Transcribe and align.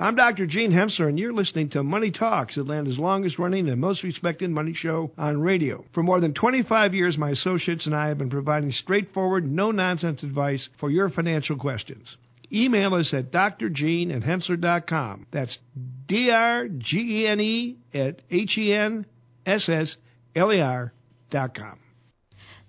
I'm 0.00 0.16
Dr. 0.16 0.46
Gene 0.46 0.72
Hensssler, 0.72 1.10
and 1.10 1.18
you're 1.18 1.34
listening 1.34 1.68
to 1.70 1.82
Money 1.82 2.10
Talks, 2.10 2.56
Atlanta's 2.56 2.98
longest 2.98 3.38
running 3.38 3.68
and 3.68 3.78
most 3.78 4.02
respected 4.02 4.48
money 4.48 4.72
show 4.72 5.10
on 5.18 5.42
radio. 5.42 5.84
For 5.92 6.02
more 6.02 6.20
than 6.20 6.32
25 6.32 6.94
years, 6.94 7.18
my 7.18 7.32
associates 7.32 7.84
and 7.84 7.94
I 7.94 8.08
have 8.08 8.16
been 8.16 8.30
providing 8.30 8.72
straightforward, 8.72 9.44
no 9.44 9.72
nonsense 9.72 10.22
advice 10.22 10.66
for 10.78 10.90
your 10.90 11.10
financial 11.10 11.58
questions. 11.58 12.16
Email 12.50 12.94
us 12.94 13.12
at 13.12 13.30
drgene 13.30 14.16
at 14.16 14.22
hensssler.com. 14.22 15.26
That's 15.34 15.58
D 16.08 16.30
R 16.30 16.66
G 16.68 17.24
E 17.24 17.26
N 17.26 17.40
E 17.40 17.76
at 17.92 18.22
H 18.30 18.56
E 18.56 18.72
N 18.72 19.04
S 19.44 19.68
S 19.68 19.96
L 20.34 20.50
E 20.50 20.62
R 20.62 20.94
dot 21.30 21.54
com. 21.54 21.78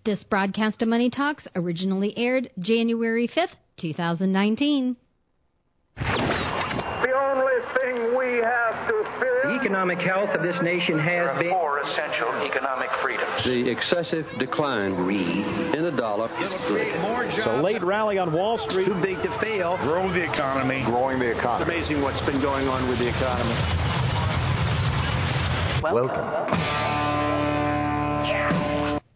This 0.04 0.21
broadcast 0.25 0.82
of 0.82 0.89
Money 0.89 1.09
Talks 1.09 1.48
originally 1.55 2.13
aired 2.18 2.50
January 2.59 3.29
5th, 3.29 3.55
2019. 3.79 4.98
The 7.82 7.88
thing 7.88 8.18
we 8.18 8.38
have 8.43 8.88
to 8.88 9.04
fear. 9.20 9.41
The 9.44 9.59
economic 9.59 9.99
health 9.99 10.30
of 10.31 10.41
this 10.44 10.55
nation 10.62 10.99
has 10.99 11.39
been. 11.39 11.49
Four 11.49 11.80
essential 11.80 12.30
economic 12.45 12.89
freedoms. 13.02 13.44
The 13.44 13.70
excessive 13.70 14.26
decline 14.39 14.94
in 14.94 15.84
the 15.84 15.91
dollar. 15.91 16.30
it's 16.31 17.48
a 17.48 17.62
late 17.62 17.84
rally 17.84 18.17
on 18.17 18.34
Wall 18.34 18.58
Street. 18.70 18.86
Too 18.86 19.02
big 19.02 19.17
to 19.23 19.39
fail. 19.41 19.77
Grow 19.77 20.12
the 20.13 20.23
economy. 20.23 20.84
Growing 20.86 21.20
the 21.20 21.38
economy. 21.38 21.75
It's 21.75 21.89
amazing 21.89 22.03
what's 22.03 22.22
been 22.25 22.41
going 22.41 22.67
on 22.67 22.89
with 22.89 22.99
the 22.99 23.08
economy. 23.08 23.55
Welcome. 25.84 26.27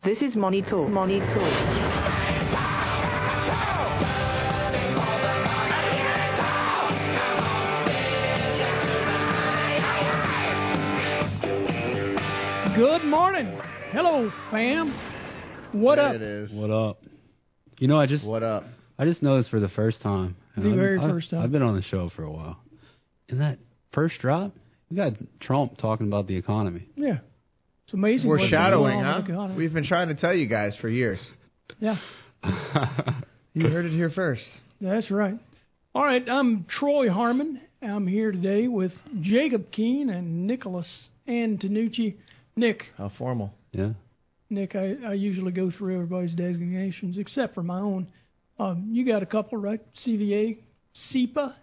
This 0.03 0.21
is 0.21 0.35
Money 0.35 0.61
Talk. 0.61 0.89
Money 0.89 1.19
Talk. 1.19 2.24
Good 12.75 13.03
morning. 13.05 13.57
Hello, 13.91 14.31
fam. 14.51 14.93
What 15.71 15.95
There 15.95 16.05
up? 16.07 16.15
It 16.15 16.21
is. 16.21 16.51
What 16.53 16.71
up? 16.71 17.01
You 17.79 17.87
know, 17.87 17.97
I 17.97 18.05
just 18.05 18.25
What 18.25 18.43
up? 18.43 18.65
I 18.97 19.05
just 19.05 19.21
noticed 19.23 19.49
for 19.49 19.59
the 19.59 19.69
first 19.69 20.01
time. 20.01 20.35
The 20.57 20.63
I've- 20.69 20.75
very 20.75 20.97
I've- 20.99 21.09
first 21.11 21.29
time. 21.29 21.41
I've 21.41 21.51
been 21.51 21.61
on 21.61 21.75
the 21.75 21.81
show 21.83 22.09
for 22.09 22.23
a 22.23 22.31
while. 22.31 22.57
In 23.29 23.39
that 23.39 23.59
first 23.93 24.19
drop, 24.19 24.53
we 24.89 24.97
got 24.97 25.13
Trump 25.39 25.77
talking 25.77 26.07
about 26.07 26.27
the 26.27 26.35
economy. 26.35 26.87
Yeah. 26.95 27.19
It's 27.85 27.93
amazing. 27.93 28.29
We're 28.29 28.39
what's 28.39 28.49
shadowing, 28.49 28.93
going 28.95 29.05
on 29.05 29.05
huh? 29.05 29.17
with 29.19 29.27
the 29.27 29.33
economy. 29.33 29.57
We've 29.57 29.73
been 29.73 29.85
trying 29.85 30.07
to 30.09 30.15
tell 30.15 30.33
you 30.33 30.47
guys 30.47 30.75
for 30.77 30.89
years. 30.89 31.19
Yeah, 31.79 31.97
You 33.53 33.67
heard 33.69 33.85
it 33.85 33.91
here 33.91 34.09
first. 34.09 34.43
that's 34.81 35.09
right. 35.11 35.37
All 35.93 36.03
right, 36.03 36.27
I'm 36.27 36.65
Troy 36.65 37.09
Harmon. 37.09 37.61
I'm 37.81 38.07
here 38.07 38.31
today 38.31 38.67
with 38.67 38.91
Jacob 39.21 39.71
Keen 39.71 40.09
and 40.09 40.45
Nicholas 40.47 41.09
Antonucci. 41.27 42.15
Nick, 42.55 42.83
How 42.97 43.11
formal. 43.17 43.53
Yeah. 43.71 43.91
Nick, 44.49 44.75
I, 44.75 44.95
I 45.07 45.13
usually 45.13 45.51
go 45.51 45.71
through 45.71 45.95
everybody's 45.95 46.33
designations 46.35 47.17
except 47.17 47.53
for 47.55 47.63
my 47.63 47.79
own. 47.79 48.07
Um, 48.59 48.89
you 48.91 49.05
got 49.05 49.23
a 49.23 49.25
couple, 49.25 49.57
right? 49.57 49.81
CVA, 50.05 50.59
CEPA. 51.13 51.53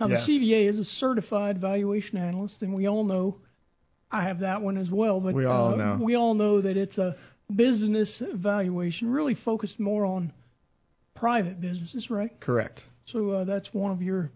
Now, 0.00 0.08
Yes. 0.08 0.26
the 0.26 0.32
CVA 0.32 0.68
is 0.68 0.78
a 0.78 0.84
certified 0.84 1.60
valuation 1.60 2.18
analyst, 2.18 2.62
and 2.62 2.74
we 2.74 2.86
all 2.88 3.04
know 3.04 3.36
I 4.10 4.24
have 4.24 4.40
that 4.40 4.60
one 4.60 4.76
as 4.76 4.90
well. 4.90 5.20
But 5.20 5.34
We 5.34 5.44
all 5.46 5.74
uh, 5.74 5.76
know. 5.76 5.98
we 6.02 6.16
all 6.16 6.34
know 6.34 6.60
that 6.60 6.76
it's 6.76 6.98
a 6.98 7.16
business 7.54 8.20
valuation, 8.34 9.08
really 9.10 9.34
focused 9.44 9.78
more 9.80 10.04
on 10.04 10.32
private 11.14 11.60
businesses, 11.60 12.10
right? 12.10 12.38
Correct. 12.40 12.80
So 13.06 13.30
uh, 13.30 13.44
that's 13.44 13.68
one 13.72 13.92
of 13.92 14.02
your 14.02 14.30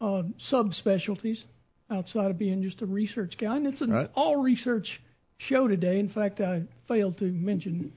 uh, 0.00 0.22
subspecialties 0.50 1.38
outside 1.90 2.30
of 2.30 2.38
being 2.38 2.62
just 2.62 2.82
a 2.82 2.86
research 2.86 3.34
guy. 3.40 3.56
And 3.56 3.66
it's 3.66 3.80
an 3.80 3.90
Right. 3.90 4.10
all 4.14 4.36
research 4.36 5.00
show 5.38 5.68
today. 5.68 5.98
In 5.98 6.08
fact, 6.08 6.40
I 6.40 6.62
failed 6.88 7.18
to 7.18 7.24
mention 7.26 7.92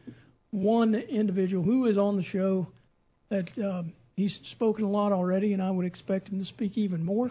one 0.51 0.95
individual 0.95 1.63
who 1.63 1.85
is 1.85 1.97
on 1.97 2.15
the 2.17 2.23
show 2.23 2.67
that 3.29 3.47
um, 3.57 3.93
he's 4.15 4.39
spoken 4.51 4.85
a 4.85 4.89
lot 4.89 5.11
already, 5.11 5.53
and 5.53 5.61
I 5.61 5.71
would 5.71 5.85
expect 5.85 6.29
him 6.29 6.39
to 6.39 6.45
speak 6.45 6.77
even 6.77 7.03
more. 7.05 7.29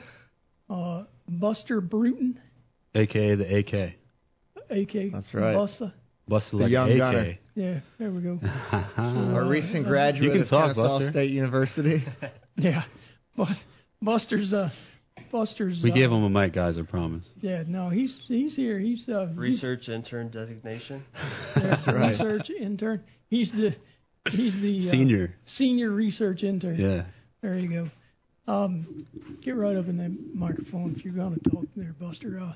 Uh, 0.71 1.05
Buster 1.29 1.81
Bruton, 1.81 2.39
AKA 2.95 3.35
the 3.37 3.57
AK. 3.59 3.95
A.K. 4.71 5.09
That's 5.11 5.33
right. 5.33 5.57
Busta. 5.57 5.93
Busted 6.29 6.59
The 6.59 6.65
like 6.65 6.71
young 6.73 6.91
AK. 6.91 6.99
gunner. 6.99 7.39
Yeah, 7.55 7.81
there 7.99 8.11
we 8.11 8.21
go. 8.21 8.39
A 8.73 9.47
recent 9.49 9.87
graduate 9.87 10.25
You 10.25 10.31
can 10.33 10.43
of 10.43 10.49
talk, 10.49 10.75
Kennesaw 10.75 10.99
Buster. 10.99 11.11
State 11.11 11.31
University. 11.31 12.05
Yeah, 12.61 12.83
but 13.37 13.49
Buster's 14.03 14.53
uh, 14.53 14.71
Buster's. 15.31 15.81
We 15.83 15.91
uh, 15.91 15.95
gave 15.95 16.11
him 16.11 16.23
a 16.25 16.31
mic, 16.31 16.55
guys. 16.55 16.77
I 16.79 16.83
promise. 16.83 17.25
Yeah, 17.41 17.65
no, 17.67 17.91
he's 17.91 18.17
he's 18.27 18.55
here. 18.57 18.79
He's 18.79 19.09
uh, 19.09 19.27
he's- 19.27 19.37
Research 19.39 19.89
intern 19.89 20.31
designation. 20.31 21.05
That's 21.55 21.87
right. 21.87 22.11
research 22.11 22.51
intern. 22.51 23.03
He's 23.29 23.51
the 23.53 23.75
he's 24.31 24.55
the 24.61 24.89
uh, 24.89 24.93
Senior. 24.93 25.35
senior 25.47 25.91
research 25.91 26.43
intern. 26.43 26.77
Yeah. 26.79 27.05
There 27.43 27.59
you 27.59 27.69
go. 28.47 28.53
Um, 28.53 29.07
get 29.45 29.57
right 29.57 29.77
up 29.77 29.89
in 29.89 29.99
that 29.99 30.17
microphone 30.35 30.95
if 30.97 31.05
you're 31.05 31.15
going 31.15 31.39
to 31.39 31.51
talk 31.51 31.65
there, 31.77 31.95
Buster. 32.01 32.41
Uh, 32.41 32.55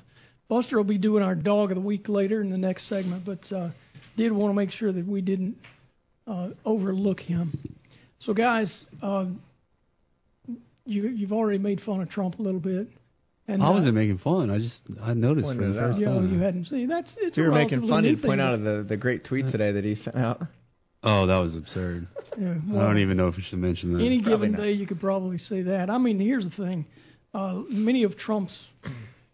Buster 0.49 0.77
will 0.77 0.83
be 0.83 0.97
doing 0.97 1.23
our 1.23 1.35
dog 1.35 1.71
of 1.71 1.75
the 1.75 1.81
week 1.81 2.09
later 2.09 2.41
in 2.41 2.49
the 2.49 2.57
next 2.57 2.89
segment, 2.89 3.23
but 3.25 3.39
uh, 3.55 3.69
did 4.17 4.31
want 4.31 4.49
to 4.51 4.55
make 4.55 4.71
sure 4.71 4.91
that 4.91 5.07
we 5.07 5.21
didn't 5.21 5.55
uh, 6.27 6.49
overlook 6.65 7.19
him. 7.19 7.57
So, 8.19 8.33
guys, 8.33 8.73
um, 9.01 9.41
you 10.85 11.07
you've 11.09 11.31
already 11.33 11.59
made 11.59 11.81
fun 11.81 12.01
of 12.01 12.09
Trump 12.09 12.39
a 12.39 12.41
little 12.41 12.59
bit. 12.59 12.87
And, 13.45 13.61
I 13.61 13.67
uh, 13.67 13.73
wasn't 13.73 13.95
making 13.95 14.19
fun. 14.19 14.49
I 14.49 14.57
just 14.57 14.79
I 15.01 15.13
noticed 15.13 15.47
for 15.49 15.55
the 15.55 15.71
it 15.73 15.77
out. 15.77 15.89
first 15.89 15.99
Yeah, 15.99 16.07
well, 16.11 16.19
time. 16.19 16.33
you 16.33 16.39
hadn't 16.39 16.65
seen. 16.65 16.87
That's 16.87 17.13
it's. 17.17 17.35
We 17.37 17.43
a 17.43 17.49
were 17.49 17.53
making 17.55 17.87
fun. 17.89 18.03
new 18.03 18.15
He'd 18.15 18.21
point 18.23 18.39
thing. 18.39 18.47
out 18.47 18.63
the, 18.63 18.85
the 18.87 18.95
great 18.97 19.25
tweet 19.25 19.51
today 19.51 19.73
that 19.73 19.83
he 19.83 19.95
sent 19.95 20.15
out. 20.15 20.41
Oh, 21.05 21.27
that 21.27 21.35
was 21.39 21.53
absurd. 21.53 22.07
Yeah, 22.39 22.53
I 22.53 22.85
don't 22.85 22.99
even 22.99 23.17
know 23.17 23.27
if 23.27 23.35
we 23.35 23.43
should 23.43 23.59
mention 23.59 23.91
that. 23.93 23.99
Any 23.99 24.21
Probably 24.21 24.47
given 24.47 24.51
not. 24.53 24.61
day, 24.61 24.71
you 24.71 24.87
could 24.87 25.01
probably 25.01 25.37
say 25.37 25.61
that. 25.63 25.89
I 25.89 25.97
mean, 25.97 26.17
here's 26.21 26.45
the 26.45 26.55
thing: 26.55 26.85
uh, 27.33 27.63
many 27.69 28.03
of 28.03 28.17
Trump's 28.17 28.57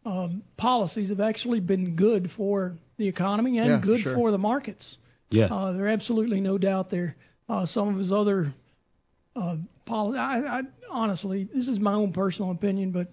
um, 0.08 0.42
policies 0.58 1.10
have 1.10 1.20
actually 1.20 1.60
been 1.60 1.96
good 1.96 2.32
for 2.36 2.74
the 2.98 3.08
economy 3.08 3.60
and 3.60 3.68
Yeah, 3.70 3.82
good 3.84 4.02
sure. 4.02 4.16
for 4.16 4.32
the 4.32 4.40
markets. 4.40 4.84
yeah. 5.30 5.46
Uh, 5.46 5.74
there 5.74 5.88
absolutely 5.88 6.42
no 6.42 6.58
doubt 6.58 6.90
there. 6.90 7.16
Uh, 7.48 7.68
some 7.68 7.90
of 7.90 7.98
his 8.00 8.12
other 8.12 8.52
uh, 9.90 10.18
I, 10.18 10.60
I 10.60 10.62
honestly, 10.90 11.50
this 11.54 11.68
is 11.68 11.80
my 11.80 11.94
own 11.94 12.14
personal 12.14 12.52
opinion, 12.52 12.92
but 12.92 13.12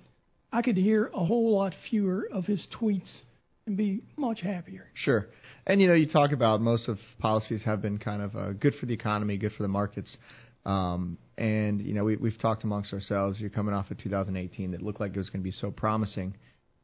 I 0.52 0.62
could 0.62 0.76
hear 0.76 1.10
a 1.14 1.24
whole 1.24 1.54
lot 1.54 1.74
fewer 1.90 2.28
of 2.32 2.44
his 2.44 2.66
tweets 2.80 3.20
and 3.66 3.76
be 3.76 4.02
much 4.16 4.40
happier. 4.40 4.88
Sure. 4.94 5.26
And 5.66 5.80
you 5.80 5.88
know, 5.88 5.94
you 5.94 6.08
talk 6.08 6.32
about 6.32 6.60
most 6.60 6.88
of 6.88 6.98
policies 7.18 7.62
have 7.64 7.82
been 7.82 7.98
kind 7.98 8.22
of 8.22 8.36
uh, 8.36 8.52
good 8.52 8.74
for 8.80 8.86
the 8.86 8.94
economy, 8.94 9.36
good 9.36 9.52
for 9.52 9.62
the 9.62 9.68
markets. 9.68 10.16
Um, 10.64 11.18
and 11.36 11.80
you 11.80 11.94
know, 11.94 12.04
we, 12.04 12.16
we've 12.16 12.38
talked 12.38 12.64
amongst 12.64 12.92
ourselves. 12.92 13.40
You're 13.40 13.50
coming 13.50 13.74
off 13.74 13.90
of 13.90 13.98
2018 13.98 14.72
that 14.72 14.82
looked 14.82 15.00
like 15.00 15.12
it 15.14 15.18
was 15.18 15.30
going 15.30 15.40
to 15.40 15.44
be 15.44 15.52
so 15.52 15.70
promising. 15.70 16.36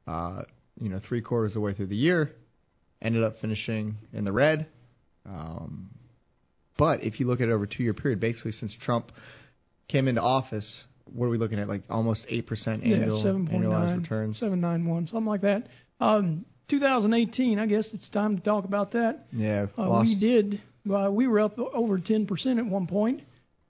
Uh, 0.07 0.43
you 0.81 0.89
know, 0.89 1.01
three 1.09 1.21
quarters 1.21 1.53
of 1.53 1.55
the 1.55 1.61
way 1.61 1.75
through 1.75 1.87
the 1.87 1.97
year, 1.97 2.33
ended 3.01 3.23
up 3.23 3.37
finishing 3.41 3.97
in 4.13 4.25
the 4.25 4.33
red. 4.33 4.67
Um, 5.27 5.91
but 6.77 7.05
if 7.05 7.21
you 7.21 7.27
look 7.27 7.41
at 7.41 7.49
it 7.49 7.53
over 7.53 7.65
a 7.65 7.69
two-year 7.69 7.95
period, 7.95 8.19
basically 8.19 8.53
since 8.53 8.75
Trump 8.85 9.13
came 9.89 10.09
into 10.09 10.21
office, 10.23 10.69
what 11.05 11.27
are 11.27 11.31
we 11.31 11.39
looking 11.39 11.59
at? 11.59 11.69
Like 11.69 11.83
almost 11.91 12.25
eight 12.29 12.47
percent 12.47 12.83
annual 12.85 13.19
yeah, 13.25 13.55
annualized 13.57 13.99
returns. 13.99 14.39
seven 14.39 14.61
nine 14.61 14.87
one, 14.87 15.07
something 15.07 15.27
like 15.27 15.43
that. 15.43 15.67
Um, 16.01 16.45
2018, 16.69 17.59
I 17.59 17.67
guess 17.67 17.87
it's 17.93 18.09
time 18.09 18.37
to 18.37 18.43
talk 18.43 18.65
about 18.65 18.93
that. 18.93 19.27
Yeah, 19.33 19.67
Uh, 19.77 20.01
we 20.03 20.19
did. 20.19 20.63
Uh, 20.91 21.11
we 21.11 21.27
were 21.29 21.41
up 21.41 21.59
over 21.59 21.99
10% 21.99 22.59
at 22.59 22.67
one 22.67 22.87
point. 22.87 23.21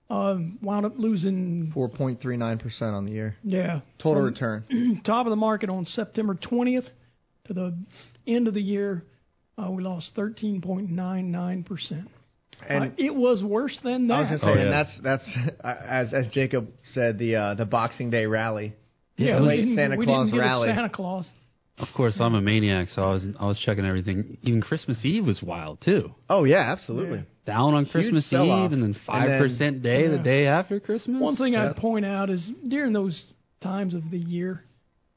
Um, 0.09 0.59
wound 0.63 0.87
up 0.87 0.93
losing, 0.99 1.73
4.39% 1.75 2.83
on 2.83 3.05
the 3.07 3.13
year. 3.13 3.37
yeah. 3.43 3.81
Total 3.99 4.23
return. 4.23 5.01
top 5.05 5.27
of 5.27 5.31
the 5.31 5.37
market 5.37 5.69
on 5.71 5.85
September 5.87 6.35
20th 6.35 6.87
to 7.47 7.53
the 7.55 7.77
end 8.27 8.47
of 8.47 8.55
the 8.55 8.61
year, 8.63 9.05
uh, 9.59 9.71
we 9.71 9.83
lost 9.83 10.11
13.99%. 10.17 12.07
And 12.69 12.85
uh, 12.85 12.95
it 12.99 13.15
was 13.15 13.43
worse 13.43 13.79
than 13.83 14.07
that. 14.09 14.15
I 14.15 14.21
was 14.33 14.41
gonna 14.41 14.55
say, 14.55 14.63
and 14.63 14.73
that's 14.73 14.99
that's 15.03 15.29
uh, 15.65 15.75
as 15.87 16.15
as 16.15 16.29
Jacob 16.29 16.69
said, 16.83 17.19
the 17.19 17.37
uh, 17.37 17.55
the 17.55 17.65
Boxing 17.67 18.11
Day 18.11 18.27
rally, 18.27 18.75
yeah, 19.17 19.39
the 19.39 19.45
late 19.45 19.57
didn't- 19.59 19.77
Santa 19.77 19.97
we 19.97 20.05
Claus 20.07 20.27
didn't 20.27 20.39
get 20.39 20.45
rally. 20.47 20.69
Santa 20.69 20.89
Claus. 20.91 21.29
Of 21.79 21.89
course, 21.97 22.17
I'm 22.21 22.35
a 22.35 22.41
maniac, 22.41 22.89
so 22.89 23.03
I 23.03 23.13
was 23.15 23.25
I 23.41 23.47
was 23.47 23.59
checking 23.59 23.85
everything. 23.87 24.37
Even 24.43 24.61
Christmas 24.61 24.99
Eve 25.05 25.25
was 25.25 25.43
wild 25.43 25.81
too. 25.81 26.15
Oh 26.29 26.45
yeah, 26.45 26.71
absolutely. 26.71 27.25
Down 27.47 27.75
on 27.75 27.85
Huge 27.87 27.93
Christmas. 27.93 28.27
Eve, 28.33 28.73
and 28.73 28.83
then 28.83 28.95
five 29.07 29.41
percent 29.41 29.83
day 29.83 30.07
the 30.07 30.19
day 30.19 30.47
after 30.47 30.79
Christmas. 30.81 31.21
One 31.21 31.37
thing 31.37 31.55
Yeah. 31.55 31.71
I'd 31.71 31.77
point 31.77 32.05
out 32.05 32.31
is 32.31 32.47
during 32.69 32.93
those 32.93 33.21
times 33.63 33.95
of 33.95 34.11
the 34.11 34.19
year, 34.19 34.65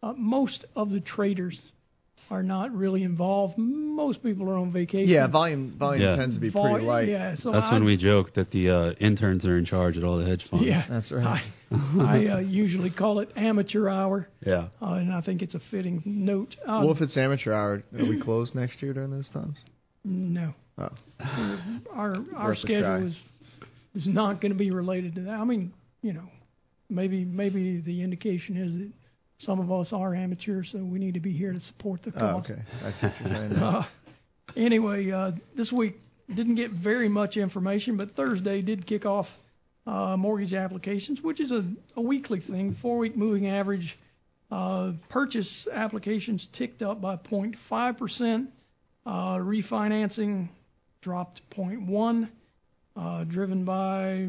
uh, 0.02 0.14
most 0.18 0.66
of 0.76 0.90
the 0.90 1.02
traders 1.02 1.62
are 2.30 2.44
not 2.44 2.74
really 2.74 3.04
involved. 3.04 3.58
Most 3.58 4.24
people 4.24 4.50
are 4.50 4.58
on 4.58 4.72
vacation. 4.72 5.10
Yeah, 5.10 5.28
volume 5.28 5.76
volume 5.78 6.02
Yeah. 6.04 6.16
tends 6.16 6.36
to 6.36 6.42
be 6.42 6.50
Vol- 6.50 6.72
pretty 6.72 6.86
light. 6.86 7.08
Yeah, 7.08 7.36
so 7.36 7.52
That's 7.52 7.68
I, 7.68 7.74
when 7.74 7.86
we 7.86 7.98
joke 7.98 8.34
that 8.36 8.52
the 8.52 8.70
uh, 8.70 8.92
interns 9.00 9.46
are 9.46 9.58
in 9.58 9.66
charge 9.66 9.98
at 9.98 10.04
all 10.04 10.18
the 10.18 10.26
hedge 10.26 10.44
funds. 10.50 10.66
Yeah, 10.66 10.86
That's 10.90 11.12
right. 11.12 11.44
I 11.72 12.28
uh, 12.28 12.38
usually 12.40 12.90
call 12.90 13.20
it 13.20 13.30
amateur 13.36 13.90
hour, 13.90 14.28
Yeah. 14.46 14.68
uh, 14.82 14.94
and 14.94 15.14
I 15.14 15.22
think 15.22 15.42
it's 15.42 15.56
a 15.56 15.62
fitting 15.72 16.02
note. 16.06 16.56
Uh, 16.64 16.82
Well, 16.84 16.92
if 16.92 17.02
it's 17.02 17.18
amateur 17.18 17.52
hour, 17.54 17.84
are 17.98 18.06
we 18.10 18.20
closed 18.22 18.56
next 18.56 18.82
year 18.82 18.94
during 18.94 19.12
those 19.12 19.30
times? 19.30 19.56
no, 20.04 20.54
Oh, 20.78 20.90
our 21.94 22.16
our 22.36 22.48
Worth 22.50 22.58
schedule 22.60 23.08
is 23.08 23.16
is 23.96 24.08
not 24.08 24.42
going 24.42 24.52
to 24.52 24.58
be 24.58 24.72
related 24.72 25.16
to 25.16 25.22
that. 25.22 25.32
I 25.40 25.44
mean, 25.46 25.74
you 26.02 26.12
know, 26.14 26.28
maybe 26.90 27.24
maybe 27.24 27.80
the 27.80 28.02
indication 28.04 28.58
is 28.58 28.74
that 28.74 28.92
some 29.46 29.60
of 29.60 29.72
us 29.72 29.90
are 29.92 30.16
amateurs, 30.16 30.70
so 30.72 30.80
we 30.80 31.00
need 31.00 31.14
to 31.14 31.20
be 31.20 31.32
here 31.32 31.54
to 31.54 31.60
support 31.62 32.02
the 32.04 32.12
oh 32.16 32.20
cause. 32.20 32.46
okay. 32.46 32.62
I 32.84 32.92
see 32.92 33.08
what 33.08 33.14
you're 33.20 33.30
saying. 33.30 33.52
Uh, 33.54 33.86
anyway, 34.56 35.12
uh, 35.12 35.32
this 35.56 35.72
week 35.72 35.96
didn't 36.34 36.56
get 36.56 36.72
very 36.72 37.10
much 37.10 37.38
information, 37.38 37.98
but 37.98 38.16
Thursday 38.16 38.62
did 38.62 38.88
kick 38.88 39.06
off 39.06 39.28
uh, 39.88 40.18
mortgage 40.18 40.54
applications, 40.54 41.22
which 41.22 41.40
is 41.40 41.52
a, 41.52 41.64
a 41.96 42.02
weekly 42.02 42.42
thing. 42.42 42.76
Four 42.82 42.98
week 42.98 43.16
moving 43.16 43.48
average. 43.48 43.98
Uh, 44.52 44.94
purchase 45.10 45.68
applications 45.74 46.48
ticked 46.58 46.82
up 46.82 47.02
by 47.02 47.16
0.5 47.18 47.98
percent. 47.98 48.50
Uh, 49.06 49.38
refinancing 49.38 50.50
dropped 51.02 51.40
0.1, 51.56 52.28
uh, 52.96 53.24
driven 53.26 53.64
by 53.64 54.28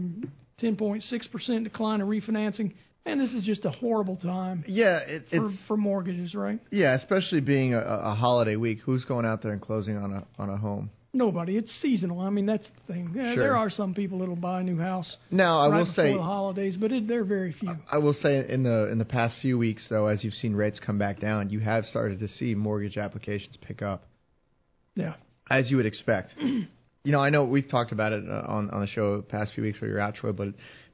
10.6 0.63 1.31
percent 1.33 1.65
decline 1.65 2.01
in 2.01 2.07
refinancing. 2.07 2.75
And 3.07 3.21
this 3.21 3.31
is 3.31 3.45
just 3.45 3.65
a 3.65 3.71
horrible 3.71 4.17
time 4.17 4.65
Yeah, 4.67 4.99
it, 4.99 5.25
for, 5.31 5.47
it's 5.47 5.57
for 5.69 5.77
mortgages, 5.77 6.35
right? 6.35 6.59
yeah, 6.71 6.95
especially 6.95 7.41
being 7.41 7.73
a, 7.73 7.79
a 7.81 8.15
holiday 8.15 8.57
week. 8.57 8.81
Who's 8.85 9.05
going 9.05 9.25
out 9.25 9.43
there 9.43 9.53
and 9.53 9.63
closing 9.63 9.97
on 9.97 10.13
a 10.13 10.27
on 10.39 10.51
a 10.51 10.57
home? 10.57 10.91
Nobody. 11.13 11.57
It's 11.57 11.71
seasonal. 11.81 12.21
I 12.21 12.29
mean, 12.29 12.45
that's 12.45 12.67
the 12.87 12.93
thing. 12.93 13.13
Yeah, 13.15 13.33
Sure. 13.35 13.45
There 13.45 13.57
are 13.57 13.71
some 13.71 13.95
people 13.95 14.19
that'll 14.19 14.37
buy 14.37 14.61
a 14.61 14.63
new 14.63 14.79
house 14.79 15.17
Now, 15.31 15.61
I 15.61 15.69
right 15.71 15.79
will 15.79 15.87
say, 15.87 16.13
the 16.13 16.21
holidays, 16.23 16.77
but 16.79 16.93
it, 16.93 17.09
they're 17.09 17.25
very 17.25 17.53
few. 17.59 17.71
I 17.91 17.97
will 17.99 18.13
say 18.13 18.45
in 18.47 18.65
the 18.65 18.91
in 18.93 18.99
the 18.99 19.07
past 19.07 19.37
few 19.41 19.57
weeks 19.57 19.87
though, 19.89 20.09
as 20.09 20.23
you've 20.23 20.35
seen 20.35 20.55
rates 20.55 20.79
come 20.85 20.99
back 20.99 21.19
down, 21.21 21.49
you 21.49 21.61
have 21.61 21.85
started 21.87 22.19
to 22.19 22.29
see 22.29 22.55
mortgage 22.55 22.99
applications 22.99 23.57
pick 23.63 23.81
up, 23.81 24.03
yeah. 24.95 25.15
as 25.49 25.71
you 25.71 25.79
would 25.79 25.87
expect. 25.87 26.35
you 26.41 26.67
know, 27.05 27.21
I 27.21 27.31
know 27.31 27.45
we've 27.45 27.69
talked 27.71 27.93
about 27.93 28.13
it 28.13 28.25
uh, 28.29 28.43
on 28.47 28.69
on 28.71 28.81
the 28.83 28.87
show 28.89 29.17
the 29.17 29.23
past 29.23 29.53
few 29.55 29.63
weeks 29.65 29.81
where 29.81 29.89
you're 29.89 30.01
out, 30.01 30.17
Troy, 30.17 30.33
but 30.33 30.49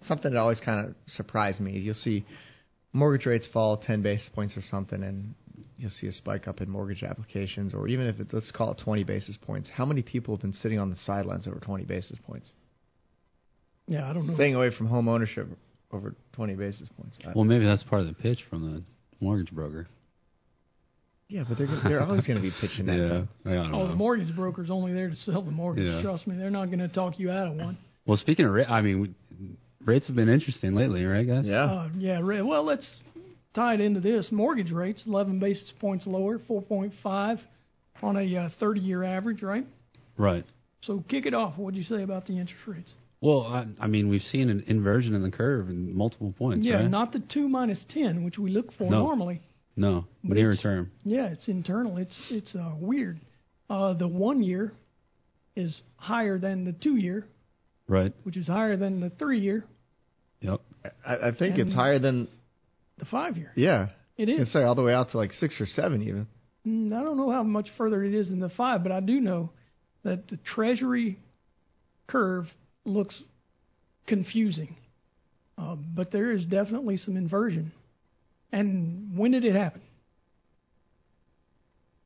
something 0.06 0.32
that 0.32 0.38
always 0.38 0.60
kind 0.60 0.88
of 0.88 0.94
surprised 1.06 1.60
me. 1.60 1.78
You'll 1.78 1.94
see 1.94 2.24
mortgage 2.92 3.26
rates 3.26 3.46
fall 3.52 3.76
10 3.76 4.02
basis 4.02 4.28
points 4.34 4.56
or 4.56 4.62
something, 4.70 5.02
and 5.02 5.34
you'll 5.78 5.90
see 5.90 6.06
a 6.06 6.12
spike 6.12 6.46
up 6.48 6.60
in 6.60 6.68
mortgage 6.68 7.02
applications, 7.02 7.74
or 7.74 7.88
even 7.88 8.06
if 8.06 8.20
it, 8.20 8.28
let's 8.32 8.50
call 8.50 8.72
it 8.72 8.78
20 8.84 9.04
basis 9.04 9.36
points. 9.40 9.70
How 9.70 9.84
many 9.84 10.02
people 10.02 10.34
have 10.36 10.42
been 10.42 10.52
sitting 10.52 10.78
on 10.78 10.90
the 10.90 10.96
sidelines 10.96 11.46
over 11.46 11.58
20 11.58 11.84
basis 11.84 12.18
points? 12.26 12.52
Yeah, 13.88 14.08
I 14.08 14.12
don't 14.12 14.26
know. 14.26 14.34
Staying 14.34 14.54
away 14.54 14.70
from 14.76 14.86
home 14.86 15.08
ownership 15.08 15.48
over 15.92 16.14
20 16.34 16.54
basis 16.54 16.88
points. 16.96 17.18
I- 17.26 17.32
Well, 17.34 17.44
maybe 17.44 17.64
that's 17.64 17.82
part 17.82 18.00
of 18.02 18.06
the 18.06 18.14
pitch 18.14 18.38
from 18.48 18.72
the 18.74 18.82
mortgage 19.24 19.50
broker. 19.52 19.88
yeah, 21.28 21.44
but 21.48 21.56
they're 21.58 21.66
gonna- 21.66 21.88
they're 21.88 22.02
always 22.02 22.26
going 22.26 22.36
to 22.36 22.42
be 22.42 22.52
pitching 22.60 22.86
that. 22.86 22.96
Yeah. 22.96 23.50
I 23.50 23.54
don't 23.54 23.74
Oh, 23.74 23.84
the 23.84 23.88
know. 23.90 23.96
mortgage 23.96 24.34
broker's 24.36 24.70
only 24.70 24.92
there 24.92 25.08
to 25.08 25.16
sell 25.16 25.40
the 25.42 25.50
mortgage. 25.50 25.84
Yeah. 25.90 26.02
Trust 26.02 26.26
me, 26.26 26.36
they're 26.36 26.50
not 26.50 26.66
going 26.66 26.80
to 26.80 26.88
talk 26.88 27.18
you 27.18 27.30
out 27.30 27.48
of 27.48 27.54
one. 27.56 27.78
Well, 28.06 28.16
speaking 28.18 28.44
of, 28.46 28.52
ra- 28.52 28.64
I 28.68 28.82
mean, 28.82 29.00
we- 29.00 29.14
rates 29.84 30.06
have 30.06 30.16
been 30.16 30.28
interesting 30.28 30.74
lately, 30.74 31.04
right, 31.04 31.26
guys? 31.26 31.44
Yeah. 31.46 31.64
Uh, 31.64 31.88
yeah, 31.96 32.20
well, 32.20 32.64
let's 32.64 32.88
tie 33.54 33.74
it 33.74 33.80
into 33.80 34.00
this. 34.00 34.28
Mortgage 34.30 34.70
rates, 34.72 35.02
11 35.06 35.38
basis 35.38 35.72
points 35.80 36.06
lower, 36.06 36.38
4.5 36.38 37.40
on 38.02 38.16
a 38.16 38.36
uh, 38.36 38.48
30-year 38.60 39.04
average, 39.04 39.42
right? 39.42 39.66
Right. 40.16 40.44
So 40.82 41.04
kick 41.08 41.26
it 41.26 41.34
off. 41.34 41.56
What'd 41.56 41.76
you 41.78 41.84
say 41.84 42.02
about 42.02 42.26
the 42.26 42.32
interest 42.38 42.62
rates? 42.66 42.90
Well, 43.20 43.42
I, 43.42 43.66
I 43.80 43.86
mean, 43.86 44.08
we've 44.08 44.22
seen 44.22 44.50
an 44.50 44.64
inversion 44.66 45.14
in 45.14 45.22
the 45.22 45.30
curve 45.30 45.68
in 45.68 45.96
multiple 45.96 46.34
points, 46.36 46.66
yeah, 46.66 46.76
right? 46.76 46.90
not 46.90 47.12
the 47.12 47.20
2 47.32 47.48
minus 47.48 47.78
10, 47.90 48.24
which 48.24 48.36
we 48.38 48.50
look 48.50 48.72
for 48.76 48.90
No. 48.90 48.98
normally. 49.04 49.40
no, 49.76 50.06
But 50.24 50.34
near 50.34 50.50
it's- 50.50 50.62
term. 50.62 50.90
Yeah, 51.04 51.26
it's 51.26 51.46
internal. 51.46 51.98
It's 51.98 52.16
it's 52.30 52.54
uh, 52.56 52.72
weird. 52.80 53.20
Uh, 53.70 53.92
the 53.94 54.08
one 54.08 54.42
year 54.42 54.72
is 55.54 55.80
higher 55.96 56.36
than 56.38 56.64
the 56.64 56.72
two 56.72 56.96
year, 56.96 57.24
Right. 57.88 58.12
which 58.22 58.36
is 58.36 58.46
higher 58.46 58.76
than 58.76 59.00
the 59.00 59.10
three 59.10 59.40
year, 59.40 59.64
Yep. 60.40 60.60
I, 61.06 61.14
I 61.28 61.30
think 61.32 61.58
And- 61.58 61.68
it's 61.68 61.72
higher 61.74 61.98
than 61.98 62.26
the 62.98 63.04
five 63.04 63.36
year. 63.36 63.52
yeah. 63.56 63.88
It 64.16 64.28
is. 64.28 64.36
I 64.36 64.40
was 64.40 64.48
gonna 64.50 64.62
say 64.62 64.66
all 64.66 64.74
the 64.74 64.82
way 64.82 64.92
out 64.94 65.10
to 65.12 65.16
like 65.16 65.32
six 65.32 65.60
or 65.60 65.66
seven 65.66 66.02
even. 66.02 66.26
Mm, 66.66 66.92
I 66.92 67.02
don't 67.02 67.16
know 67.16 67.30
how 67.30 67.42
much 67.42 67.68
further 67.76 68.04
it 68.04 68.14
is 68.14 68.28
than 68.28 68.40
the 68.40 68.50
five, 68.50 68.82
but 68.82 68.92
I 68.92 69.00
do 69.00 69.20
know 69.20 69.50
that 70.04 70.28
the 70.28 70.36
Treasury 70.38 71.18
curve 72.06 72.46
looks 72.84 73.20
confusing. 74.06 74.76
Uh, 75.58 75.76
but 75.76 76.10
there 76.10 76.30
is 76.30 76.44
definitely 76.44 76.96
some 76.96 77.16
inversion. 77.16 77.72
And 78.52 79.16
when 79.16 79.30
did 79.30 79.44
it 79.44 79.54
happen? 79.54 79.80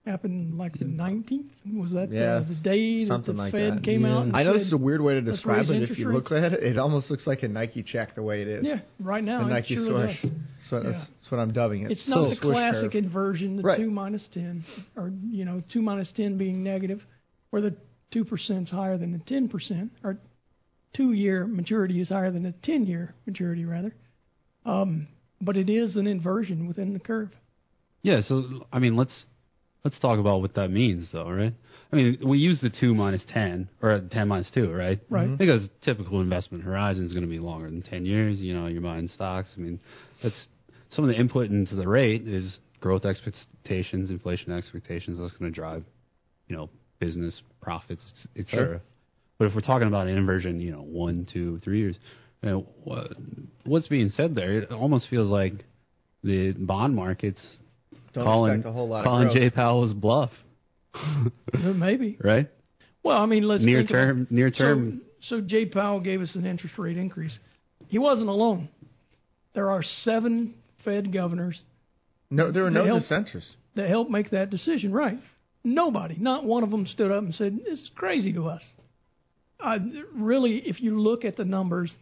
Happened 0.07 0.57
like 0.57 0.79
the 0.79 0.85
19th? 0.85 1.51
Was 1.75 1.91
that 1.91 2.13
Yeah, 2.13 2.35
uh, 2.37 2.45
the 2.49 2.55
day 2.63 3.05
that 3.07 3.25
the 3.27 3.33
like 3.33 3.51
Fed 3.51 3.79
that. 3.79 3.83
came 3.83 4.03
Yeah. 4.03 4.19
out? 4.19 4.23
And 4.27 4.37
I 4.37 4.45
know 4.45 4.53
said, 4.53 4.61
this 4.61 4.67
is 4.69 4.73
a 4.73 4.77
weird 4.77 5.01
way 5.01 5.15
to 5.15 5.21
describe 5.21 5.65
it. 5.65 5.71
If 5.71 5.83
interest 5.83 5.99
you 5.99 6.13
look 6.13 6.31
at 6.31 6.53
it, 6.53 6.63
it 6.63 6.79
almost 6.79 7.11
looks 7.11 7.27
like 7.27 7.43
a 7.43 7.49
Nike 7.49 7.83
check 7.83 8.15
the 8.15 8.23
way 8.23 8.43
it 8.43 8.47
is. 8.49 8.65
Yeah, 8.65 8.81
right 9.01 9.25
now 9.25 9.41
the 9.41 9.47
it 9.47 9.51
Nike 9.51 9.75
surely 9.75 10.15
swoosh. 10.17 10.23
does. 10.23 10.31
That's 10.31 10.71
what, 10.71 10.85
Yeah. 10.85 10.91
that's, 10.93 11.07
that's 11.11 11.31
what 11.33 11.41
I'm 11.41 11.53
dubbing 11.53 11.83
it. 11.83 11.91
It's 11.91 12.09
not 12.09 12.29
the 12.29 12.37
classic 12.37 12.93
curve. 12.93 13.05
inversion, 13.05 13.57
the 13.57 13.63
Right. 13.65 13.79
two 13.81 13.91
minus 13.91 14.29
ten, 14.33 14.65
or 14.97 15.13
you 15.29 15.45
know, 15.45 15.61
two 15.73 15.83
minus 15.83 16.13
ten 16.13 16.39
being 16.39 16.63
negative, 16.63 17.05
where 17.51 17.61
the 17.61 17.75
two 18.13 18.25
percent 18.25 18.69
is 18.69 18.71
higher 18.71 18.97
than 18.97 19.11
the 19.11 19.19
ten 19.27 19.49
percent, 19.49 19.91
or 20.05 20.19
two 20.95 21.15
year 21.15 21.49
maturity 21.49 22.01
is 22.01 22.11
higher 22.11 22.31
than 22.31 22.45
the 22.45 22.53
ten 22.63 22.87
year 22.87 23.13
maturity 23.27 23.65
rather. 23.65 23.93
Um, 24.65 25.09
but 25.41 25.57
it 25.57 25.69
is 25.69 25.97
an 25.97 26.07
inversion 26.07 26.69
within 26.69 26.93
the 26.93 27.01
curve. 27.01 27.31
Yeah. 28.03 28.21
So, 28.21 28.67
I 28.73 28.79
mean, 28.79 28.95
let's 28.97 29.25
let's 29.87 30.01
talk 30.01 30.19
about 30.19 30.41
what 30.41 30.55
that 30.55 30.69
means, 30.69 31.09
though, 31.13 31.31
right? 31.31 31.55
I 31.93 31.97
mean, 31.97 32.19
we 32.27 32.39
use 32.39 32.61
the 32.61 32.71
two 32.71 32.93
minus 32.93 33.25
ten 33.33 33.69
or 33.81 34.01
ten 34.11 34.27
minus 34.27 34.51
two, 34.51 34.73
right? 34.73 34.99
Right. 35.09 35.29
Mhm. 35.29 35.39
Because 35.39 35.69
typical 35.83 36.21
investment 36.21 36.65
horizon 36.65 37.07
is 37.07 37.13
going 37.13 37.23
to 37.23 37.31
be 37.31 37.39
longer 37.39 37.71
than 37.71 37.83
ten 37.83 38.05
years. 38.05 38.41
You 38.41 38.53
know, 38.53 38.67
you're 38.67 38.83
buying 38.83 39.07
stocks. 39.07 39.55
I 39.57 39.61
mean, 39.61 39.79
that's 40.25 40.49
some 40.89 41.05
of 41.05 41.09
the 41.09 41.17
input 41.17 41.51
into 41.51 41.77
the 41.77 41.87
rate 41.87 42.27
is 42.27 42.59
growth 42.81 43.05
expectations, 43.05 44.11
inflation 44.11 44.51
expectations. 44.51 45.21
That's 45.21 45.33
going 45.35 45.53
to 45.53 45.55
drive, 45.55 45.85
you 46.49 46.57
know, 46.57 46.69
business 46.99 47.41
profits, 47.63 48.27
et 48.37 48.47
cetera. 48.47 48.67
Sure. 48.67 48.81
But 49.39 49.45
if 49.47 49.55
we're 49.55 49.61
talking 49.61 49.87
about 49.87 50.09
an 50.09 50.17
inversion, 50.17 50.61
you 50.61 50.73
know, 50.73 50.83
one, 50.83 51.29
two, 51.33 51.61
three 51.61 51.79
years, 51.79 51.97
you 52.43 52.51
know, 52.51 52.67
what, 52.83 53.13
what's 53.65 53.87
being 53.87 54.09
said 54.09 54.35
there? 54.35 54.59
It 54.63 54.73
almost 54.73 55.09
feels 55.09 55.29
like 55.29 55.53
the 56.25 56.53
bond 56.59 56.97
markets 56.97 57.47
Don't 58.17 58.25
calling 58.25 58.53
expect 58.55 58.69
a 58.71 58.73
whole 58.73 58.89
lot 58.89 59.01
of 59.01 59.05
calling 59.05 59.25
growth. 59.29 59.37
Jay 59.37 59.51
Powell's 59.51 59.93
bluff, 59.95 60.31
Maybe. 61.53 62.17
right? 62.25 62.49
Well, 63.03 63.17
I 63.19 63.27
mean, 63.27 63.45
let's 63.45 63.63
Near 63.63 63.79
think 63.81 63.91
about- 63.91 63.97
term, 63.99 64.27
near 64.31 64.51
term. 64.51 65.03
So, 65.21 65.39
so 65.41 65.47
Jay 65.47 65.67
Powell 65.67 66.01
gave 66.01 66.21
us 66.21 66.35
an 66.35 66.47
interest 66.47 66.77
rate 66.79 66.97
increase. 66.97 67.39
He 67.89 67.99
wasn't 67.99 68.29
alone. 68.29 68.69
There 69.55 69.71
are 69.71 69.83
seven 69.83 70.55
Fed 70.85 71.13
governors 71.13 71.61
No, 72.31 72.51
there 72.51 72.65
were 72.65 72.71
They 72.71 72.75
no 72.75 72.85
help- 72.87 73.03
dissenters. 73.03 73.45
that 73.77 73.89
helped 73.89 74.11
make 74.11 74.31
that 74.31 74.51
decision, 74.51 74.93
right? 74.93 75.19
Nobody, 75.65 76.17
not 76.19 76.45
one 76.45 76.63
of 76.63 76.71
them 76.71 76.87
stood 76.87 77.11
up 77.11 77.23
and 77.25 77.35
said, 77.35 77.59
This 77.65 77.81
is 77.81 77.91
crazy 77.95 78.33
to 78.35 78.49
us. 78.49 78.63
Uh, 79.59 79.79
really, 80.15 80.59
if 80.59 80.81
you 80.81 81.01
look 81.01 81.25
at 81.25 81.37
the 81.37 81.45
numbers, 81.45 81.93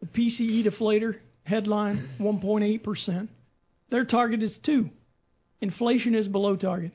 the 0.00 0.06
PCE 0.06 0.66
deflator 0.66 1.16
headline 1.44 2.08
1.8%. 2.18 3.28
Their 3.90 4.04
target 4.04 4.42
is 4.42 4.56
2. 4.64 4.88
Inflation 5.62 6.14
is 6.14 6.28
below 6.28 6.56
target. 6.56 6.92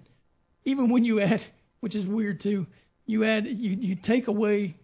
Even 0.66 0.92
when 0.92 1.04
you 1.06 1.22
add, 1.22 1.40
which 1.80 1.96
is 1.96 2.06
weird 2.06 2.42
too, 2.42 2.68
you 3.06 3.24
add 3.24 3.46
you, 3.48 3.72
you 3.80 3.96
take 4.04 4.28
away 4.28 4.76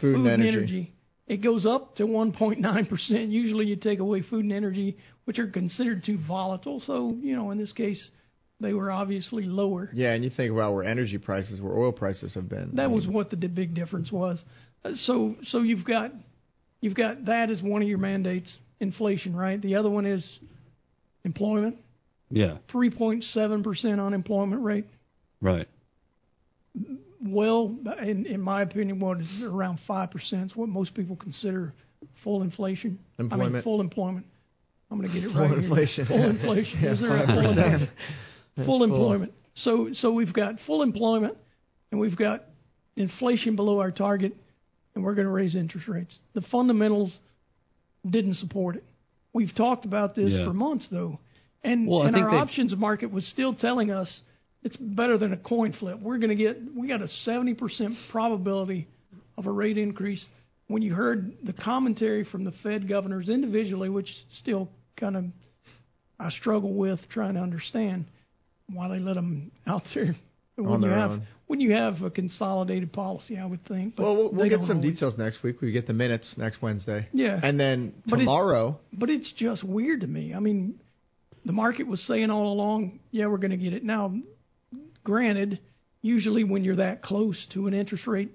Food, 0.00 0.14
and 0.26 0.28
energy. 0.42 0.92
it 1.26 1.38
goes 1.38 1.66
up 1.66 1.96
to 1.96 2.04
1.9%. 2.04 3.30
Usually 3.30 3.66
you 3.66 3.76
take 3.76 3.98
away 3.98 4.22
food 4.22 4.44
and 4.44 4.52
energy, 4.52 4.96
which 5.24 5.38
are 5.38 5.46
considered 5.48 6.04
too 6.04 6.18
volatile. 6.28 6.80
So, 6.86 7.16
you 7.20 7.34
know, 7.34 7.50
in 7.50 7.58
this 7.58 7.72
case, 7.72 8.10
they 8.60 8.72
were 8.74 8.90
obviously 8.90 9.44
lower. 9.44 9.90
Yeah, 9.92 10.12
and 10.12 10.22
you 10.22 10.30
think 10.30 10.52
about 10.52 10.74
where 10.74 10.84
energy 10.84 11.18
prices, 11.18 11.60
where 11.60 11.76
oil 11.76 11.92
prices 11.92 12.34
have 12.34 12.48
been. 12.48 12.72
That 12.74 12.82
I 12.84 12.86
was 12.86 13.06
what 13.06 13.30
the 13.30 13.36
big 13.36 13.74
difference 13.74 14.12
was. 14.12 14.42
Uh, 14.84 14.92
So, 14.94 15.36
so 15.44 15.62
you've 15.62 15.84
got 15.84 16.12
you've 16.80 16.94
got 16.94 17.24
that 17.26 17.50
as 17.50 17.62
one 17.62 17.82
of 17.82 17.88
your 17.88 17.98
mandates, 17.98 18.54
inflation, 18.80 19.34
right? 19.34 19.60
The 19.60 19.76
other 19.76 19.88
one 19.90 20.04
is 20.06 20.26
employment, 21.24 21.76
Yeah, 22.34 22.56
3.7% 22.72 24.04
unemployment 24.06 24.62
rate. 24.62 24.86
right. 25.40 25.68
Well, 27.24 27.76
in, 28.02 28.26
in 28.26 28.40
my 28.40 28.62
opinion, 28.62 28.98
what 28.98 29.20
is 29.20 29.26
around 29.44 29.78
5% 29.88 30.46
is 30.46 30.56
what 30.56 30.68
most 30.68 30.94
people 30.94 31.14
consider 31.14 31.72
full 32.24 32.42
inflation. 32.42 32.98
I 33.18 33.22
mean, 33.22 33.30
Employment. 33.32 33.64
full 33.64 33.80
employment. 33.80 34.26
I'm 34.90 34.98
going 34.98 35.08
to 35.12 35.14
get 35.20 35.28
it 35.30 35.32
Full 35.32 35.40
right. 35.42 35.50
here. 35.50 35.60
inflation. 35.60 36.06
Full 36.06 36.24
inflation. 36.30 36.78
Yeah, 36.82 36.92
Is 36.94 37.00
there 37.00 37.16
a 37.16 37.26
full 37.26 37.36
5%. 37.36 37.46
employment? 37.56 37.90
Full 38.56 38.64
full. 38.66 38.82
employment. 38.82 39.32
So 39.54 39.90
so 39.92 40.10
we've 40.12 40.32
got 40.32 40.56
full 40.66 40.82
employment, 40.82 41.36
and 41.90 42.00
we've 42.00 42.16
got 42.16 42.44
inflation 42.96 43.54
below 43.54 43.78
our 43.78 43.90
target, 43.92 44.34
and 44.94 45.04
we're 45.04 45.14
going 45.14 45.26
to 45.26 45.32
raise 45.32 45.54
interest 45.54 45.86
rates. 45.88 46.18
The 46.34 46.40
fundamentals 46.50 47.16
didn't 48.08 48.34
support 48.36 48.76
it. 48.76 48.84
We've 49.32 49.54
talked 49.54 49.84
about 49.84 50.14
this 50.16 50.32
Yeah. 50.32 50.46
for 50.46 50.52
months 50.54 50.86
though, 50.90 51.18
and 51.64 51.86
Well, 51.86 52.02
and 52.02 52.16
our 52.16 52.30
they- 52.30 52.36
options 52.36 52.74
market 52.76 53.10
was 53.12 53.26
still 53.26 53.54
telling 53.54 53.90
us 53.90 54.20
it's 54.62 54.76
better 54.76 55.18
than 55.18 55.32
a 55.32 55.36
coin 55.36 55.72
flip. 55.72 55.98
We're 56.00 56.18
going 56.18 56.30
to 56.30 56.36
get 56.36 56.58
we 56.76 56.88
got 56.88 57.02
a 57.02 57.08
70% 57.26 57.56
probability 58.10 58.86
of 59.36 59.46
a 59.46 59.50
rate 59.50 59.78
increase. 59.78 60.24
When 60.68 60.82
you 60.82 60.94
heard 60.94 61.32
the 61.42 61.52
commentary 61.52 62.24
from 62.24 62.44
the 62.44 62.52
Fed 62.62 62.88
governors 62.88 63.28
individually, 63.28 63.88
which 63.88 64.08
still 64.38 64.68
kind 64.96 65.16
of 65.16 65.24
I 66.18 66.30
struggle 66.30 66.72
with 66.72 67.00
trying 67.10 67.34
to 67.34 67.40
understand 67.40 68.04
why 68.72 68.88
they 68.88 68.98
let 69.00 69.14
them 69.16 69.50
out 69.66 69.82
there 69.94 70.14
when 70.56 70.66
On 70.68 70.82
you 70.82 70.88
have 70.88 71.10
own. 71.10 71.26
when 71.48 71.60
you 71.60 71.72
have 71.72 72.00
a 72.02 72.10
consolidated 72.10 72.92
policy. 72.92 73.36
I 73.38 73.44
would 73.44 73.64
think. 73.66 73.96
But 73.96 74.04
well, 74.04 74.16
we'll, 74.16 74.30
we'll 74.30 74.48
get 74.48 74.60
some 74.60 74.78
always. 74.78 74.92
details 74.94 75.14
next 75.18 75.42
week. 75.42 75.60
We 75.60 75.72
get 75.72 75.86
the 75.88 75.92
minutes 75.92 76.32
next 76.36 76.62
Wednesday. 76.62 77.08
Yeah. 77.12 77.38
And 77.42 77.58
then 77.58 77.92
But 78.06 78.20
it's- 78.20 78.20
tomorrow, 78.20 78.78
But 78.92 79.10
it's 79.10 79.32
just 79.36 79.64
weird 79.64 80.02
to 80.02 80.06
me. 80.06 80.32
I 80.32 80.38
mean, 80.38 80.78
the 81.44 81.52
market 81.52 81.86
was 81.86 82.00
saying 82.06 82.30
all 82.30 82.52
along, 82.52 83.00
yeah, 83.10 83.26
we're 83.26 83.38
going 83.38 83.50
to 83.50 83.56
get 83.56 83.72
it. 83.72 83.84
Now, 83.84 84.14
granted, 85.04 85.60
usually 86.00 86.44
when 86.44 86.64
you're 86.64 86.76
that 86.76 87.02
close 87.02 87.46
to 87.54 87.66
an 87.66 87.74
interest 87.74 88.06
rate 88.06 88.30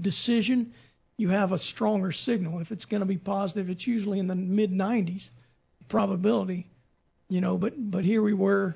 decision, 0.00 0.72
you 1.16 1.30
have 1.30 1.52
a 1.52 1.58
stronger 1.58 2.12
signal. 2.12 2.60
If 2.60 2.70
it's 2.70 2.84
going 2.86 3.00
to 3.00 3.06
be 3.06 3.18
positive, 3.18 3.68
it's 3.68 3.86
usually 3.86 4.18
in 4.18 4.26
the 4.26 4.34
mid 4.34 4.70
90s 4.70 5.22
probability, 5.88 6.66
you 7.28 7.40
know. 7.40 7.56
But 7.56 7.74
but 7.90 8.04
here 8.04 8.22
we 8.22 8.32
were. 8.34 8.74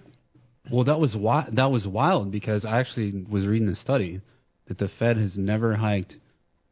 Well, 0.70 0.84
that 0.84 1.00
was 1.00 1.12
wi- 1.12 1.48
that 1.52 1.70
was 1.70 1.86
wild 1.86 2.30
because 2.30 2.64
I 2.64 2.80
actually 2.80 3.24
was 3.28 3.46
reading 3.46 3.68
a 3.68 3.74
study 3.74 4.20
that 4.66 4.78
the 4.78 4.90
Fed 4.98 5.16
has 5.16 5.36
never 5.36 5.74
hiked 5.74 6.14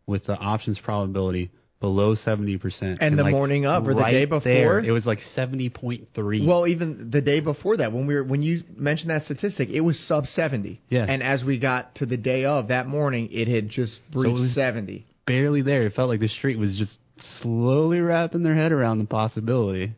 with 0.07 0.27
the 0.27 0.35
options 0.35 0.79
probability 0.83 1.51
below 1.87 2.17
seventy 2.17 2.59
percent. 2.59 2.99
And 3.01 3.17
the 3.17 3.31
morning 3.31 3.65
of 3.65 3.87
or 3.87 3.95
the 3.95 4.03
day 4.03 4.25
before? 4.25 4.81
it 4.81 4.91
was 4.91 5.07
like 5.07 5.21
seventy 5.37 5.71
point 5.71 6.09
three. 6.17 6.45
well, 6.45 6.67
even 6.67 7.11
the 7.13 7.21
day 7.21 7.39
before 7.39 7.77
that, 7.77 7.93
when 7.93 8.09
we 8.09 8.15
were 8.17 8.25
when 8.25 8.43
you 8.43 8.65
mentioned 8.77 9.11
that 9.11 9.23
statistic, 9.25 9.69
it 9.69 9.83
was 9.83 9.97
sub 10.09 10.27
seventy. 10.27 10.81
Yeah. 10.89 11.07
And 11.09 11.23
as 11.23 11.45
we 11.45 11.61
got 11.61 11.95
to 11.97 12.07
the 12.07 12.17
day 12.17 12.45
of 12.45 12.69
that 12.69 12.89
morning, 12.89 13.29
it 13.31 13.47
had 13.47 13.69
just 13.69 13.95
breached 14.11 14.33
was- 14.33 14.55
seventy. 14.57 15.07
barely 15.29 15.63
there. 15.63 15.87
It 15.87 15.95
felt 15.95 16.09
like 16.09 16.19
the 16.19 16.29
street 16.29 16.59
was 16.59 16.77
just 16.77 16.99
slowly 17.41 18.01
wrapping 18.01 18.43
their 18.43 18.57
head 18.57 18.73
around 18.73 18.99
the 18.99 19.05
possibility. 19.05 19.93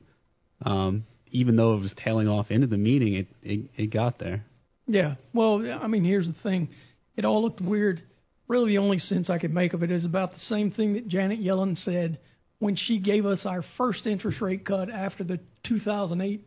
Um, 0.62 1.06
even 1.30 1.56
though 1.56 1.74
it 1.74 1.80
was 1.80 1.94
tailing 2.04 2.28
off 2.28 2.50
into 2.50 2.66
the 2.66 2.76
meeting, 2.76 3.14
it 3.14 3.26
it, 3.42 3.70
it 3.76 3.86
got 3.86 4.18
there. 4.18 4.44
Yeah. 4.86 5.14
Well, 5.32 5.64
I 5.82 5.86
mean, 5.86 6.04
here's 6.04 6.26
the 6.26 6.36
thing. 6.42 6.68
It 7.16 7.24
all 7.24 7.42
looked 7.42 7.62
weird. 7.62 8.02
Really, 8.48 8.72
the 8.72 8.78
only 8.78 8.98
sense 8.98 9.28
I 9.28 9.38
could 9.38 9.52
make 9.52 9.74
of 9.74 9.82
it 9.82 9.90
is 9.90 10.04
about 10.04 10.32
the 10.32 10.40
same 10.40 10.70
thing 10.70 10.94
that 10.94 11.06
Janet 11.06 11.40
Yellen 11.40 11.76
said 11.84 12.18
when 12.58 12.76
she 12.76 12.98
gave 12.98 13.26
us 13.26 13.42
our 13.44 13.62
first 13.76 14.06
interest 14.06 14.40
rate 14.40 14.64
cut 14.64 14.90
after 14.90 15.22
the 15.22 15.38
2008, 15.64 16.42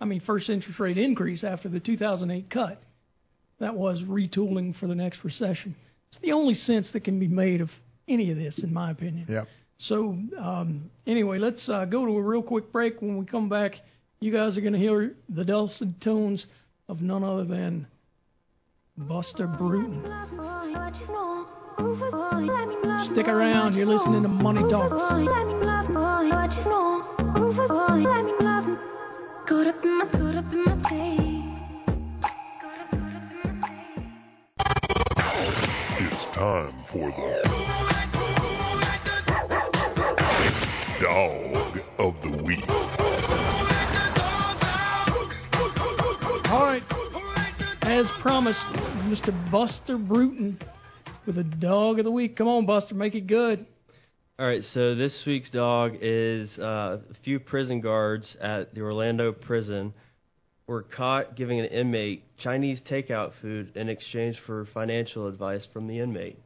I 0.00 0.04
mean, 0.04 0.20
first 0.24 0.48
interest 0.48 0.78
rate 0.80 0.96
increase 0.96 1.44
after 1.44 1.68
the 1.68 1.80
2008 1.80 2.50
cut. 2.50 2.80
That 3.58 3.74
was 3.74 4.00
retooling 4.00 4.78
for 4.78 4.86
the 4.86 4.94
next 4.94 5.22
recession. 5.22 5.76
It's 6.10 6.20
the 6.22 6.32
only 6.32 6.54
sense 6.54 6.90
that 6.92 7.04
can 7.04 7.18
be 7.18 7.28
made 7.28 7.60
of 7.60 7.68
any 8.08 8.30
of 8.30 8.38
this, 8.38 8.58
in 8.62 8.72
my 8.72 8.90
opinion. 8.90 9.26
Yep. 9.28 9.48
So 9.80 10.16
um, 10.38 10.90
anyway, 11.06 11.38
let's 11.38 11.68
uh, 11.68 11.84
go 11.84 12.06
to 12.06 12.12
a 12.12 12.22
real 12.22 12.42
quick 12.42 12.72
break. 12.72 13.02
When 13.02 13.18
we 13.18 13.26
come 13.26 13.48
back, 13.48 13.72
you 14.20 14.32
guys 14.32 14.56
are 14.56 14.60
going 14.60 14.72
to 14.72 14.78
hear 14.78 15.14
the 15.28 15.44
dulcet 15.44 16.00
tones 16.00 16.44
of 16.88 17.00
none 17.00 17.22
other 17.22 17.44
than 17.44 17.86
Buster 18.96 19.46
Bruton. 19.46 20.02
Stick 23.12 23.26
around. 23.26 23.74
You're 23.74 23.86
listening 23.86 24.22
to 24.22 24.28
Money 24.28 24.60
Talks. 24.70 24.92
It's 35.98 36.24
time 36.34 36.84
for 36.92 37.10
the 37.10 37.40
Dog 41.00 41.78
of 41.98 42.14
the 42.22 42.30
Week. 42.44 42.64
All 46.50 46.66
right. 46.66 46.82
As 47.82 48.06
promised, 48.20 48.60
Mr. 49.08 49.32
Buster 49.50 49.96
Bruton 49.96 50.58
with 51.36 51.46
a 51.46 51.56
dog 51.56 51.98
of 51.98 52.04
the 52.04 52.10
week. 52.10 52.36
Come 52.36 52.48
on, 52.48 52.66
Buster, 52.66 52.94
make 52.94 53.14
it 53.14 53.26
good. 53.26 53.64
All 54.38 54.46
right, 54.46 54.62
so 54.72 54.94
this 54.94 55.16
week's 55.26 55.50
dog 55.50 55.92
is 56.00 56.50
uh, 56.58 56.98
a 57.10 57.14
few 57.24 57.38
prison 57.38 57.80
guards 57.80 58.36
at 58.40 58.74
the 58.74 58.80
Orlando 58.80 59.32
prison 59.32 59.92
were 60.66 60.82
caught 60.82 61.36
giving 61.36 61.60
an 61.60 61.66
inmate 61.66 62.24
Chinese 62.38 62.80
takeout 62.90 63.32
food 63.42 63.76
in 63.76 63.88
exchange 63.88 64.36
for 64.46 64.66
financial 64.72 65.26
advice 65.26 65.66
from 65.72 65.86
the 65.86 66.00
inmate. 66.00 66.38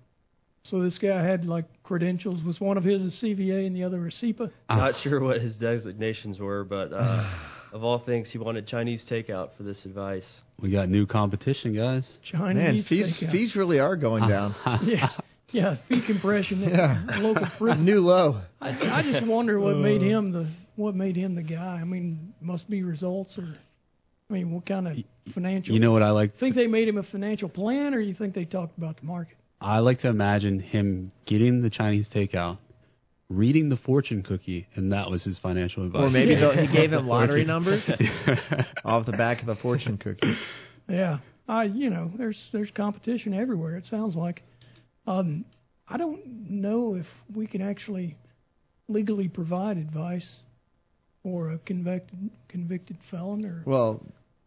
So 0.65 0.83
this 0.83 0.99
guy 0.99 1.23
had 1.23 1.45
like 1.45 1.67
credentials. 1.83 2.43
Was 2.43 2.59
one 2.59 2.77
of 2.77 2.85
his 2.85 3.03
a 3.03 3.25
CVA 3.25 3.67
and 3.67 3.77
the 3.77 3.85
other 3.85 4.07
a 4.07 4.11
CEPA? 4.11 4.51
Not 4.69 4.95
sure 5.03 5.21
what 5.21 5.41
his 5.41 5.57
designations 5.57 6.39
were, 6.39 6.65
but 6.65 6.93
uh, 6.93 7.31
of 7.75 7.83
all 7.83 7.99
things, 7.99 8.31
he 8.31 8.39
wanted 8.39 8.67
Chinese 8.69 9.05
takeout 9.11 9.51
for 9.57 9.65
this 9.65 9.85
advice. 9.85 10.25
We 10.63 10.71
got 10.71 10.89
new 10.89 11.07
competition, 11.07 11.75
guys. 11.75 12.09
Chinese 12.31 12.55
Man, 12.57 12.85
fees 12.89 13.19
takeout. 13.21 13.33
fees 13.33 13.57
really 13.57 13.81
are 13.81 13.97
going 13.97 14.29
down. 14.29 14.55
yeah, 14.85 15.11
yeah, 15.51 15.77
fee 15.89 16.01
compression 16.07 16.61
Yeah. 16.63 17.05
local 17.19 17.47
prison. 17.59 17.85
New 17.85 17.99
low. 17.99 18.41
I, 18.61 18.69
I 18.69 19.03
just 19.03 19.27
wonder 19.27 19.59
what 19.59 19.77
made 19.77 20.01
uh. 20.03 20.05
him 20.19 20.33
the 20.33 20.49
what 20.77 20.95
made 20.95 21.17
him 21.17 21.35
the 21.35 21.43
guy. 21.43 21.79
I 21.81 21.85
mean, 21.85 22.33
must 22.41 22.71
be 22.71 22.83
results 22.85 23.37
or, 23.37 23.45
I 24.31 24.33
mean, 24.33 24.53
what 24.53 24.67
kind 24.67 24.87
of 24.89 24.97
financial? 25.35 25.75
You 25.75 25.81
know 25.81 25.93
what 25.93 26.03
I 26.03 26.11
like? 26.11 26.39
Think 26.39 26.55
they 26.55 26.69
made 26.69 26.87
him 26.89 26.97
a 26.99 27.03
financial 27.03 27.49
plan, 27.49 27.93
or 27.93 28.01
you 28.01 28.15
think 28.15 28.35
they 28.35 28.45
talked 28.45 28.79
about 28.79 28.99
the 29.01 29.05
market? 29.07 29.37
I 29.61 29.81
like 29.81 30.01
to 30.01 30.09
imagine 30.09 30.61
him 30.61 31.11
getting 31.27 31.61
the 31.63 31.71
Chinese 31.71 32.09
takeout, 32.15 32.59
reading 33.29 33.69
the 33.69 33.77
fortune 33.79 34.23
cookie, 34.23 34.67
and 34.75 34.93
that 34.93 35.11
was 35.11 35.23
his 35.25 35.39
financial 35.39 35.85
advice. 35.87 36.03
Or 36.03 36.11
maybe 36.11 36.33
Yeah. 36.33 36.61
he 36.67 36.73
gave 36.73 36.93
him 36.93 37.07
lottery 37.15 37.45
numbers 37.45 37.89
off 38.85 39.07
the 39.07 39.13
back 39.13 39.41
of 39.41 39.47
the 39.47 39.57
fortune 39.57 39.97
cookie. 39.99 40.37
Yeah, 40.89 41.19
I 41.49 41.65
you 41.65 41.91
know 41.91 42.11
there's 42.17 42.39
there's 42.53 42.71
competition 42.73 43.35
everywhere. 43.35 43.77
It 43.77 43.87
sounds 43.87 44.15
like. 44.15 44.43
Um, 45.07 45.45
I 45.89 45.99
don't 45.99 46.51
know 46.51 46.95
if 46.95 47.07
we 47.35 47.47
can 47.47 47.61
actually 47.61 48.17
legally 48.89 49.29
provide 49.29 49.77
advice 49.77 50.37
for 51.23 51.51
a 51.53 51.59
convicted 51.59 52.31
convicted 52.49 52.97
felon 53.11 53.45
or. 53.45 53.63
Well, 53.67 54.03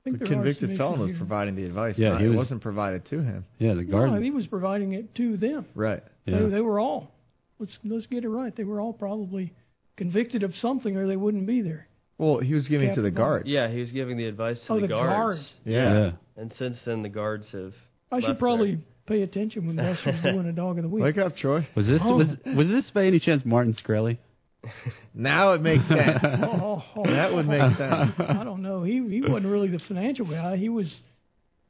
the 0.05 0.17
convicted 0.17 0.77
felon 0.77 0.99
was 0.99 1.09
here. 1.09 1.17
providing 1.17 1.55
the 1.55 1.65
advice. 1.65 1.95
Yeah, 1.97 2.09
not- 2.13 2.21
he 2.21 2.25
it 2.27 2.29
was- 2.29 2.37
wasn't 2.37 2.61
provided 2.61 3.05
to 3.07 3.21
him. 3.21 3.45
yeah, 3.59 3.73
the 3.73 3.83
guard. 3.83 4.11
No, 4.11 4.21
he 4.21 4.31
was 4.31 4.47
providing 4.47 4.93
it 4.93 5.13
to 5.15 5.37
them. 5.37 5.65
Right. 5.75 6.01
yeah. 6.25 6.39
They, 6.39 6.49
they 6.49 6.61
were 6.61 6.79
all. 6.79 7.11
Let's 7.59 7.77
let's 7.83 8.05
get 8.07 8.23
it 8.23 8.29
right. 8.29 8.55
They 8.55 8.63
were 8.63 8.79
all 8.79 8.93
probably 8.93 9.53
convicted 9.95 10.43
of 10.43 10.53
something, 10.55 10.95
or 10.95 11.07
they 11.07 11.15
wouldn't 11.17 11.47
be 11.47 11.61
there. 11.61 11.87
Well, 12.19 12.39
he 12.39 12.53
was 12.53 12.67
giving 12.67 12.89
it 12.89 12.95
to 12.95 13.01
the 13.01 13.11
guards. 13.11 13.47
Yeah, 13.47 13.69
he 13.69 13.79
was 13.79 13.91
giving 13.91 14.17
the 14.17 14.25
advice 14.25 14.59
to 14.67 14.73
Oh, 14.73 14.75
the, 14.77 14.81
the 14.81 14.87
guards. 14.87 15.11
guards. 15.39 15.49
Yeah. 15.65 15.93
yeah. 15.93 16.11
And 16.35 16.51
since 16.53 16.77
then, 16.85 17.03
the 17.03 17.09
guards 17.09 17.47
have. 17.51 17.73
I 18.11 18.21
should 18.21 18.39
probably 18.39 18.75
there. 18.75 18.83
pay 19.05 19.21
attention 19.21 19.67
when 19.67 19.75
Buster's 19.75 20.21
doing 20.23 20.47
a 20.47 20.51
dog 20.53 20.77
of 20.77 20.83
the 20.83 20.89
week. 20.89 21.03
Wake 21.03 21.17
up, 21.17 21.35
Troy. 21.35 21.67
Was 21.75 21.85
this 21.87 22.01
Oh. 22.03 22.17
was 22.17 22.27
was 22.45 22.67
this 22.67 22.89
by 22.91 23.05
any 23.05 23.19
chance 23.19 23.43
Martin 23.45 23.75
Shkreli? 23.75 24.17
Now 25.13 25.53
it 25.53 25.61
makes 25.61 25.87
sense. 25.87 26.19
Oh, 26.23 26.83
oh, 26.95 27.01
oh, 27.05 27.09
that 27.09 27.33
would 27.33 27.47
make 27.47 27.77
sense. 27.77 28.11
I 28.19 28.43
don't 28.43 28.61
know. 28.61 28.83
He 28.83 28.93
he 29.09 29.21
wasn't 29.21 29.47
really 29.47 29.69
the 29.69 29.79
financial 29.87 30.25
guy. 30.25 30.57
He 30.57 30.69
was 30.69 30.93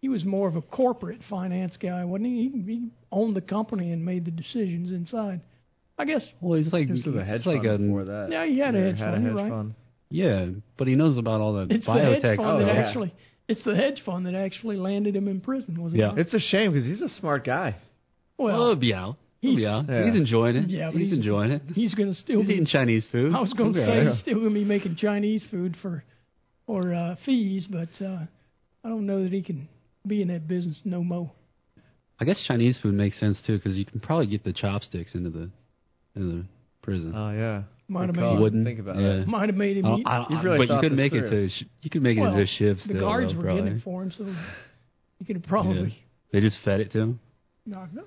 he 0.01 0.09
was 0.09 0.23
more 0.25 0.47
of 0.47 0.55
a 0.55 0.61
corporate 0.61 1.19
finance 1.29 1.75
guy, 1.77 2.05
wasn't 2.05 2.27
he? 2.27 2.49
He, 2.49 2.61
he 2.61 2.87
owned 3.11 3.35
the 3.35 3.41
company 3.41 3.91
and 3.91 4.05
made 4.05 4.25
the 4.25 4.31
decisions 4.31 4.91
inside. 4.91 5.41
I 5.97 6.05
guess. 6.05 6.23
Well, 6.41 6.59
he's 6.59 6.71
like 6.71 6.87
This 6.87 7.03
was 7.05 7.15
a 7.15 7.19
he's 7.19 7.27
hedge 7.27 7.45
like 7.45 7.63
fund 7.63 7.67
a, 7.67 7.77
before 7.79 8.05
that. 8.05 8.27
Yeah, 8.31 8.45
he 8.45 8.59
had 8.59 8.75
a 8.75 8.79
hedge 8.81 8.99
had 8.99 9.13
fund. 9.13 9.25
a 9.25 9.29
hedge 9.29 9.35
right. 9.37 9.49
fund. 9.49 9.73
Yeah, 10.09 10.45
but 10.77 10.87
he 10.87 10.95
knows 10.95 11.17
about 11.17 11.41
all 11.41 11.53
the 11.53 11.73
It's 11.73 11.85
the 11.85 11.93
hedge 11.93 12.21
biotech 12.23 12.37
fund 12.37 12.61
that 12.61 12.69
Oh, 12.69 12.73
yeah. 12.73 12.87
actually. 12.87 13.13
It's 13.47 13.63
the 13.63 13.75
hedge 13.75 14.01
fund 14.05 14.25
that 14.25 14.35
actually 14.35 14.77
landed 14.77 15.15
him 15.15 15.27
in 15.27 15.41
prison, 15.41 15.81
was 15.81 15.93
it? 15.93 15.97
Yeah. 15.97 16.07
not? 16.07 16.19
It's 16.19 16.33
a 16.33 16.39
shame 16.39 16.71
because 16.71 16.85
he's 16.85 17.01
a 17.01 17.09
smart 17.19 17.45
guy. 17.45 17.75
Well, 18.37 18.47
Well, 18.57 18.65
he'll 18.67 18.75
be 18.75 18.93
out. 18.93 19.15
He's- 19.41 19.59
Yeah. 19.59 19.81
He's 20.05 20.15
enjoying 20.15 20.55
it. 20.55 20.69
Yeah, 20.69 20.91
he's, 20.91 20.99
he's- 21.01 21.13
enjoying 21.13 21.51
it. 21.51 21.61
he's 21.73 21.93
going 21.93 22.09
to 22.09 22.15
still 22.15 22.39
He's 22.39 22.47
be. 22.47 22.53
eating 22.55 22.65
Chinese 22.65 23.05
food. 23.11 23.33
I 23.33 23.39
was 23.39 23.53
going 23.53 23.73
to 23.73 23.79
He'll 23.79 23.87
say 23.87 23.91
all 23.91 23.97
right. 23.99 24.07
he's 24.13 24.19
still 24.19 24.35
going 24.35 24.49
to 24.49 24.53
be 24.53 24.65
making 24.65 24.95
Chinese 24.97 25.45
food 25.49 25.75
for, 25.81 26.03
or 26.67 26.93
uh, 26.93 27.15
fees, 27.25 27.67
but 27.69 27.89
uh, 28.03 28.19
I 28.83 28.89
don't 28.89 29.05
know 29.05 29.23
that 29.23 29.31
he 29.33 29.41
can 29.41 29.67
be 30.05 30.21
in 30.21 30.27
that 30.29 30.47
business 30.47 30.79
no 30.85 31.03
more. 31.03 31.31
I 32.19 32.25
guess 32.25 32.41
Chinese 32.47 32.79
food 32.81 32.93
makes 32.95 33.19
sense 33.19 33.39
too 33.45 33.57
because 33.57 33.77
you 33.77 33.85
can 33.85 33.99
probably 33.99 34.27
get 34.27 34.43
the 34.43 34.53
chopsticks 34.53 35.13
into 35.15 35.29
the 35.29 35.49
into 36.17 36.37
the 36.37 36.45
prison. 36.81 37.13
Oh 37.15 37.31
yeah. 37.31 37.63
Might 37.89 38.07
have 38.07 38.15
made 38.15 38.21
call. 38.21 38.35
him- 38.35 38.41
Wouldn't 38.41 38.65
think 38.65 38.79
about 38.79 38.97
yeah. 38.99 39.23
Might 39.25 39.47
have 39.49 39.55
made 39.55 39.77
him 39.77 39.85
I 39.85 39.95
eat. 39.95 40.03
don't- 40.03 40.07
I 40.07 40.25
You've 40.29 40.43
really 40.43 40.67
but 40.67 40.73
you 40.73 40.79
could 40.81 40.91
this 40.93 40.97
make 40.97 41.13
it 41.13 41.29
to 41.29 41.49
sh- 41.49 41.63
you 41.81 41.89
could 41.89 42.01
make 42.01 42.17
it 42.17 42.21
Well, 42.21 42.31
into 42.31 42.43
a 42.43 42.47
shiv 42.47 42.77
the 42.87 42.99
guards 42.99 43.31
though, 43.31 43.37
were 43.37 43.43
probably. 43.45 43.61
getting 43.63 43.77
it 43.77 43.83
for 43.83 44.03
him, 44.03 44.11
so 44.11 44.25
You 45.19 45.25
could 45.25 45.37
have 45.37 45.45
probably. 45.45 45.89
Yeah. 45.89 45.95
They 46.33 46.41
just 46.41 46.57
fed 46.65 46.81
it 46.81 46.91
to 46.91 46.99
him. 46.99 47.19
No, 47.65 47.87
no. 47.93 48.03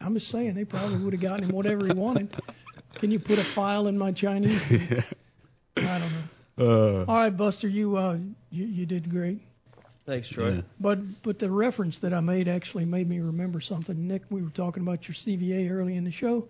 I'm 0.00 0.14
just 0.14 0.28
saying 0.30 0.54
they 0.54 0.64
probably 0.64 1.02
would 1.04 1.12
have 1.12 1.22
gotten 1.22 1.44
him 1.48 1.54
whatever 1.54 1.86
he 1.86 1.92
wanted. 1.92 2.34
Can 3.00 3.10
you 3.10 3.18
put 3.18 3.38
a 3.38 3.44
file 3.54 3.86
in 3.88 3.96
my 3.98 4.12
Chinese? 4.12 4.60
I 5.76 5.98
don't 5.98 6.12
know. 6.12 6.22
Uh, 6.56 7.04
All 7.10 7.16
right, 7.16 7.36
Buster, 7.36 7.68
you 7.68 7.96
uh, 7.96 8.16
you, 8.50 8.64
you 8.66 8.86
did 8.86 9.10
great. 9.10 9.40
Thanks, 10.06 10.28
Troy. 10.28 10.56
Yeah. 10.56 10.60
But 10.78 10.98
but 11.22 11.38
the 11.38 11.50
reference 11.50 11.96
that 12.02 12.12
I 12.14 12.20
made 12.20 12.46
actually 12.48 12.84
made 12.84 13.08
me 13.08 13.18
remember 13.20 13.60
something. 13.60 14.06
Nick, 14.06 14.22
we 14.30 14.42
were 14.42 14.50
talking 14.50 14.82
about 14.82 15.00
your 15.08 15.14
CVA 15.26 15.70
early 15.70 15.96
in 15.96 16.04
the 16.04 16.12
show. 16.12 16.46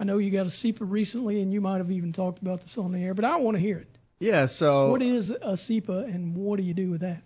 I 0.00 0.04
know 0.04 0.18
you 0.18 0.30
got 0.30 0.46
a 0.46 0.50
CEPA 0.50 0.78
recently, 0.80 1.42
and 1.42 1.52
you 1.52 1.60
might 1.60 1.78
have 1.78 1.90
even 1.90 2.12
talked 2.12 2.42
about 2.42 2.60
this 2.60 2.74
on 2.76 2.92
the 2.92 2.98
air, 2.98 3.14
but 3.14 3.24
I 3.24 3.36
want 3.36 3.56
to 3.56 3.60
hear 3.60 3.78
it. 3.78 3.88
Yeah. 4.18 4.46
So 4.48 4.90
What 4.90 5.02
is 5.02 5.30
a 5.30 5.56
CEPA, 5.56 6.04
and 6.04 6.36
what 6.36 6.56
do 6.56 6.62
you 6.62 6.74
do 6.74 6.90
with 6.90 7.00
that? 7.00 7.22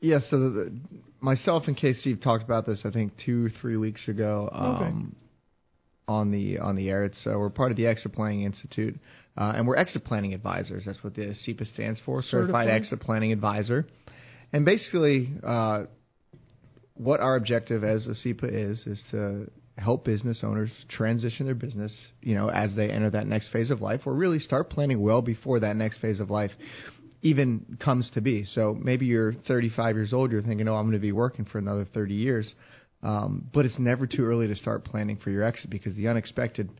Yeah, 0.00 0.18
so 0.20 0.38
the, 0.38 0.50
the, 0.50 0.80
myself 1.20 1.64
and 1.66 1.76
Casey 1.76 2.14
talked 2.14 2.44
about 2.44 2.66
this. 2.66 2.82
I 2.84 2.90
think 2.90 3.12
two, 3.24 3.48
three 3.62 3.78
weeks 3.78 4.06
ago 4.06 4.50
um, 4.52 5.16
on 6.06 6.30
the 6.30 6.58
on 6.58 6.76
the 6.76 6.90
air. 6.90 7.04
It's 7.04 7.26
uh, 7.26 7.38
we're 7.38 7.48
part 7.48 7.70
of 7.70 7.78
the 7.78 7.86
Exit 7.86 8.12
Planning 8.12 8.42
Institute, 8.42 8.98
uh, 9.36 9.54
and 9.56 9.66
we're 9.66 9.76
exit 9.76 10.04
planning 10.04 10.34
advisors. 10.34 10.84
That's 10.84 11.02
what 11.02 11.14
the 11.14 11.34
CEPA 11.46 11.72
stands 11.72 12.00
for, 12.04 12.22
Certified, 12.22 12.66
Certified. 12.66 12.68
Exit 12.68 13.00
Planning 13.00 13.32
Advisor. 13.32 13.86
And 14.52 14.64
basically, 14.64 15.32
uh, 15.42 15.84
what 16.94 17.20
our 17.20 17.36
objective 17.36 17.82
as 17.82 18.06
a 18.06 18.10
CEPA 18.10 18.70
is 18.70 18.86
is 18.86 19.02
to 19.10 19.50
help 19.76 20.04
business 20.04 20.42
owners 20.44 20.70
transition 20.88 21.46
their 21.46 21.54
business, 21.54 21.94
you 22.22 22.34
know, 22.34 22.48
as 22.48 22.74
they 22.76 22.90
enter 22.90 23.10
that 23.10 23.26
next 23.26 23.50
phase 23.50 23.70
of 23.70 23.80
life, 23.80 24.02
or 24.06 24.14
really 24.14 24.38
start 24.38 24.70
planning 24.70 25.00
well 25.00 25.22
before 25.22 25.60
that 25.60 25.76
next 25.76 25.98
phase 25.98 26.20
of 26.20 26.30
life 26.30 26.52
even 27.22 27.78
comes 27.82 28.10
to 28.10 28.20
be. 28.20 28.44
So 28.44 28.76
maybe 28.78 29.06
you're 29.06 29.32
35 29.32 29.96
years 29.96 30.12
old, 30.12 30.30
you're 30.30 30.42
thinking, 30.42 30.68
oh, 30.68 30.74
I'm 30.74 30.84
going 30.84 30.92
to 30.92 30.98
be 30.98 31.12
working 31.12 31.46
for 31.46 31.58
another 31.58 31.86
30 31.92 32.14
years. 32.14 32.54
Um, 33.02 33.50
but 33.52 33.64
it's 33.64 33.78
never 33.78 34.06
too 34.06 34.24
early 34.24 34.46
to 34.48 34.54
start 34.54 34.84
planning 34.84 35.16
for 35.16 35.30
your 35.30 35.42
exit 35.42 35.70
because 35.70 35.94
the 35.96 36.08
unexpected, 36.08 36.70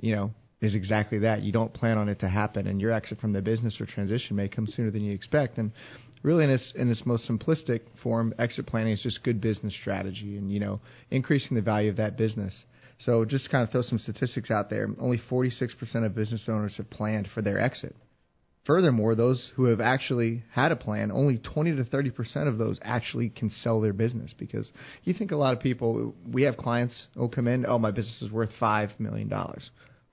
you 0.00 0.14
know, 0.14 0.32
is 0.60 0.74
exactly 0.74 1.20
that. 1.20 1.42
You 1.42 1.52
don't 1.52 1.72
plan 1.72 1.98
on 1.98 2.08
it 2.08 2.20
to 2.20 2.28
happen, 2.28 2.66
and 2.66 2.80
your 2.80 2.90
exit 2.90 3.20
from 3.20 3.32
the 3.32 3.40
business 3.40 3.80
or 3.80 3.86
transition 3.86 4.36
may 4.36 4.48
come 4.48 4.66
sooner 4.66 4.90
than 4.90 5.02
you 5.02 5.14
expect. 5.14 5.58
And 5.58 5.72
really, 6.22 6.44
in 6.44 6.50
its 6.50 6.72
in 6.74 6.90
its 6.90 7.04
most 7.04 7.28
simplistic 7.28 7.80
form, 8.02 8.34
exit 8.38 8.66
planning 8.66 8.92
is 8.92 9.02
just 9.02 9.22
good 9.22 9.40
business 9.40 9.74
strategy, 9.80 10.36
and 10.36 10.50
you 10.50 10.60
know, 10.60 10.80
increasing 11.10 11.56
the 11.56 11.62
value 11.62 11.90
of 11.90 11.96
that 11.96 12.16
business. 12.16 12.54
So 13.00 13.24
just 13.24 13.44
to 13.44 13.50
kind 13.50 13.62
of 13.62 13.70
throw 13.70 13.82
some 13.82 13.98
statistics 13.98 14.50
out 14.50 14.70
there, 14.70 14.88
only 14.98 15.20
46% 15.30 16.04
of 16.04 16.14
business 16.14 16.44
owners 16.48 16.76
have 16.78 16.90
planned 16.90 17.28
for 17.32 17.42
their 17.42 17.60
exit. 17.60 17.94
Furthermore, 18.64 19.14
those 19.14 19.50
who 19.54 19.64
have 19.64 19.80
actually 19.80 20.42
had 20.52 20.72
a 20.72 20.76
plan, 20.76 21.10
only 21.10 21.38
20 21.38 21.76
to 21.76 21.84
30 21.84 22.10
percent 22.10 22.48
of 22.48 22.58
those 22.58 22.78
actually 22.82 23.30
can 23.30 23.50
sell 23.50 23.80
their 23.80 23.94
business 23.94 24.34
because 24.36 24.70
you 25.04 25.14
think 25.14 25.30
a 25.30 25.36
lot 25.36 25.54
of 25.54 25.60
people, 25.60 26.14
we 26.30 26.42
have 26.42 26.56
clients 26.58 27.06
who 27.14 27.28
come 27.28 27.48
in, 27.48 27.64
oh, 27.66 27.78
my 27.78 27.90
business 27.90 28.20
is 28.20 28.30
worth 28.30 28.50
five 28.60 28.90
million 28.98 29.28
dollars. 29.28 29.70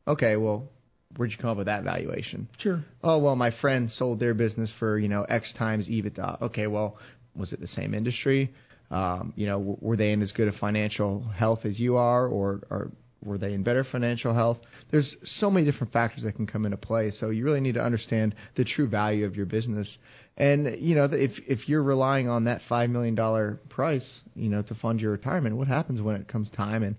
Okay, 0.07 0.37
well, 0.37 0.69
where'd 1.15 1.31
you 1.31 1.37
come 1.37 1.49
up 1.49 1.57
with 1.57 1.67
that 1.67 1.83
valuation? 1.83 2.47
Sure. 2.59 2.83
Oh, 3.03 3.19
well, 3.19 3.35
my 3.35 3.51
friend 3.61 3.89
sold 3.89 4.19
their 4.19 4.33
business 4.33 4.71
for 4.79 4.97
you 4.99 5.07
know 5.07 5.23
X 5.23 5.53
times 5.57 5.87
EBITDA. 5.87 6.41
Okay, 6.41 6.67
well, 6.67 6.97
was 7.35 7.53
it 7.53 7.59
the 7.59 7.67
same 7.67 7.93
industry? 7.93 8.53
Um, 8.91 9.33
you 9.35 9.47
know, 9.47 9.57
w- 9.57 9.77
were 9.81 9.97
they 9.97 10.11
in 10.11 10.21
as 10.21 10.31
good 10.31 10.47
a 10.47 10.51
financial 10.51 11.21
health 11.23 11.65
as 11.65 11.79
you 11.79 11.97
are, 11.97 12.27
or, 12.27 12.61
or 12.69 12.91
were 13.23 13.37
they 13.37 13.53
in 13.53 13.63
better 13.63 13.83
financial 13.83 14.33
health? 14.33 14.57
There's 14.91 15.15
so 15.23 15.49
many 15.49 15.69
different 15.69 15.91
factors 15.91 16.23
that 16.23 16.35
can 16.35 16.45
come 16.45 16.65
into 16.65 16.77
play. 16.77 17.11
So 17.11 17.31
you 17.31 17.43
really 17.43 17.61
need 17.61 17.73
to 17.73 17.83
understand 17.83 18.35
the 18.55 18.63
true 18.63 18.87
value 18.87 19.25
of 19.25 19.35
your 19.35 19.47
business. 19.47 19.97
And 20.37 20.77
you 20.79 20.95
know, 20.95 21.05
if 21.11 21.31
if 21.47 21.67
you're 21.67 21.83
relying 21.83 22.29
on 22.29 22.43
that 22.43 22.61
five 22.69 22.89
million 22.89 23.15
dollar 23.15 23.59
price, 23.69 24.21
you 24.35 24.49
know, 24.49 24.61
to 24.61 24.75
fund 24.75 25.01
your 25.01 25.11
retirement, 25.11 25.57
what 25.57 25.67
happens 25.67 26.01
when 26.01 26.15
it 26.15 26.27
comes 26.27 26.49
time 26.51 26.83
and 26.83 26.95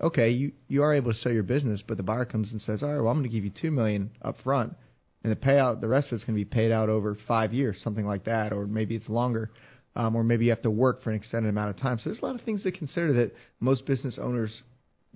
okay, 0.00 0.30
you 0.30 0.52
you 0.68 0.82
are 0.82 0.94
able 0.94 1.12
to 1.12 1.18
sell 1.18 1.32
your 1.32 1.42
business, 1.42 1.82
but 1.86 1.96
the 1.96 2.02
buyer 2.02 2.24
comes 2.24 2.52
and 2.52 2.60
says, 2.60 2.82
all 2.82 2.90
right, 2.92 3.00
well, 3.00 3.08
I'm 3.08 3.18
going 3.18 3.30
to 3.30 3.34
give 3.34 3.44
you 3.44 3.50
two 3.50 3.70
million 3.70 4.10
up 4.22 4.36
front, 4.44 4.74
and 5.22 5.32
the 5.32 5.36
payout, 5.36 5.80
the 5.80 5.88
rest 5.88 6.08
of 6.08 6.14
it's 6.14 6.24
going 6.24 6.38
to 6.38 6.44
be 6.44 6.48
paid 6.48 6.70
out 6.72 6.88
over 6.88 7.16
five 7.26 7.52
years, 7.52 7.78
something 7.82 8.06
like 8.06 8.24
that, 8.24 8.52
or 8.52 8.66
maybe 8.66 8.94
it's 8.96 9.08
longer, 9.08 9.50
um, 9.94 10.14
or 10.14 10.22
maybe 10.22 10.44
you 10.44 10.50
have 10.50 10.62
to 10.62 10.70
work 10.70 11.02
for 11.02 11.10
an 11.10 11.16
extended 11.16 11.48
amount 11.48 11.70
of 11.70 11.76
time. 11.78 11.98
So 11.98 12.10
there's 12.10 12.20
a 12.22 12.24
lot 12.26 12.34
of 12.34 12.42
things 12.42 12.62
to 12.64 12.72
consider 12.72 13.12
that 13.14 13.32
most 13.60 13.86
business 13.86 14.18
owners 14.20 14.62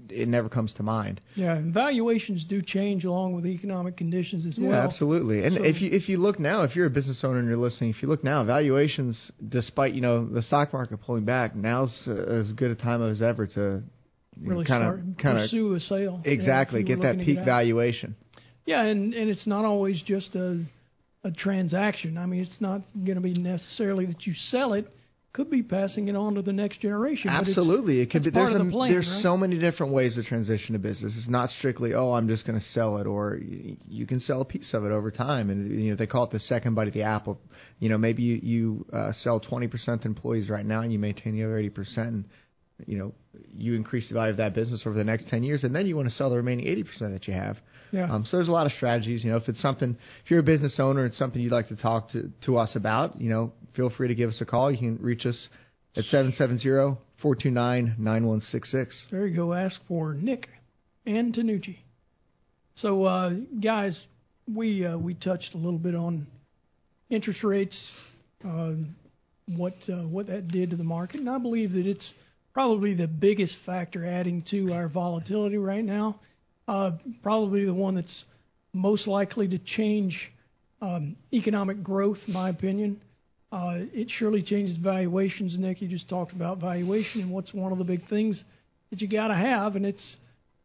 it 0.09 0.29
never 0.29 0.49
comes 0.49 0.73
to 0.75 0.83
mind. 0.83 1.21
Yeah, 1.35 1.55
and 1.57 1.75
valuations 1.75 2.47
do 2.47 2.63
change 2.63 3.05
along 3.05 3.35
with 3.35 3.45
economic 3.45 3.99
conditions 3.99 4.47
as 4.47 4.57
Yeah, 4.57 4.69
well. 4.71 4.81
absolutely. 4.81 5.45
And 5.45 5.57
So- 5.57 5.63
if 5.65 5.83
you 5.83 5.91
if 5.93 6.09
you 6.09 6.17
look 6.17 6.39
now, 6.41 6.63
if 6.63 6.75
you're 6.75 6.87
a 6.87 6.91
business 6.91 7.23
owner 7.23 7.39
and 7.39 7.47
you're 7.47 7.59
listening, 7.59 7.91
if 7.91 8.01
you 8.03 8.09
look 8.09 8.25
now, 8.25 8.43
valuations, 8.45 9.31
despite 9.47 9.93
you 9.93 10.01
know 10.01 10.25
the 10.25 10.41
stock 10.41 10.73
market 10.73 10.97
pulling 11.03 11.25
back, 11.27 11.55
now's 11.55 11.93
as 12.09 12.51
good 12.53 12.71
a 12.71 12.75
time 12.75 13.03
as 13.03 13.21
ever 13.21 13.47
to 13.49 13.83
Really 14.41 14.65
kind 14.65 14.83
start 14.83 15.01
of 15.01 15.17
kind 15.19 15.39
of 15.39 15.45
pursue 15.45 15.75
a 15.75 15.81
sale. 15.81 16.21
Exactly 16.25 16.83
get 16.83 17.03
that 17.03 17.19
peak 17.19 17.37
get 17.37 17.45
valuation. 17.45 18.17
Yeah, 18.65 18.85
and 18.85 19.13
and 19.13 19.29
it's 19.29 19.47
not 19.47 19.65
always 19.65 20.03
just 20.03 20.35
a 20.35 20.65
a 21.25 21.31
transaction. 21.31 22.17
I 22.17 22.27
mean, 22.27 22.41
it's 22.41 22.61
not 22.61 22.83
going 22.95 23.17
to 23.17 23.21
be 23.21 23.35
necessarily 23.35 24.07
that 24.07 24.27
you 24.27 24.35
sell 24.35 24.73
it. 24.73 24.87
Could 25.33 25.49
be 25.49 25.63
passing 25.63 26.09
it 26.09 26.17
on 26.17 26.35
to 26.35 26.43
the 26.43 26.53
next 26.53 26.81
generation. 26.81 27.31
Absolutely, 27.31 28.01
it 28.01 28.11
could 28.11 28.25
be. 28.25 28.33
part 28.33 28.51
There's 28.51 28.61
of 28.61 28.63
a, 28.63 28.65
the 28.65 28.71
plan, 28.73 28.91
there's 28.91 29.09
right? 29.09 29.23
so 29.23 29.37
many 29.37 29.61
different 29.61 29.93
ways 29.93 30.17
to 30.17 30.25
transition 30.25 30.75
a 30.75 30.79
business. 30.81 31.15
It's 31.17 31.29
not 31.29 31.51
strictly 31.51 31.95
oh 31.95 32.15
I'm 32.15 32.27
just 32.27 32.45
going 32.47 32.59
to 32.59 32.65
sell 32.67 32.97
it, 32.97 33.07
or 33.07 33.39
y- 33.41 33.77
you 33.87 34.07
can 34.07 34.19
sell 34.19 34.41
a 34.41 34.45
piece 34.45 34.75
of 34.75 34.85
it 34.85 34.91
over 34.91 35.13
time. 35.13 35.51
And 35.51 35.81
you 35.81 35.91
know 35.91 35.97
they 35.97 36.09
call 36.09 36.25
it 36.25 36.31
the 36.33 36.41
second 36.41 36.75
bite 36.75 36.89
of 36.89 36.95
the 36.95 37.03
apple. 37.03 37.39
You 37.79 37.91
know 37.91 37.99
maybe 37.99 38.25
you, 38.25 38.41
you 38.43 38.87
uh, 38.93 39.13
sell 39.13 39.41
20% 39.41 39.71
to 40.03 40.09
employees 40.09 40.49
right 40.49 40.67
now, 40.67 40.81
and 40.81 40.93
you 40.93 40.99
maintain 40.99 41.37
the 41.37 41.45
other 41.45 41.63
80%. 41.63 41.99
And, 41.99 42.25
you 42.87 42.99
know 42.99 43.13
you 43.55 43.75
increase 43.75 44.09
the 44.09 44.15
value 44.15 44.31
of 44.31 44.39
that 44.39 44.55
business 44.55 44.83
over 44.87 44.97
the 44.97 45.05
next 45.05 45.29
10 45.29 45.43
years, 45.43 45.65
and 45.65 45.75
then 45.75 45.87
you 45.87 45.97
want 45.97 46.09
to 46.09 46.15
sell 46.15 46.31
the 46.31 46.37
remaining 46.37 46.65
80% 46.67 47.13
that 47.13 47.29
you 47.29 47.35
have. 47.35 47.59
Yeah. 47.93 48.11
Um, 48.13 48.25
so 48.25 48.37
there's 48.37 48.49
a 48.49 48.53
lot 48.53 48.67
of 48.67 48.73
strategies. 48.73 49.25
You 49.25 49.33
know, 49.33 49.37
if 49.37 49.49
it's 49.49 49.61
something, 49.61 49.97
if 50.25 50.31
you're 50.31 50.41
a 50.41 50.45
business 50.45 50.77
owner, 50.79 51.01
and 51.01 51.11
it's 51.11 51.19
something 51.19 51.43
you'd 51.43 51.53
like 51.53 51.69
to 51.69 51.77
talk 51.77 52.11
to 52.11 52.31
to 52.47 52.57
us 52.57 52.77
about, 52.77 53.21
you 53.21 53.29
know, 53.31 53.53
feel 53.75 53.91
free 53.91 54.09
to 54.09 54.15
give 54.15 54.31
us 54.31 54.41
a 54.41 54.45
call. 54.45 54.71
You 54.71 54.79
can 54.79 54.99
reach 55.03 55.27
us 55.27 55.49
at 55.97 56.05
770-429-9166. 56.05 58.87
There 59.11 59.27
you 59.27 59.37
go. 59.37 59.53
Ask 59.53 59.81
for 59.89 60.15
Nick 60.15 60.49
Antonucci. 61.07 61.79
So, 62.77 63.05
uh, 63.05 63.33
guys, 63.63 64.01
we 64.53 64.87
uh, 64.87 64.97
we 64.97 65.15
touched 65.15 65.55
a 65.55 65.59
little 65.59 65.79
bit 65.79 65.95
on 65.95 66.27
interest 67.09 67.43
rates, 67.43 67.77
uh, 68.47 68.73
what 69.57 69.75
uh, 69.89 70.07
what 70.07 70.27
that 70.29 70.49
did 70.49 70.71
to 70.71 70.77
the 70.77 70.85
market, 70.85 71.21
and 71.21 71.29
I 71.29 71.39
believe 71.39 71.73
that 71.73 71.87
it's 71.87 72.13
probably 72.53 72.95
the 72.95 73.07
biggest 73.07 73.55
factor 73.65 74.07
adding 74.07 74.45
to 74.51 74.73
our 74.73 74.89
volatility 74.89 75.57
right 75.57 75.85
now. 75.85 76.21
Uh, 76.67 76.93
probably 77.23 77.65
the 77.65 77.75
one 77.75 77.95
that's 77.95 78.25
most 78.73 79.07
likely 79.07 79.49
to 79.49 79.59
change 79.59 80.17
um, 80.81 81.17
economic 81.33 81.83
growth, 81.83 82.19
in 82.27 82.33
my 82.33 82.49
opinion. 82.49 83.01
Uh, 83.53 83.79
it 83.93 84.09
surely 84.19 84.43
changes 84.43 84.77
valuations. 84.79 85.59
Nick, 85.59 85.83
you 85.83 85.89
just 85.89 86.09
talked 86.09 86.33
about 86.33 86.59
valuation 86.59 87.23
and 87.23 87.31
what's 87.31 87.53
one 87.53 87.73
of 87.73 87.79
the 87.79 87.85
big 87.85 88.09
things 88.09 88.43
that 88.91 89.01
you 89.01 89.09
got 89.09 89.29
to 89.29 89.35
have, 89.35 89.75
and 89.77 89.85
it's 89.85 90.17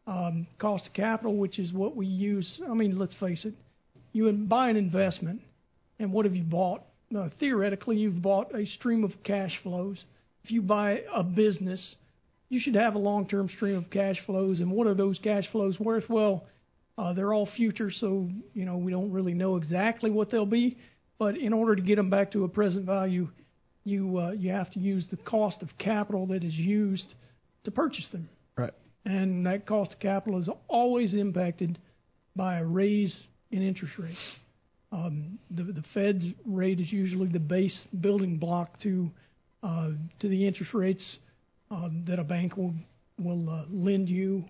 um, 0.06 0.46
cost 0.60 0.88
of 0.88 0.94
capital, 0.94 1.36
which 1.36 1.58
is 1.58 1.74
what 1.74 1.96
we 1.96 2.06
use. 2.06 2.60
I 2.70 2.74
mean, 2.74 2.98
let's 2.98 3.16
face 3.20 3.44
it, 3.46 3.54
you 4.14 4.32
buy 4.32 4.70
an 4.70 4.76
investment, 4.76 5.42
and 6.00 6.12
what 6.14 6.26
have 6.26 6.36
you 6.36 6.44
bought? 6.44 6.84
Theoretically, 7.40 7.98
you've 7.98 8.22
bought 8.22 8.54
a 8.54 8.66
stream 8.66 9.04
of 9.04 9.12
cash 9.24 9.52
flows. 9.64 10.04
If 10.46 10.52
you 10.52 10.62
buy 10.62 11.02
a 11.12 11.24
business, 11.24 11.96
you 12.50 12.60
should 12.60 12.76
have 12.76 12.94
a 12.94 13.00
long-term 13.00 13.50
stream 13.56 13.78
of 13.78 13.90
cash 13.90 14.18
flows, 14.28 14.60
and 14.60 14.70
what 14.70 14.86
are 14.86 14.94
those 14.94 15.18
cash 15.18 15.46
flows 15.52 15.80
worth? 15.80 16.04
Well, 16.08 16.46
uh, 17.00 17.14
they're 17.14 17.34
all 17.34 17.50
future, 17.58 17.90
so 17.90 18.30
you 18.54 18.64
know 18.64 18.78
we 18.78 18.92
don't 18.92 19.12
really 19.12 19.34
know 19.34 19.56
exactly 19.56 20.12
what 20.12 20.30
they'll 20.30 20.46
be. 20.46 20.78
But 21.18 21.36
in 21.36 21.52
order 21.52 21.76
to 21.76 21.82
get 21.82 21.96
them 21.96 22.12
back 22.12 22.34
to 22.34 22.44
a 22.44 22.48
present 22.48 22.86
value, 22.86 23.30
you 23.86 24.20
uh, 24.20 24.32
you 24.34 24.52
have 24.52 24.70
to 24.74 24.80
use 24.80 25.08
the 25.10 25.18
cost 25.18 25.64
of 25.64 25.70
capital 25.80 26.28
that 26.28 26.44
is 26.44 26.54
used 26.54 27.16
to 27.64 27.72
purchase 27.72 28.08
them. 28.12 28.30
Right. 28.56 28.74
And 29.04 29.48
that 29.48 29.66
cost 29.66 29.94
of 29.94 30.00
capital 30.00 30.40
is 30.40 30.48
always 30.68 31.16
impacted 31.16 31.80
by 32.36 32.60
a 32.60 32.64
raise 32.64 33.16
in 33.50 33.64
interest 33.64 33.98
rates. 33.98 34.18
Um, 34.92 35.40
the, 35.50 35.64
the 35.64 35.84
Fed's 35.96 36.24
rate 36.46 36.80
is 36.80 36.92
usually 36.92 37.30
the 37.30 37.40
base 37.40 37.76
building 38.00 38.38
block 38.38 38.80
to 38.84 39.10
to 40.20 40.28
the 40.28 40.48
interest 40.48 40.74
rates 40.74 41.18
um, 41.72 42.04
that 42.08 42.20
a 42.20 42.24
bank 42.24 42.58
will 42.58 42.74
will 43.18 43.50
uh, 43.50 43.64
lend 43.70 44.10
you. 44.10 44.44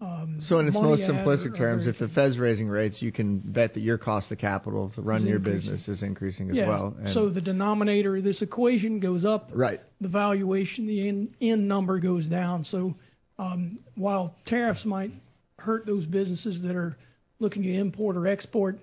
Um, 0.00 0.38
So 0.40 0.58
in 0.58 0.66
its 0.66 0.74
most 0.74 1.02
simplistic 1.02 1.54
or 1.54 1.56
terms, 1.56 1.84
very 1.84 1.94
if 1.94 1.98
the 1.98 2.08
Fed's 2.08 2.36
raising 2.36 2.68
rates, 2.68 3.00
you 3.00 3.12
can 3.12 3.38
bet 3.38 3.74
that 3.74 3.80
your 3.80 3.98
cost 3.98 4.32
of 4.32 4.38
capital 4.38 4.90
to 4.96 5.00
run 5.00 5.24
your 5.24 5.36
increasing. 5.36 5.72
business 5.72 5.88
is 5.88 6.02
increasing 6.02 6.50
as 6.50 6.56
yeah. 6.56 6.68
well. 6.68 6.94
And 7.02 7.14
so 7.14 7.30
the 7.30 7.40
denominator 7.40 8.16
of 8.16 8.24
this 8.24 8.42
equation 8.42 9.00
goes 9.00 9.24
up. 9.24 9.50
Right. 9.54 9.80
The 10.00 10.08
valuation, 10.08 10.86
the 10.86 11.08
end, 11.08 11.34
end 11.40 11.68
number 11.68 12.00
goes 12.00 12.26
down. 12.26 12.64
So 12.64 12.94
um, 13.38 13.78
while 13.94 14.34
tariffs 14.46 14.84
might 14.84 15.12
hurt 15.58 15.86
those 15.86 16.04
businesses 16.04 16.62
that 16.62 16.74
are 16.74 16.96
looking 17.38 17.62
to 17.62 17.72
import 17.72 18.16
or 18.16 18.26
export, 18.26 18.78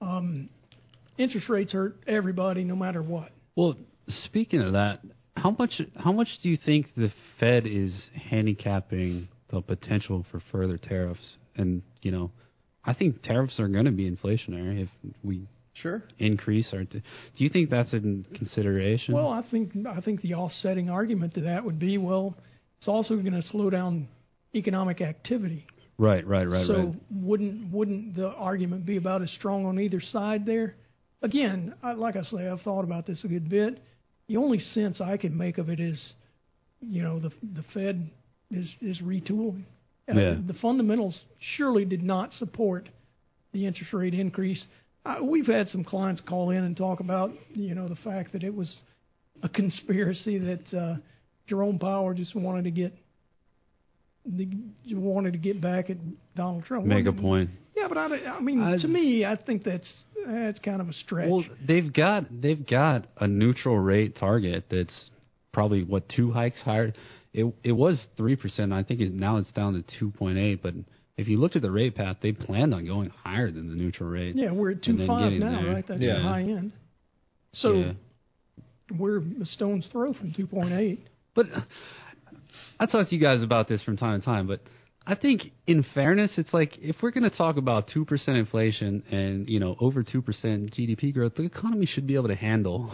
um, 0.00 0.48
interest 1.16 1.48
rates 1.48 1.72
hurt 1.72 1.96
everybody 2.08 2.64
no 2.64 2.74
matter 2.74 3.02
what. 3.02 3.30
Well, 3.54 3.76
speaking 4.08 4.60
of 4.60 4.72
that, 4.72 5.00
how 5.36 5.46
how 5.46 5.54
much 5.58 5.80
how 5.96 6.12
much 6.12 6.28
do 6.42 6.48
you 6.48 6.56
think 6.64 6.86
the 6.96 7.12
Fed 7.38 7.66
is 7.66 8.10
handicapping 8.30 9.28
the 9.50 9.60
potential 9.60 10.24
for 10.30 10.42
further 10.50 10.78
tariffs? 10.78 11.20
And 11.54 11.82
you 12.02 12.10
know, 12.10 12.30
I 12.84 12.94
think 12.94 13.22
tariffs 13.22 13.60
are 13.60 13.68
going 13.68 13.84
to 13.84 13.92
be 13.92 14.10
inflationary 14.10 14.82
if 14.82 14.88
we 15.22 15.46
sure 15.74 16.02
increase 16.18 16.72
our. 16.72 16.84
T- 16.84 17.02
do 17.36 17.44
you 17.44 17.50
think 17.50 17.70
that's 17.70 17.92
in 17.92 18.26
consideration? 18.34 19.14
Well, 19.14 19.28
I 19.28 19.42
think 19.50 19.72
I 19.86 20.00
think 20.00 20.22
the 20.22 20.34
offsetting 20.34 20.88
argument 20.88 21.34
to 21.34 21.42
that 21.42 21.64
would 21.64 21.78
be 21.78 21.98
well, 21.98 22.36
it's 22.78 22.88
also 22.88 23.16
going 23.16 23.32
to 23.32 23.42
slow 23.42 23.70
down 23.70 24.08
economic 24.54 25.00
activity. 25.00 25.66
Right, 25.98 26.26
right, 26.26 26.44
right, 26.44 26.66
so 26.66 26.74
right. 26.74 26.94
wouldn't 27.10 27.72
wouldn't 27.72 28.16
the 28.16 28.28
argument 28.28 28.84
be 28.84 28.96
about 28.96 29.22
as 29.22 29.30
strong 29.32 29.64
on 29.64 29.78
either 29.78 30.00
side 30.00 30.44
there? 30.44 30.76
Again, 31.22 31.74
I, 31.82 31.92
like 31.92 32.16
I 32.16 32.22
say, 32.22 32.48
I've 32.48 32.60
thought 32.60 32.84
about 32.84 33.06
this 33.06 33.24
a 33.24 33.28
good 33.28 33.48
bit. 33.48 33.82
The 34.28 34.36
only 34.36 34.58
sense 34.58 35.00
I 35.00 35.16
can 35.16 35.36
make 35.36 35.58
of 35.58 35.68
it 35.70 35.80
is, 35.80 36.14
you 36.80 37.02
know, 37.02 37.18
the 37.20 37.30
the 37.54 37.64
Fed 37.74 38.10
is 38.50 38.68
is 38.80 39.00
retooling. 39.00 39.64
Uh, 40.08 40.14
Yeah. 40.14 40.36
the 40.46 40.54
fundamentals 40.54 41.24
surely 41.56 41.84
did 41.84 42.02
not 42.02 42.32
support 42.34 42.88
the 43.52 43.66
interest 43.66 43.92
rate 43.92 44.14
increase. 44.14 44.64
Uh, 45.04 45.18
we've 45.22 45.46
had 45.46 45.68
some 45.68 45.84
clients 45.84 46.20
call 46.20 46.50
in 46.50 46.64
and 46.64 46.76
talk 46.76 47.00
about, 47.00 47.32
you 47.54 47.74
know, 47.74 47.88
the 47.88 47.96
fact 47.96 48.32
that 48.32 48.42
it 48.42 48.54
was 48.54 48.76
a 49.42 49.48
conspiracy 49.48 50.38
that 50.38 50.74
uh, 50.74 50.96
Jerome 51.46 51.78
Powell 51.78 52.12
just 52.14 52.34
wanted 52.34 52.64
to 52.64 52.70
get 52.70 52.92
the, 54.26 54.48
wanted 54.94 55.32
to 55.32 55.38
get 55.38 55.60
back 55.60 55.90
at 55.90 55.96
Donald 56.34 56.64
Trump. 56.64 56.86
Make 56.86 57.06
a 57.06 57.12
point. 57.12 57.50
Yeah, 57.76 57.88
but 57.88 57.98
I, 57.98 58.06
I 58.06 58.40
mean, 58.40 58.58
to 58.80 58.88
me, 58.88 59.24
I 59.24 59.36
think 59.36 59.62
that's 59.62 59.92
that's 60.26 60.58
kind 60.58 60.80
of 60.80 60.88
a 60.88 60.92
stretch. 60.92 61.28
Well, 61.30 61.44
they've 61.66 61.92
got 61.92 62.24
they've 62.40 62.66
got 62.66 63.06
a 63.18 63.28
neutral 63.28 63.78
rate 63.78 64.16
target 64.16 64.64
that's 64.70 65.10
probably 65.52 65.84
what 65.84 66.08
two 66.08 66.32
hikes 66.32 66.60
higher. 66.62 66.92
It 67.32 67.54
it 67.62 67.72
was 67.72 68.04
three 68.16 68.34
percent. 68.36 68.72
I 68.72 68.82
think 68.82 69.00
it, 69.00 69.12
now 69.12 69.36
it's 69.36 69.52
down 69.52 69.74
to 69.74 69.98
two 69.98 70.10
point 70.10 70.38
eight. 70.38 70.62
But 70.62 70.74
if 71.16 71.28
you 71.28 71.38
looked 71.38 71.56
at 71.56 71.62
the 71.62 71.70
rate 71.70 71.94
path, 71.94 72.16
they 72.22 72.32
planned 72.32 72.74
on 72.74 72.86
going 72.86 73.10
higher 73.10 73.50
than 73.50 73.68
the 73.68 73.76
neutral 73.76 74.08
rate. 74.08 74.36
yeah, 74.36 74.52
we're 74.52 74.70
at 74.70 74.86
and 74.86 74.98
two 74.98 75.06
five 75.06 75.32
now, 75.32 75.62
there. 75.62 75.74
right? 75.74 75.84
That's 75.86 76.00
yeah. 76.00 76.14
the 76.14 76.22
high 76.22 76.42
end. 76.42 76.72
So 77.52 77.72
Yeah. 77.74 77.92
we're 78.98 79.18
a 79.18 79.44
stone's 79.44 79.86
throw 79.92 80.14
from 80.14 80.32
two 80.32 80.46
point 80.46 80.72
eight. 80.72 81.06
But 81.34 81.46
I 82.78 82.86
talk 82.86 83.08
to 83.08 83.14
you 83.14 83.20
guys 83.20 83.42
about 83.42 83.68
this 83.68 83.82
from 83.82 83.96
time 83.96 84.20
to 84.20 84.24
time, 84.24 84.46
but 84.46 84.60
I 85.08 85.14
think 85.14 85.52
in 85.68 85.84
fairness, 85.94 86.32
it's 86.36 86.52
like 86.52 86.76
if 86.78 86.96
we're 87.00 87.12
going 87.12 87.28
to 87.30 87.36
talk 87.36 87.56
about 87.56 87.88
two 87.92 88.04
percent 88.04 88.38
inflation 88.38 89.04
and 89.10 89.48
you 89.48 89.60
know 89.60 89.76
over 89.80 90.02
two 90.02 90.20
percent 90.20 90.72
GDP 90.72 91.14
growth, 91.14 91.36
the 91.36 91.44
economy 91.44 91.86
should 91.86 92.08
be 92.08 92.16
able 92.16 92.28
to 92.28 92.34
handle 92.34 92.92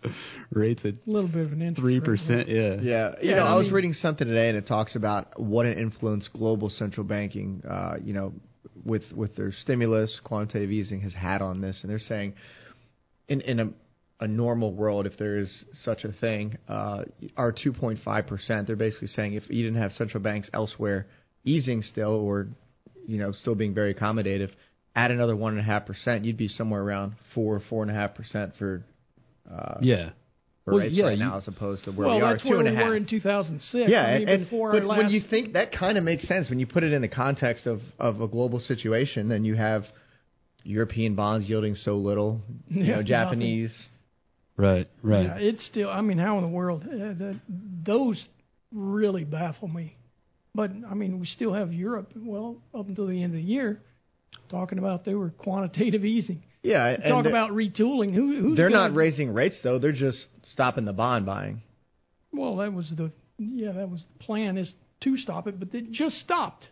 rates 0.50 0.82
at 0.84 0.94
A 0.94 0.98
little 1.06 1.28
bit 1.28 1.46
of 1.46 1.52
an 1.52 1.62
interest 1.62 1.80
three 1.80 2.00
percent. 2.00 2.48
Yeah, 2.48 2.76
Yeah, 2.80 3.14
you 3.22 3.30
Yeah, 3.30 3.36
know, 3.36 3.44
I 3.44 3.52
I, 3.52 3.54
was 3.54 3.70
reading 3.72 3.94
something 3.94 4.26
today, 4.26 4.50
and 4.50 4.58
it 4.58 4.66
talks 4.66 4.94
about 4.94 5.40
what 5.40 5.64
an 5.64 5.78
influence 5.78 6.28
global 6.28 6.68
central 6.68 7.04
banking, 7.04 7.62
uh, 7.68 7.94
you 8.02 8.12
know, 8.12 8.34
with 8.84 9.04
with 9.14 9.34
their 9.34 9.52
stimulus, 9.52 10.20
quantitative 10.22 10.70
easing 10.70 11.00
has 11.00 11.14
had 11.14 11.40
on 11.40 11.62
this, 11.62 11.78
and 11.80 11.90
they're 11.90 11.98
saying, 11.98 12.34
in 13.28 13.40
in 13.40 13.58
a 13.60 13.70
a 14.20 14.26
normal 14.26 14.72
world, 14.72 15.06
if 15.06 15.16
there 15.16 15.36
is 15.36 15.64
such 15.82 16.04
a 16.04 16.12
thing, 16.12 16.58
uh, 16.68 17.04
our 17.36 17.52
2.5 17.52 18.26
percent, 18.26 18.66
they're 18.66 18.76
basically 18.76 19.08
saying 19.08 19.34
if 19.34 19.44
you 19.48 19.62
didn't 19.64 19.80
have 19.80 19.92
central 19.92 20.22
banks 20.22 20.50
elsewhere 20.52 21.06
easing 21.44 21.82
still, 21.82 22.10
or 22.12 22.48
you 23.06 23.16
know, 23.18 23.32
still 23.32 23.54
being 23.54 23.72
very 23.74 23.94
accommodative, 23.94 24.50
add 24.96 25.10
another 25.10 25.36
one 25.36 25.52
and 25.52 25.60
a 25.60 25.64
half 25.64 25.86
percent, 25.86 26.24
you'd 26.24 26.36
be 26.36 26.48
somewhere 26.48 26.82
around 26.82 27.12
four, 27.34 27.60
four 27.70 27.82
and 27.82 27.90
a 27.90 27.94
half 27.94 28.14
percent 28.14 28.52
for. 28.58 28.82
Uh, 29.50 29.78
yeah. 29.80 30.10
Well, 30.66 30.76
rates 30.78 30.94
yeah, 30.94 31.04
right 31.06 31.16
you- 31.16 31.24
now, 31.24 31.38
as 31.38 31.48
opposed 31.48 31.84
to 31.84 31.92
where 31.92 32.08
well, 32.08 32.16
we 32.16 32.22
are 32.22 32.32
that's 32.34 32.42
two 32.42 32.50
where 32.50 32.66
and 32.66 32.76
we 32.76 32.84
were 32.84 32.94
in 32.96 33.06
2006. 33.06 33.88
Yeah, 33.90 34.06
and, 34.06 34.28
and- 34.28 34.46
but 34.50 34.86
when 34.86 35.08
you 35.08 35.22
think 35.30 35.54
that 35.54 35.72
kind 35.72 35.96
of 35.96 36.04
makes 36.04 36.28
sense 36.28 36.50
when 36.50 36.58
you 36.60 36.66
put 36.66 36.82
it 36.82 36.92
in 36.92 37.00
the 37.00 37.08
context 37.08 37.66
of 37.66 37.80
of 37.98 38.20
a 38.20 38.28
global 38.28 38.60
situation, 38.60 39.28
then 39.28 39.44
you 39.46 39.54
have 39.54 39.84
European 40.64 41.14
bonds 41.14 41.48
yielding 41.48 41.74
so 41.76 41.96
little, 41.96 42.42
you 42.68 42.82
Yeah, 42.84 42.96
know, 42.96 43.02
Japanese. 43.02 43.74
Right, 44.58 44.88
right. 45.02 45.24
Yeah, 45.26 45.36
it's 45.38 45.64
still. 45.66 45.88
I 45.88 46.00
mean, 46.00 46.18
how 46.18 46.36
in 46.38 46.42
the 46.42 46.48
world? 46.48 46.82
Uh, 46.84 47.14
that, 47.14 47.40
those 47.86 48.26
really 48.72 49.24
baffle 49.24 49.68
me. 49.68 49.96
But 50.54 50.72
I 50.90 50.94
mean, 50.94 51.20
we 51.20 51.26
still 51.26 51.54
have 51.54 51.72
Europe. 51.72 52.10
Well, 52.16 52.56
up 52.74 52.88
until 52.88 53.06
the 53.06 53.22
end 53.22 53.32
of 53.32 53.38
the 53.40 53.42
year, 53.42 53.80
talking 54.50 54.78
about 54.78 55.04
they 55.04 55.14
were 55.14 55.30
quantitative 55.30 56.04
easing. 56.04 56.42
Yeah, 56.64 56.86
and 56.88 57.04
Talk 57.04 57.22
they're- 57.22 57.30
about 57.32 57.52
retooling. 57.52 58.12
Who, 58.12 58.40
who's 58.40 58.56
they're 58.56 58.68
gonna, 58.68 58.88
not 58.88 58.96
raising 58.96 59.32
rates 59.32 59.60
though; 59.62 59.78
they're 59.78 59.92
just 59.92 60.26
stopping 60.42 60.84
the 60.84 60.92
bond 60.92 61.24
buying. 61.24 61.62
Well, 62.32 62.56
that 62.56 62.72
was 62.72 62.92
the 62.96 63.12
yeah, 63.38 63.70
that 63.72 63.88
was 63.88 64.04
the 64.18 64.24
plan 64.24 64.58
is 64.58 64.72
to 65.02 65.16
stop 65.18 65.46
it, 65.46 65.60
but 65.60 65.72
it 65.72 65.92
just 65.92 66.16
stopped. 66.16 66.66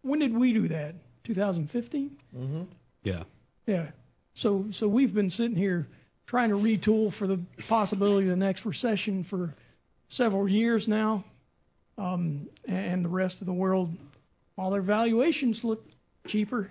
When 0.00 0.20
did 0.20 0.34
we 0.34 0.54
do 0.54 0.68
that? 0.68 0.94
2015. 1.24 2.16
Mm-hmm. 2.34 2.62
Yeah. 3.02 3.24
Yeah. 3.66 3.88
So 4.36 4.64
so 4.78 4.88
we've 4.88 5.12
been 5.12 5.28
sitting 5.28 5.56
here 5.56 5.86
trying 6.28 6.50
to 6.50 6.56
retool 6.56 7.16
for 7.18 7.26
the 7.26 7.40
possibility 7.68 8.28
of 8.28 8.30
the 8.30 8.44
next 8.44 8.64
recession 8.64 9.26
for 9.28 9.54
several 10.10 10.48
years 10.48 10.86
now, 10.86 11.24
um, 11.96 12.48
and 12.66 13.04
the 13.04 13.08
rest 13.08 13.36
of 13.40 13.46
the 13.46 13.52
world, 13.52 13.90
while 14.54 14.70
their 14.70 14.82
valuations 14.82 15.60
look 15.64 15.82
cheaper, 16.26 16.70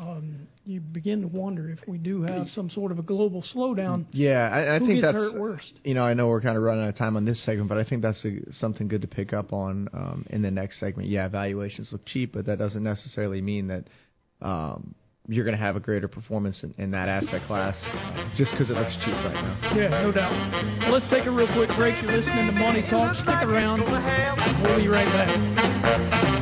um, 0.00 0.46
you 0.64 0.80
begin 0.80 1.22
to 1.22 1.28
wonder 1.28 1.70
if 1.70 1.80
we 1.88 1.98
do 1.98 2.22
have 2.22 2.48
some 2.54 2.70
sort 2.70 2.92
of 2.92 2.98
a 2.98 3.02
global 3.02 3.44
slowdown. 3.54 4.06
Yeah, 4.12 4.48
I, 4.48 4.76
I 4.76 4.78
think 4.78 5.02
that's 5.02 5.16
you 5.82 5.94
know 5.94 6.02
I 6.02 6.14
know 6.14 6.28
we're 6.28 6.40
kind 6.40 6.56
of 6.56 6.62
running 6.62 6.84
out 6.84 6.90
of 6.90 6.96
time 6.96 7.16
on 7.16 7.24
this 7.24 7.44
segment, 7.44 7.68
but 7.68 7.78
I 7.78 7.84
think 7.84 8.02
that's 8.02 8.24
a, 8.24 8.52
something 8.52 8.86
good 8.86 9.02
to 9.02 9.08
pick 9.08 9.32
up 9.32 9.52
on 9.52 9.88
um, 9.92 10.26
in 10.30 10.42
the 10.42 10.50
next 10.50 10.78
segment. 10.78 11.08
Yeah, 11.08 11.28
valuations 11.28 11.88
look 11.90 12.04
cheap, 12.06 12.32
but 12.32 12.46
that 12.46 12.58
doesn't 12.58 12.82
necessarily 12.82 13.40
mean 13.40 13.68
that 13.68 13.84
um, 14.40 14.94
you're 15.28 15.44
going 15.44 15.56
to 15.56 15.62
have 15.62 15.76
a 15.76 15.80
greater 15.80 16.08
performance 16.08 16.64
in, 16.64 16.74
in 16.82 16.90
that 16.90 17.08
asset 17.08 17.42
class 17.46 17.76
just 18.36 18.50
because 18.52 18.70
it 18.70 18.74
looks 18.74 18.96
cheap 19.04 19.12
right 19.12 19.34
now. 19.34 19.76
Yeah, 19.76 19.88
no 20.02 20.10
doubt. 20.10 20.32
Well, 20.80 20.92
let's 20.92 21.08
take 21.12 21.26
a 21.26 21.30
real 21.30 21.48
quick 21.54 21.68
break. 21.76 22.02
You're 22.02 22.16
listening 22.16 22.46
to 22.46 22.52
Money 22.52 22.82
Talk. 22.88 23.14
Stick 23.14 23.28
around. 23.28 23.80
We'll 24.62 24.78
be 24.78 24.88
right 24.88 25.06
back. 25.06 26.37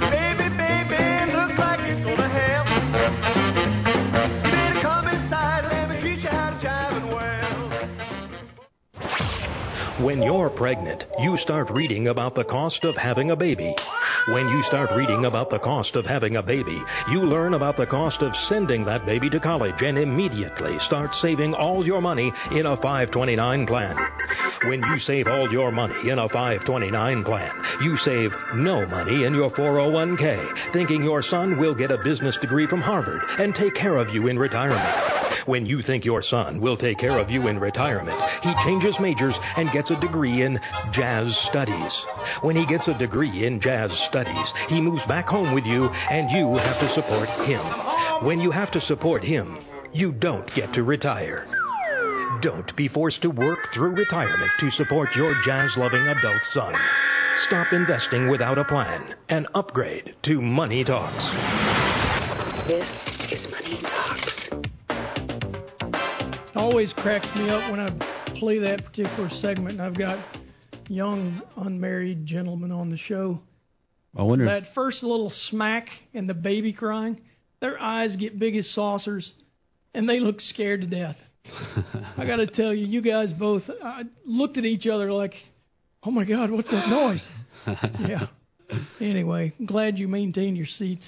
When 10.06 10.22
you're 10.22 10.50
pregnant, 10.50 11.02
you 11.18 11.36
start 11.38 11.68
reading 11.68 12.06
about 12.06 12.36
the 12.36 12.44
cost 12.44 12.84
of 12.84 12.94
having 12.94 13.32
a 13.32 13.36
baby. 13.36 13.74
When 14.28 14.48
you 14.48 14.62
start 14.68 14.90
reading 14.96 15.24
about 15.24 15.50
the 15.50 15.58
cost 15.58 15.96
of 15.96 16.04
having 16.04 16.36
a 16.36 16.42
baby, 16.44 16.80
you 17.10 17.22
learn 17.22 17.54
about 17.54 17.76
the 17.76 17.86
cost 17.86 18.22
of 18.22 18.32
sending 18.48 18.84
that 18.84 19.04
baby 19.04 19.28
to 19.30 19.40
college 19.40 19.74
and 19.80 19.98
immediately 19.98 20.78
start 20.86 21.10
saving 21.20 21.54
all 21.54 21.84
your 21.84 22.00
money 22.00 22.32
in 22.52 22.66
a 22.66 22.76
529 22.76 23.66
plan. 23.66 23.96
When 24.66 24.78
you 24.78 24.98
save 25.00 25.26
all 25.26 25.50
your 25.50 25.72
money 25.72 26.08
in 26.08 26.20
a 26.20 26.28
529 26.28 27.24
plan, 27.24 27.50
you 27.82 27.96
save 28.04 28.30
no 28.54 28.86
money 28.86 29.24
in 29.24 29.34
your 29.34 29.50
401k, 29.50 30.72
thinking 30.72 31.02
your 31.02 31.22
son 31.22 31.58
will 31.58 31.74
get 31.74 31.90
a 31.90 32.02
business 32.04 32.38
degree 32.40 32.68
from 32.68 32.80
Harvard 32.80 33.22
and 33.40 33.56
take 33.56 33.74
care 33.74 33.96
of 33.96 34.14
you 34.14 34.28
in 34.28 34.38
retirement. 34.38 35.16
When 35.46 35.64
you 35.64 35.80
think 35.82 36.04
your 36.04 36.22
son 36.22 36.60
will 36.60 36.76
take 36.76 36.98
care 36.98 37.20
of 37.20 37.30
you 37.30 37.46
in 37.46 37.60
retirement, 37.60 38.20
he 38.42 38.52
changes 38.64 38.96
majors 38.98 39.34
and 39.56 39.70
gets 39.72 39.90
a 39.92 39.95
degree 40.00 40.42
in 40.42 40.58
jazz 40.92 41.34
studies. 41.50 41.92
When 42.42 42.56
he 42.56 42.66
gets 42.66 42.88
a 42.88 42.98
degree 42.98 43.46
in 43.46 43.60
jazz 43.60 43.90
studies, 44.08 44.52
he 44.68 44.80
moves 44.80 45.04
back 45.06 45.26
home 45.26 45.54
with 45.54 45.64
you 45.64 45.86
and 45.86 46.30
you 46.30 46.56
have 46.56 46.80
to 46.80 46.94
support 46.94 47.28
him. 47.46 48.26
When 48.26 48.40
you 48.40 48.50
have 48.50 48.72
to 48.72 48.80
support 48.80 49.22
him, 49.22 49.58
you 49.92 50.12
don't 50.12 50.48
get 50.54 50.72
to 50.74 50.82
retire. 50.82 51.46
Don't 52.42 52.74
be 52.76 52.88
forced 52.88 53.22
to 53.22 53.30
work 53.30 53.58
through 53.72 53.94
retirement 53.94 54.50
to 54.60 54.70
support 54.72 55.08
your 55.16 55.34
jazz 55.44 55.70
loving 55.76 56.06
adult 56.06 56.42
son. 56.52 56.74
Stop 57.46 57.72
investing 57.72 58.28
without 58.28 58.58
a 58.58 58.64
plan 58.64 59.14
and 59.28 59.46
upgrade 59.54 60.14
to 60.24 60.40
Money 60.40 60.84
Talks. 60.84 61.24
This 62.66 62.88
is 63.30 63.46
Money 63.50 63.80
Talks. 63.82 64.48
It 66.48 66.56
always 66.56 66.92
cracks 66.94 67.28
me 67.36 67.48
up 67.48 67.70
when 67.70 67.80
I 67.80 68.15
play 68.38 68.58
that 68.58 68.84
particular 68.84 69.28
segment 69.40 69.80
and 69.80 69.82
I've 69.82 69.96
got 69.96 70.18
young 70.88 71.42
unmarried 71.56 72.26
gentlemen 72.26 72.70
on 72.70 72.90
the 72.90 72.96
show. 72.96 73.40
I 74.16 74.22
wonder. 74.22 74.46
That 74.46 74.74
first 74.74 75.02
little 75.02 75.30
smack 75.50 75.88
and 76.14 76.28
the 76.28 76.34
baby 76.34 76.72
crying, 76.72 77.20
their 77.60 77.80
eyes 77.80 78.16
get 78.16 78.38
big 78.38 78.56
as 78.56 78.68
saucers 78.74 79.30
and 79.94 80.08
they 80.08 80.20
look 80.20 80.40
scared 80.40 80.82
to 80.82 80.86
death. 80.86 81.16
I 82.16 82.26
got 82.26 82.36
to 82.36 82.46
tell 82.46 82.74
you, 82.74 82.86
you 82.86 83.00
guys 83.00 83.32
both 83.32 83.62
uh, 83.68 84.02
looked 84.24 84.58
at 84.58 84.64
each 84.64 84.86
other 84.86 85.12
like, 85.12 85.34
oh 86.02 86.10
my 86.10 86.24
God, 86.24 86.50
what's 86.50 86.70
that 86.70 86.88
noise? 86.88 87.26
yeah. 88.08 88.26
Anyway, 89.00 89.52
glad 89.64 89.98
you 89.98 90.08
maintained 90.08 90.56
your 90.56 90.66
seats. 90.66 91.06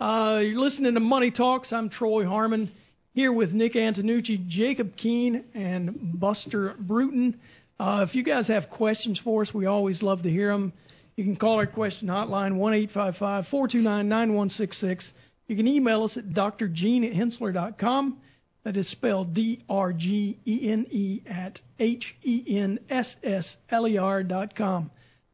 Uh, 0.00 0.40
you're 0.42 0.60
listening 0.60 0.94
to 0.94 1.00
Money 1.00 1.30
Talks. 1.30 1.72
I'm 1.72 1.88
Troy 1.88 2.26
Harmon 2.26 2.70
here 3.16 3.32
with 3.32 3.50
Nick 3.50 3.72
Antonucci, 3.72 4.46
Jacob 4.46 4.94
Keen, 4.94 5.42
and 5.54 6.20
Buster 6.20 6.74
Bruton. 6.78 7.40
Uh, 7.80 8.04
if 8.06 8.14
you 8.14 8.22
guys 8.22 8.46
have 8.48 8.68
questions 8.68 9.18
for 9.24 9.40
us, 9.40 9.48
we 9.54 9.64
always 9.64 10.02
love 10.02 10.22
to 10.24 10.28
hear 10.28 10.52
them. 10.52 10.74
You 11.16 11.24
can 11.24 11.34
call 11.34 11.56
our 11.56 11.66
question 11.66 12.08
hotline 12.08 12.56
one 12.56 12.74
eight 12.74 12.90
five 12.92 13.14
five 13.16 13.46
four 13.50 13.68
two 13.68 13.80
nine 13.80 14.10
nine 14.10 14.34
one 14.34 14.50
six 14.50 14.78
six. 14.78 15.10
You 15.48 15.56
can 15.56 15.66
email 15.66 16.04
us 16.04 16.18
at 16.18 16.28
drgene 16.28 17.08
at 17.08 17.16
hensssler.com. 17.16 18.18
That 18.64 18.76
is 18.76 18.90
spelled 18.90 19.32
D 19.32 19.64
R 19.66 19.94
G 19.94 20.38
E 20.46 20.70
N 20.70 20.86
E 20.90 21.22
at 21.26 21.58
H 21.78 22.04
E 22.22 22.58
N 22.58 22.78
S 22.90 23.16
S 23.24 23.56
L 23.70 23.88
E 23.88 23.96
R 23.96 24.24
dot 24.24 24.54
com. 24.54 24.90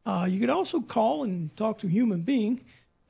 Uh, 0.07 0.27
you 0.29 0.39
could 0.39 0.51
also 0.51 0.79
call 0.81 1.25
and 1.25 1.51
talk 1.57 1.81
to 1.81 1.89
a 1.89 1.91
human 1.91 2.23
being. 2.23 2.61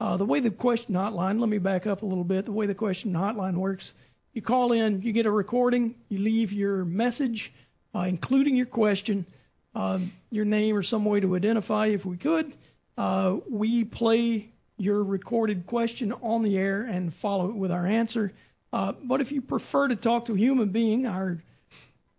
Uh, 0.00 0.16
the 0.16 0.24
way 0.24 0.40
the 0.40 0.50
question 0.50 0.94
hotline, 0.94 1.38
let 1.38 1.50
me 1.50 1.58
back 1.58 1.86
up 1.86 2.00
a 2.00 2.06
little 2.06 2.24
bit. 2.24 2.46
The 2.46 2.52
way 2.52 2.66
the 2.66 2.74
question 2.74 3.12
hotline 3.12 3.56
works, 3.56 3.92
you 4.32 4.42
call 4.42 4.72
in, 4.72 5.02
you 5.02 5.12
get 5.12 5.26
a 5.26 5.30
recording, 5.30 5.94
you 6.08 6.18
leave 6.18 6.52
your 6.52 6.84
message, 6.84 7.52
uh, 7.94 8.00
including 8.00 8.56
your 8.56 8.66
question, 8.66 9.26
um, 9.74 10.12
your 10.30 10.44
name 10.44 10.74
or 10.76 10.82
some 10.82 11.04
way 11.04 11.20
to 11.20 11.36
identify 11.36 11.88
if 11.88 12.04
we 12.04 12.16
could. 12.16 12.52
Uh, 12.96 13.36
we 13.50 13.84
play 13.84 14.50
your 14.78 15.04
recorded 15.04 15.66
question 15.66 16.12
on 16.12 16.42
the 16.42 16.56
air 16.56 16.82
and 16.82 17.12
follow 17.20 17.50
it 17.50 17.54
with 17.54 17.70
our 17.70 17.86
answer. 17.86 18.32
Uh, 18.72 18.92
but 19.04 19.20
if 19.20 19.30
you 19.30 19.42
prefer 19.42 19.88
to 19.88 19.96
talk 19.96 20.26
to 20.26 20.32
a 20.32 20.38
human 20.38 20.70
being, 20.70 21.06
our 21.06 21.38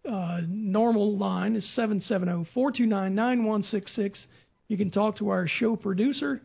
uh, 0.09 0.41
normal 0.47 1.17
line 1.17 1.55
is 1.55 1.75
770 1.75 2.49
429 2.53 3.15
9166. 3.15 4.27
You 4.67 4.77
can 4.77 4.91
talk 4.91 5.17
to 5.17 5.29
our 5.29 5.47
show 5.47 5.75
producer 5.75 6.41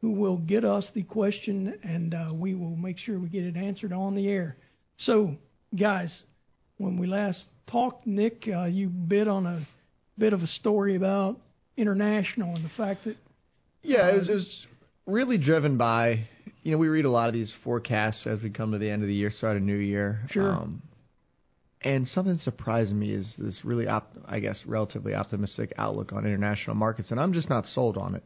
who 0.00 0.10
will 0.10 0.38
get 0.38 0.64
us 0.64 0.86
the 0.94 1.02
question 1.04 1.78
and 1.84 2.12
uh, 2.12 2.32
we 2.34 2.54
will 2.54 2.76
make 2.76 2.98
sure 2.98 3.20
we 3.20 3.28
get 3.28 3.44
it 3.44 3.56
answered 3.56 3.92
on 3.92 4.16
the 4.16 4.28
air. 4.28 4.56
So, 4.98 5.34
guys, 5.78 6.22
when 6.78 6.98
we 6.98 7.06
last 7.06 7.42
talked, 7.70 8.06
Nick, 8.06 8.48
uh, 8.48 8.64
you 8.64 8.88
bit 8.88 9.28
on 9.28 9.46
a 9.46 9.66
bit 10.18 10.32
of 10.32 10.40
a 10.40 10.46
story 10.46 10.96
about 10.96 11.38
international 11.76 12.54
and 12.54 12.64
the 12.64 12.70
fact 12.76 13.04
that. 13.04 13.16
Yeah, 13.82 14.10
it 14.10 14.14
was, 14.14 14.28
uh, 14.28 14.32
it 14.32 14.34
was 14.36 14.66
really 15.06 15.38
driven 15.38 15.76
by, 15.76 16.28
you 16.62 16.72
know, 16.72 16.78
we 16.78 16.88
read 16.88 17.04
a 17.04 17.10
lot 17.10 17.28
of 17.28 17.34
these 17.34 17.52
forecasts 17.64 18.26
as 18.26 18.40
we 18.42 18.50
come 18.50 18.72
to 18.72 18.78
the 18.78 18.88
end 18.88 19.02
of 19.02 19.08
the 19.08 19.14
year, 19.14 19.30
start 19.30 19.56
a 19.56 19.60
new 19.60 19.76
year. 19.76 20.20
Sure. 20.30 20.52
Um, 20.52 20.82
and 21.84 22.06
something 22.06 22.34
that 22.34 22.42
surprised 22.42 22.94
me 22.94 23.10
is 23.10 23.34
this 23.38 23.60
really, 23.64 23.88
op- 23.88 24.14
I 24.26 24.38
guess, 24.38 24.60
relatively 24.66 25.14
optimistic 25.14 25.72
outlook 25.76 26.12
on 26.12 26.24
international 26.24 26.76
markets, 26.76 27.10
and 27.10 27.18
I'm 27.18 27.32
just 27.32 27.50
not 27.50 27.66
sold 27.66 27.96
on 27.96 28.14
it. 28.14 28.22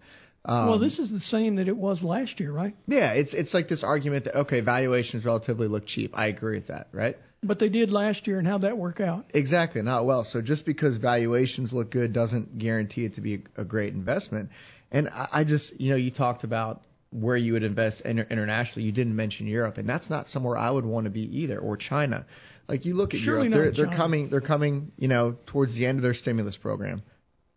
Um, 0.49 0.69
well, 0.69 0.79
this 0.79 1.01
is 1.01 1.11
the 1.11 1.21
same 1.21 1.57
that 1.57 1.67
it 1.67 1.77
was 1.77 2.03
last 2.03 2.39
year, 2.39 2.53
right? 2.53 2.75
yeah, 2.87 3.13
it's 3.13 3.35
it's 3.35 3.53
like 3.53 3.69
this 3.69 3.83
argument 3.83 4.27
that 4.27 4.37
okay, 4.37 4.61
valuations 4.61 5.25
relatively 5.25 5.67
look 5.67 5.87
cheap. 5.87 6.13
I 6.15 6.29
agree 6.29 6.59
with 6.59 6.69
that, 6.69 6.87
right? 6.93 7.17
But 7.43 7.59
they 7.59 7.69
did 7.69 7.91
last 7.91 8.27
year, 8.27 8.39
and 8.39 8.47
how'd 8.47 8.63
that 8.63 8.79
work 8.79 9.01
out? 9.01 9.27
Exactly, 9.35 9.83
not 9.83 10.07
well. 10.07 10.25
So 10.25 10.41
just 10.41 10.65
because 10.65 10.97
valuations 10.99 11.73
look 11.73 11.91
good 11.91 12.13
doesn't 12.13 12.59
guarantee 12.59 13.05
it 13.05 13.17
to 13.17 13.21
be 13.21 13.43
a, 13.57 13.63
a 13.63 13.65
great 13.65 13.93
investment. 13.93 14.51
And 14.91 15.09
I, 15.09 15.29
I 15.33 15.45
just, 15.45 15.73
you 15.79 15.91
know, 15.91 15.97
you 15.97 16.11
talked 16.13 16.45
about 16.45 16.83
where 17.11 17.37
you 17.37 17.53
would 17.53 17.63
invest 17.63 18.03
inter- 18.03 18.27
internationally. 18.31 18.85
You 18.85 18.93
didn't 18.93 19.17
mention 19.17 19.47
Europe, 19.47 19.79
and 19.79 19.89
that's 19.89 20.09
not 20.09 20.29
somewhere 20.29 20.57
I 20.57 20.71
would 20.71 20.85
want 20.85 21.05
to 21.05 21.11
be 21.11 21.23
either, 21.41 21.59
or 21.59 21.77
China. 21.77 22.25
Like 22.69 22.85
you 22.85 22.95
look 22.95 23.15
at 23.15 23.21
Surely 23.21 23.49
Europe, 23.49 23.75
they're 23.77 23.87
they're 23.87 23.97
coming 23.97 24.31
they're 24.31 24.41
coming, 24.41 24.93
you 24.97 25.09
know, 25.09 25.37
towards 25.47 25.75
the 25.75 25.87
end 25.87 25.99
of 25.99 26.03
their 26.03 26.15
stimulus 26.15 26.57
program, 26.57 27.03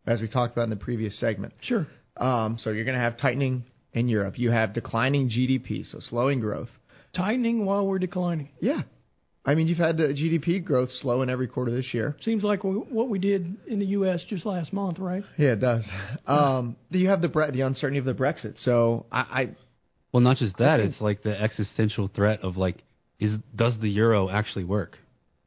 as 0.05 0.21
we 0.21 0.27
talked 0.27 0.53
about 0.53 0.63
in 0.63 0.69
the 0.71 0.75
previous 0.75 1.19
segment. 1.19 1.53
Sure. 1.61 1.87
Um, 2.19 2.57
so 2.59 2.71
you're 2.71 2.85
going 2.85 2.97
to 2.97 3.01
have 3.03 3.17
tightening 3.17 3.63
in 3.93 4.07
Europe. 4.07 4.37
You 4.37 4.51
have 4.51 4.73
declining 4.73 5.29
GDP, 5.29 5.89
so 5.89 5.99
slowing 5.99 6.39
growth. 6.39 6.69
Tightening 7.15 7.65
while 7.65 7.87
we're 7.87 7.99
declining. 7.99 8.49
Yeah. 8.59 8.81
I 9.45 9.55
mean, 9.55 9.67
you've 9.67 9.77
had 9.79 9.97
the 9.97 10.03
GDP 10.09 10.63
growth 10.63 10.89
slow 11.01 11.21
in 11.21 11.29
every 11.29 11.47
quarter 11.47 11.71
this 11.71 11.93
year. 11.93 12.15
Seems 12.21 12.43
like 12.43 12.63
we, 12.63 12.71
what 12.71 13.09
we 13.09 13.17
did 13.19 13.55
in 13.67 13.79
the 13.79 13.85
U.S. 13.87 14.23
just 14.27 14.45
last 14.45 14.73
month, 14.73 14.99
right? 14.99 15.23
Yeah, 15.37 15.53
it 15.53 15.61
does. 15.61 15.87
Um, 16.27 16.75
you 16.91 17.07
have 17.09 17.21
the 17.21 17.29
bre- 17.29 17.51
the 17.51 17.61
uncertainty 17.61 17.99
of 17.99 18.05
the 18.05 18.13
Brexit. 18.13 18.61
So 18.63 19.05
I, 19.11 19.19
I 19.19 19.49
Well, 20.11 20.21
not 20.21 20.37
just 20.37 20.57
that. 20.57 20.77
Think- 20.81 20.91
It's 20.91 21.01
like 21.01 21.23
the 21.23 21.39
existential 21.41 22.09
threat 22.13 22.41
of 22.41 22.57
like, 22.57 22.83
is 23.19 23.35
does 23.55 23.79
the 23.81 23.89
euro 23.89 24.29
actually 24.29 24.65
work? 24.65 24.97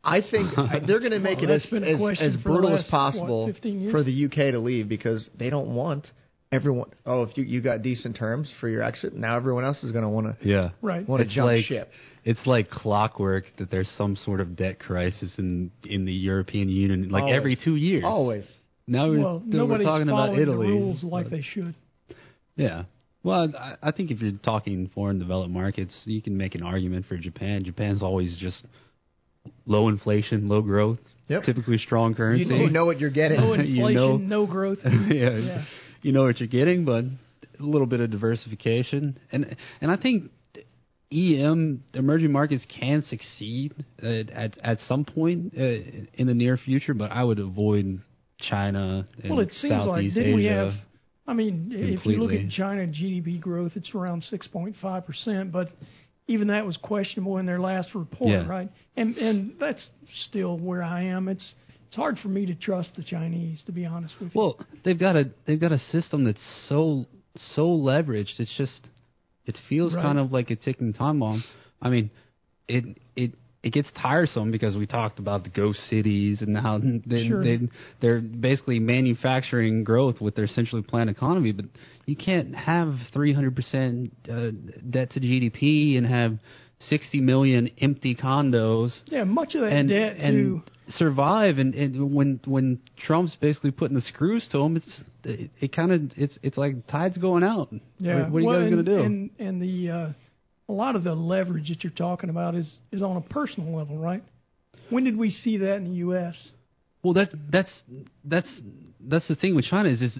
I 0.02 0.20
think 0.20 0.58
I- 0.58 0.80
they're 0.86 0.98
going 0.98 1.12
to 1.12 1.20
make 1.20 1.38
Well, 1.38 1.50
it 1.50 1.54
as 1.54 1.62
that's 1.62 1.70
been 1.72 1.84
a 1.84 2.10
as, 2.10 2.18
as 2.34 2.36
brutal 2.42 2.70
last, 2.72 2.86
as 2.86 2.90
possible 2.90 3.46
what, 3.46 3.90
for 3.92 4.02
the 4.02 4.24
UK 4.24 4.52
to 4.52 4.58
leave 4.58 4.88
because 4.88 5.28
they 5.38 5.50
don't 5.50 5.74
want 5.74 6.08
everyone. 6.52 6.90
Oh, 7.06 7.22
if 7.24 7.36
you 7.36 7.44
you 7.44 7.60
got 7.60 7.82
decent 7.82 8.16
terms 8.16 8.52
for 8.60 8.68
your 8.68 8.82
exit, 8.82 9.14
now 9.14 9.36
everyone 9.36 9.64
else 9.64 9.82
is 9.82 9.90
going 9.92 10.04
to 10.04 10.08
want 10.10 10.26
to 10.40 10.48
Yeah. 10.48 10.70
Right. 10.82 11.08
want 11.08 11.20
to 11.20 11.24
It's 11.26 11.34
jump 11.34 11.46
like- 11.46 11.64
ship. 11.64 11.90
It's 12.24 12.46
like 12.46 12.70
clockwork 12.70 13.46
that 13.58 13.68
there's 13.72 13.88
some 13.98 14.14
sort 14.14 14.40
of 14.40 14.54
debt 14.54 14.78
crisis 14.78 15.32
in 15.38 15.72
in 15.84 16.04
the 16.04 16.12
European 16.12 16.68
Union, 16.68 17.08
like 17.08 17.22
Always. 17.24 17.36
every 17.36 17.56
two 17.56 17.74
years. 17.74 18.04
Always. 18.06 18.46
Now 18.86 19.08
we're, 19.08 19.18
Well, 19.18 19.42
we're 19.44 19.56
nobody's 19.58 19.86
talking 19.86 20.08
about 20.08 20.26
following 20.28 20.42
Italy. 20.42 20.66
the 20.68 20.72
rules 20.72 21.02
like 21.02 21.30
they 21.30 21.40
should. 21.42 21.74
Yeah. 22.54 22.84
Well, 23.24 23.52
I, 23.58 23.76
I 23.82 23.90
think 23.92 24.10
if 24.12 24.20
you're 24.20 24.32
talking 24.32 24.88
foreign 24.94 25.18
developed 25.18 25.50
markets, 25.52 26.00
you 26.04 26.20
can 26.22 26.36
make 26.36 26.54
an 26.54 26.62
argument 26.62 27.06
for 27.06 27.16
Japan. 27.16 27.64
Japan's 27.64 28.02
always 28.02 28.36
just 28.38 28.64
low 29.66 29.88
inflation, 29.88 30.48
low 30.48 30.62
growth, 30.62 30.98
Yep. 31.28 31.44
typically 31.44 31.78
strong 31.78 32.14
currency. 32.14 32.44
You, 32.44 32.54
you 32.66 32.70
know 32.70 32.84
what 32.86 33.00
you're 33.00 33.10
getting. 33.10 33.40
No 33.40 33.52
inflation, 33.54 33.76
You 33.88 33.94
know- 33.94 34.16
no 34.16 34.46
growth. 34.46 34.78
yeah, 34.84 35.36
Yeah. 35.38 35.64
You 36.02 36.12
know 36.12 36.24
what 36.24 36.38
you're 36.40 36.48
getting, 36.48 36.84
but 36.84 37.04
a 37.04 37.62
little 37.62 37.86
bit 37.86 38.00
of 38.00 38.10
diversification, 38.10 39.18
and 39.30 39.56
and 39.80 39.90
I 39.90 39.96
think 39.96 40.30
EM 41.12 41.84
emerging 41.94 42.32
markets 42.32 42.64
can 42.78 43.02
succeed 43.04 43.74
uh, 44.02 44.06
at 44.32 44.58
at 44.58 44.78
some 44.88 45.04
point 45.04 45.52
uh, 45.58 45.62
in 46.14 46.26
the 46.26 46.34
near 46.34 46.56
future, 46.56 46.94
but 46.94 47.10
I 47.10 47.22
would 47.22 47.38
avoid 47.38 48.00
China 48.38 49.06
and 49.22 49.30
Well, 49.30 49.40
it 49.40 49.52
seems 49.52 49.72
like 49.72 49.84
Southeast 49.84 50.14
didn't 50.16 50.30
Asia. 50.30 50.36
we 50.36 50.44
have? 50.46 50.72
I 51.26 51.34
mean, 51.34 51.68
if 51.70 52.04
you 52.04 52.16
look 52.22 52.32
at 52.32 52.50
China 52.50 52.86
GDP 52.86 53.40
growth, 53.40 53.72
it's 53.76 53.94
around 53.94 54.24
6.5 54.32 55.06
percent, 55.06 55.52
but 55.52 55.68
even 56.26 56.48
that 56.48 56.66
was 56.66 56.76
questionable 56.78 57.38
in 57.38 57.46
their 57.46 57.60
last 57.60 57.94
report, 57.94 58.30
Yeah. 58.30 58.46
right? 58.48 58.70
And 58.96 59.16
and 59.18 59.52
that's 59.60 59.86
still 60.28 60.58
where 60.58 60.82
I 60.82 61.02
am. 61.04 61.28
It's 61.28 61.54
it's 61.92 61.98
hard 61.98 62.16
for 62.22 62.28
me 62.28 62.46
to 62.46 62.54
trust 62.54 62.92
the 62.96 63.02
Chinese, 63.02 63.62
to 63.66 63.72
be 63.72 63.84
honest 63.84 64.14
with 64.18 64.34
you. 64.34 64.40
Well, 64.40 64.58
they've 64.82 64.98
got 64.98 65.14
a 65.14 65.30
they've 65.46 65.60
got 65.60 65.72
a 65.72 65.78
system 65.78 66.24
that's 66.24 66.40
so 66.66 67.04
so 67.36 67.66
leveraged. 67.68 68.40
It's 68.40 68.56
just 68.56 68.88
it 69.44 69.58
feels 69.68 69.92
Right. 69.94 70.00
kind 70.00 70.18
of 70.18 70.32
like 70.32 70.50
a 70.50 70.56
ticking 70.56 70.94
time 70.94 71.20
bomb. 71.20 71.44
I 71.82 71.90
mean, 71.90 72.10
it 72.66 72.96
it 73.14 73.32
it 73.62 73.74
gets 73.74 73.88
tiresome 74.00 74.50
because 74.50 74.74
we 74.74 74.86
talked 74.86 75.18
about 75.18 75.44
the 75.44 75.50
ghost 75.50 75.80
cities 75.90 76.40
and 76.40 76.56
how 76.56 76.78
they, 76.82 77.28
Sure. 77.28 77.44
they 77.44 77.58
they're 78.00 78.22
basically 78.22 78.78
manufacturing 78.80 79.84
growth 79.84 80.18
with 80.18 80.34
their 80.34 80.46
centrally 80.46 80.82
planned 80.82 81.10
economy. 81.10 81.52
But 81.52 81.66
you 82.06 82.16
can't 82.16 82.54
have 82.54 82.94
300 83.12 83.54
percent 83.54 84.12
uh, 84.32 84.52
debt 84.88 85.10
to 85.10 85.20
GDP 85.20 85.98
and 85.98 86.06
have 86.06 86.38
60 86.88 87.20
million 87.20 87.70
empty 87.80 88.14
condos 88.14 88.92
yeah, 89.06 89.24
much 89.24 89.54
of 89.54 89.62
that 89.62 89.72
and 89.72 89.88
debt 89.88 90.16
and 90.18 90.34
too. 90.34 90.62
survive. 90.88 91.58
And, 91.58 91.74
and 91.74 92.14
when 92.14 92.40
when 92.44 92.80
Trump's 93.06 93.36
basically 93.40 93.70
putting 93.70 93.94
the 93.94 94.02
screws 94.02 94.48
to 94.52 94.58
them, 94.58 94.76
it's 94.76 95.00
it, 95.24 95.50
it 95.60 95.72
kind 95.72 95.92
of 95.92 96.00
it's 96.16 96.38
it's 96.42 96.56
like 96.56 96.86
tide's 96.88 97.18
going 97.18 97.42
out. 97.42 97.72
Yeah. 97.98 98.22
What, 98.22 98.32
what 98.32 98.40
are 98.40 98.44
well, 98.44 98.56
you 98.56 98.62
guys 98.62 98.70
gonna 98.70 98.82
do? 98.82 99.02
And 99.02 99.30
and 99.38 99.62
the 99.62 99.90
uh, 99.90 100.12
a 100.68 100.72
lot 100.72 100.96
of 100.96 101.04
the 101.04 101.14
leverage 101.14 101.68
that 101.68 101.84
you're 101.84 101.92
talking 101.92 102.30
about 102.30 102.54
is 102.54 102.70
is 102.90 103.02
on 103.02 103.16
a 103.16 103.20
personal 103.20 103.76
level, 103.76 103.98
right? 103.98 104.22
When 104.90 105.04
did 105.04 105.16
we 105.16 105.30
see 105.30 105.58
that 105.58 105.76
in 105.76 105.84
the 105.84 105.96
U.S.? 105.96 106.36
well, 107.02 107.14
that 107.14 107.30
that's 107.50 107.82
that's 108.24 108.60
that's 109.00 109.28
the 109.28 109.34
thing 109.34 109.54
with 109.54 109.64
China 109.64 109.88
is 109.88 110.00
is 110.00 110.18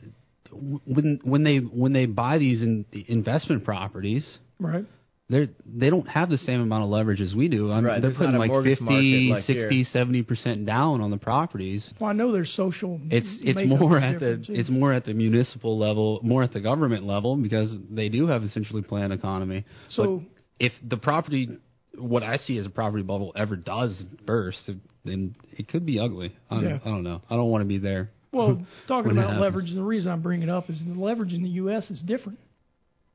when 0.51 1.21
when 1.23 1.45
they 1.45 1.59
when 1.59 1.93
they 1.93 2.07
buy 2.07 2.39
these 2.39 2.63
in, 2.63 2.85
investment 3.09 3.65
properties. 3.65 4.39
Right. 4.59 4.85
They're, 5.33 5.49
they 5.65 5.89
don't 5.89 6.07
have 6.09 6.29
the 6.29 6.37
same 6.37 6.61
amount 6.61 6.85
of 6.85 6.91
leverage 6.91 7.23
as 7.23 7.35
we 7.35 7.49
do. 7.49 7.73
I 7.73 7.77
mean, 7.77 7.85
Right, 7.85 7.93
they're 8.03 8.11
there's 8.11 8.19
putting 8.19 8.35
like 8.37 8.51
mortgage 8.51 8.79
50, 8.81 9.31
like 9.33 9.45
60, 9.45 9.85
70 9.85 10.23
percent 10.25 10.67
down 10.67 11.01
on 11.01 11.11
the 11.11 11.17
properties. 11.17 11.91
Well, 11.99 12.11
I 12.11 12.13
know 12.13 12.33
there's 12.33 12.53
social. 12.55 13.01
It's 13.11 13.27
it's 13.41 13.59
more 13.67 13.97
at 13.97 14.21
the 14.21 14.45
too. 14.47 14.53
it's 14.53 14.69
more 14.69 14.93
at 14.93 15.07
the 15.07 15.15
municipal 15.15 15.79
level, 15.79 16.21
more 16.23 16.43
at 16.43 16.53
the 16.53 16.61
government 16.61 17.05
level 17.07 17.37
because 17.37 17.75
they 17.91 18.11
do 18.11 18.27
have 18.27 18.43
a 18.43 18.49
centrally 18.49 18.83
planned 18.83 19.15
economy. 19.15 19.65
So- 19.89 20.19
But 20.19 20.67
if 20.67 20.73
the 20.87 20.99
property, 20.99 21.49
what 21.97 22.23
I 22.23 22.37
see 22.37 22.59
as 22.59 22.67
a 22.67 22.71
property 22.71 23.03
bubble 23.03 23.33
ever 23.35 23.57
does 23.57 24.05
burst, 24.27 24.69
then 25.07 25.35
it 25.57 25.67
could 25.67 25.87
be 25.87 25.99
ugly. 25.99 26.37
I 26.51 26.57
don't, 26.57 26.65
Yeah. 26.65 26.79
I 26.85 26.89
don't 26.91 27.05
know. 27.05 27.23
I 27.31 27.37
don't 27.37 27.49
want 27.51 27.63
to 27.63 27.69
be 27.69 27.79
there. 27.79 28.11
Well, 28.33 28.67
talking 28.87 29.13
about 29.13 29.31
happens. 29.31 29.41
leverage, 29.41 29.75
the 29.75 29.83
reason 29.83 30.13
I 30.13 30.17
bring 30.17 30.43
it 30.43 30.51
up 30.51 30.69
is 30.69 30.79
the 30.87 30.93
leverage 30.93 31.33
in 31.33 31.43
the 31.43 31.49
U.S. 31.65 31.91
is 31.91 32.01
different. 32.03 32.39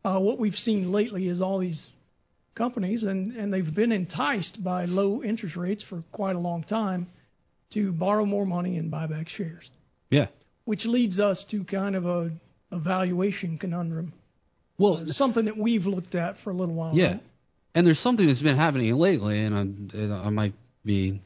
Uh, 0.04 0.18
what 0.18 0.40
we've 0.40 0.56
seen 0.56 0.92
lately 0.92 1.28
is 1.28 1.42
all 1.42 1.60
these 1.60 1.80
companies, 2.58 3.04
and, 3.04 3.36
and 3.36 3.54
they've 3.54 3.74
been 3.74 3.92
enticed 3.92 4.64
by 4.64 4.86
low 4.86 5.24
interest 5.24 5.56
rates 5.56 5.84
for 5.90 6.04
quite 6.12 6.36
a 6.36 6.40
long 6.40 6.64
time 6.64 7.08
to 7.74 7.92
borrow 7.92 8.26
more 8.26 8.46
money 8.46 8.78
and 8.78 8.90
buy 8.90 9.06
back 9.08 9.28
shares, 9.30 9.70
Yeah. 10.10 10.28
which 10.66 10.86
leads 10.86 11.20
us 11.20 11.44
to 11.52 11.64
kind 11.66 11.96
of 11.96 12.06
a, 12.06 12.32
a 12.72 12.80
valuation 12.80 13.58
conundrum. 13.58 14.14
Well, 14.78 14.98
Uh, 14.98 15.14
something 15.14 15.46
that 15.46 15.58
we've 15.58 15.86
looked 15.86 16.16
at 16.16 16.36
for 16.44 16.52
a 16.52 16.54
little 16.54 16.76
while. 16.76 16.96
Yeah, 16.96 17.06
right? 17.14 17.24
and 17.76 17.86
there's 17.86 18.00
something 18.00 18.26
that's 18.28 18.42
been 18.42 18.58
happening 18.58 18.94
lately, 18.96 19.40
and 19.44 19.56
I, 19.56 19.62
and 19.62 20.14
I 20.14 20.30
might 20.30 20.54
be 20.84 21.22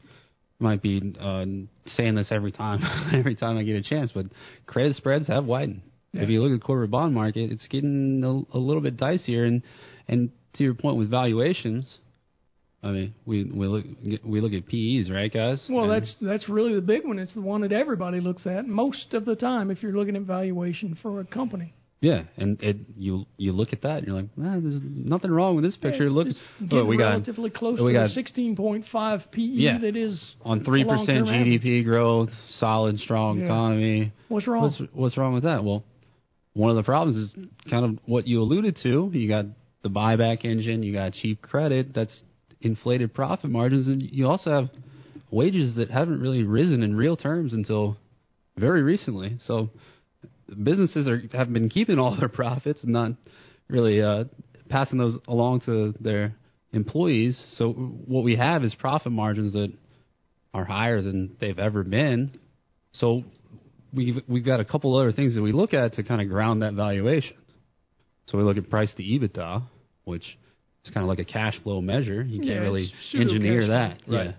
might 0.58 0.80
be 0.80 1.14
uh, 1.18 1.44
saying 1.86 2.14
this 2.14 2.28
every 2.30 2.52
time, 2.52 2.78
every 3.12 3.34
time 3.34 3.58
I 3.58 3.64
get 3.64 3.74
a 3.74 3.82
chance, 3.82 4.12
but 4.12 4.26
credit 4.66 4.94
spreads 4.94 5.26
have 5.26 5.44
widened. 5.44 5.82
Yeah. 6.12 6.22
If 6.22 6.28
you 6.30 6.40
look 6.40 6.52
at 6.52 6.60
the 6.60 6.64
corporate 6.64 6.90
bond 6.92 7.14
market, 7.14 7.50
it's 7.50 7.66
getting 7.68 8.22
a, 8.22 8.56
a 8.56 8.60
little 8.60 8.80
bit 8.82 8.96
dicier, 8.96 9.46
and 9.46 9.62
and 10.08 10.30
to 10.54 10.64
your 10.64 10.74
point 10.74 10.96
with 10.96 11.10
valuations, 11.10 11.98
I 12.82 12.90
mean, 12.90 13.14
we 13.26 13.44
we 13.44 13.66
look 13.66 13.84
we 14.24 14.40
look 14.40 14.52
at 14.52 14.66
PEs, 14.66 15.10
right, 15.10 15.32
guys? 15.32 15.64
Well, 15.70 15.84
And- 15.84 15.92
that's 15.92 16.14
that's 16.20 16.48
really 16.48 16.74
the 16.74 16.80
big 16.80 17.06
one. 17.06 17.18
It's 17.18 17.34
the 17.34 17.40
one 17.40 17.60
that 17.62 17.72
everybody 17.72 18.20
looks 18.20 18.46
at 18.46 18.66
most 18.66 19.14
of 19.14 19.24
the 19.24 19.36
time 19.36 19.70
if 19.70 19.82
you're 19.82 19.92
looking 19.96 20.16
at 20.16 20.22
valuation 20.22 20.96
for 21.00 21.20
a 21.20 21.24
company. 21.24 21.72
yeah, 22.00 22.24
and 22.36 22.60
it 22.60 22.76
you 22.96 23.24
you 23.36 23.52
look 23.52 23.72
at 23.72 23.82
that, 23.82 23.98
and 23.98 24.06
you're 24.08 24.16
like, 24.16 24.36
nah, 24.36 24.58
there's 24.58 24.80
nothing 24.82 25.30
wrong 25.30 25.54
with 25.54 25.62
this 25.64 25.76
picture. 25.76 26.04
Yeah, 26.06 26.10
look, 26.10 26.28
getting 26.68 26.88
we 26.88 26.96
got 26.96 27.10
relatively 27.10 27.50
close 27.50 27.80
we 27.80 27.92
to 27.92 27.98
got 28.00 28.06
a 28.10 28.20
16.5 28.20 29.30
PE 29.30 29.40
Yeah. 29.42 29.78
that 29.78 29.94
is 29.96 30.20
on 30.44 30.64
three 30.64 30.82
percent 30.82 31.06
long-term 31.26 31.28
average. 31.28 31.62
GDP 31.62 31.84
growth, 31.84 32.30
solid, 32.58 32.98
strong 32.98 33.38
Yeah. 33.38 33.44
economy. 33.44 34.12
What's 34.28 34.48
wrong? 34.48 34.62
What's 34.64 34.80
what's 34.92 35.16
wrong 35.16 35.34
with 35.34 35.44
that? 35.44 35.62
Well, 35.62 35.84
one 36.54 36.70
of 36.70 36.76
the 36.76 36.82
problems 36.82 37.16
is 37.16 37.30
kind 37.70 37.84
of 37.84 37.98
what 38.06 38.26
you 38.26 38.42
alluded 38.42 38.76
to. 38.82 39.08
You 39.14 39.28
got 39.28 39.46
the 39.82 39.90
buyback 39.90 40.44
engine, 40.44 40.82
you 40.82 40.92
got 40.92 41.12
cheap 41.12 41.42
credit, 41.42 41.94
that's 41.94 42.22
inflated 42.60 43.12
profit 43.12 43.50
margins, 43.50 43.88
and 43.88 44.02
you 44.02 44.28
also 44.28 44.50
have 44.50 44.70
wages 45.30 45.76
that 45.76 45.90
haven't 45.90 46.20
really 46.20 46.44
risen 46.44 46.82
in 46.82 46.94
real 46.94 47.16
terms 47.16 47.52
until 47.52 47.96
very 48.56 48.82
recently. 48.82 49.38
So 49.46 49.70
businesses 50.62 51.08
are 51.08 51.22
have 51.32 51.52
been 51.52 51.68
keeping 51.68 51.98
all 51.98 52.16
their 52.18 52.28
profits 52.28 52.82
and 52.82 52.92
not 52.92 53.12
really 53.68 54.02
uh, 54.02 54.24
passing 54.68 54.98
those 54.98 55.18
along 55.26 55.62
to 55.62 55.94
their 56.00 56.34
employees. 56.72 57.42
So 57.56 57.72
what 57.72 58.24
we 58.24 58.36
have 58.36 58.64
is 58.64 58.74
profit 58.74 59.12
margins 59.12 59.54
that 59.54 59.72
are 60.54 60.64
higher 60.64 61.02
than 61.02 61.36
they've 61.40 61.58
ever 61.58 61.82
been. 61.82 62.38
So 62.92 63.24
we've 63.92 64.22
we've 64.28 64.44
got 64.44 64.60
a 64.60 64.64
couple 64.64 64.96
other 64.96 65.12
things 65.12 65.34
that 65.34 65.42
we 65.42 65.52
look 65.52 65.74
at 65.74 65.94
to 65.94 66.02
kind 66.02 66.20
of 66.20 66.28
ground 66.28 66.62
that 66.62 66.74
valuation. 66.74 67.36
So 68.26 68.38
we 68.38 68.44
look 68.44 68.56
at 68.56 68.70
price 68.70 68.92
to 68.96 69.02
EBITDA, 69.02 69.62
which 70.04 70.24
is 70.84 70.90
kind 70.92 71.04
of 71.04 71.08
like 71.08 71.18
a 71.18 71.24
cash 71.24 71.54
flow 71.62 71.80
measure. 71.80 72.22
You 72.22 72.40
can't 72.40 72.50
Yeah, 72.52 72.58
really 72.60 72.92
engineer 73.14 73.68
that. 73.68 73.98
Right. 74.06 74.26
Yeah, 74.26 74.32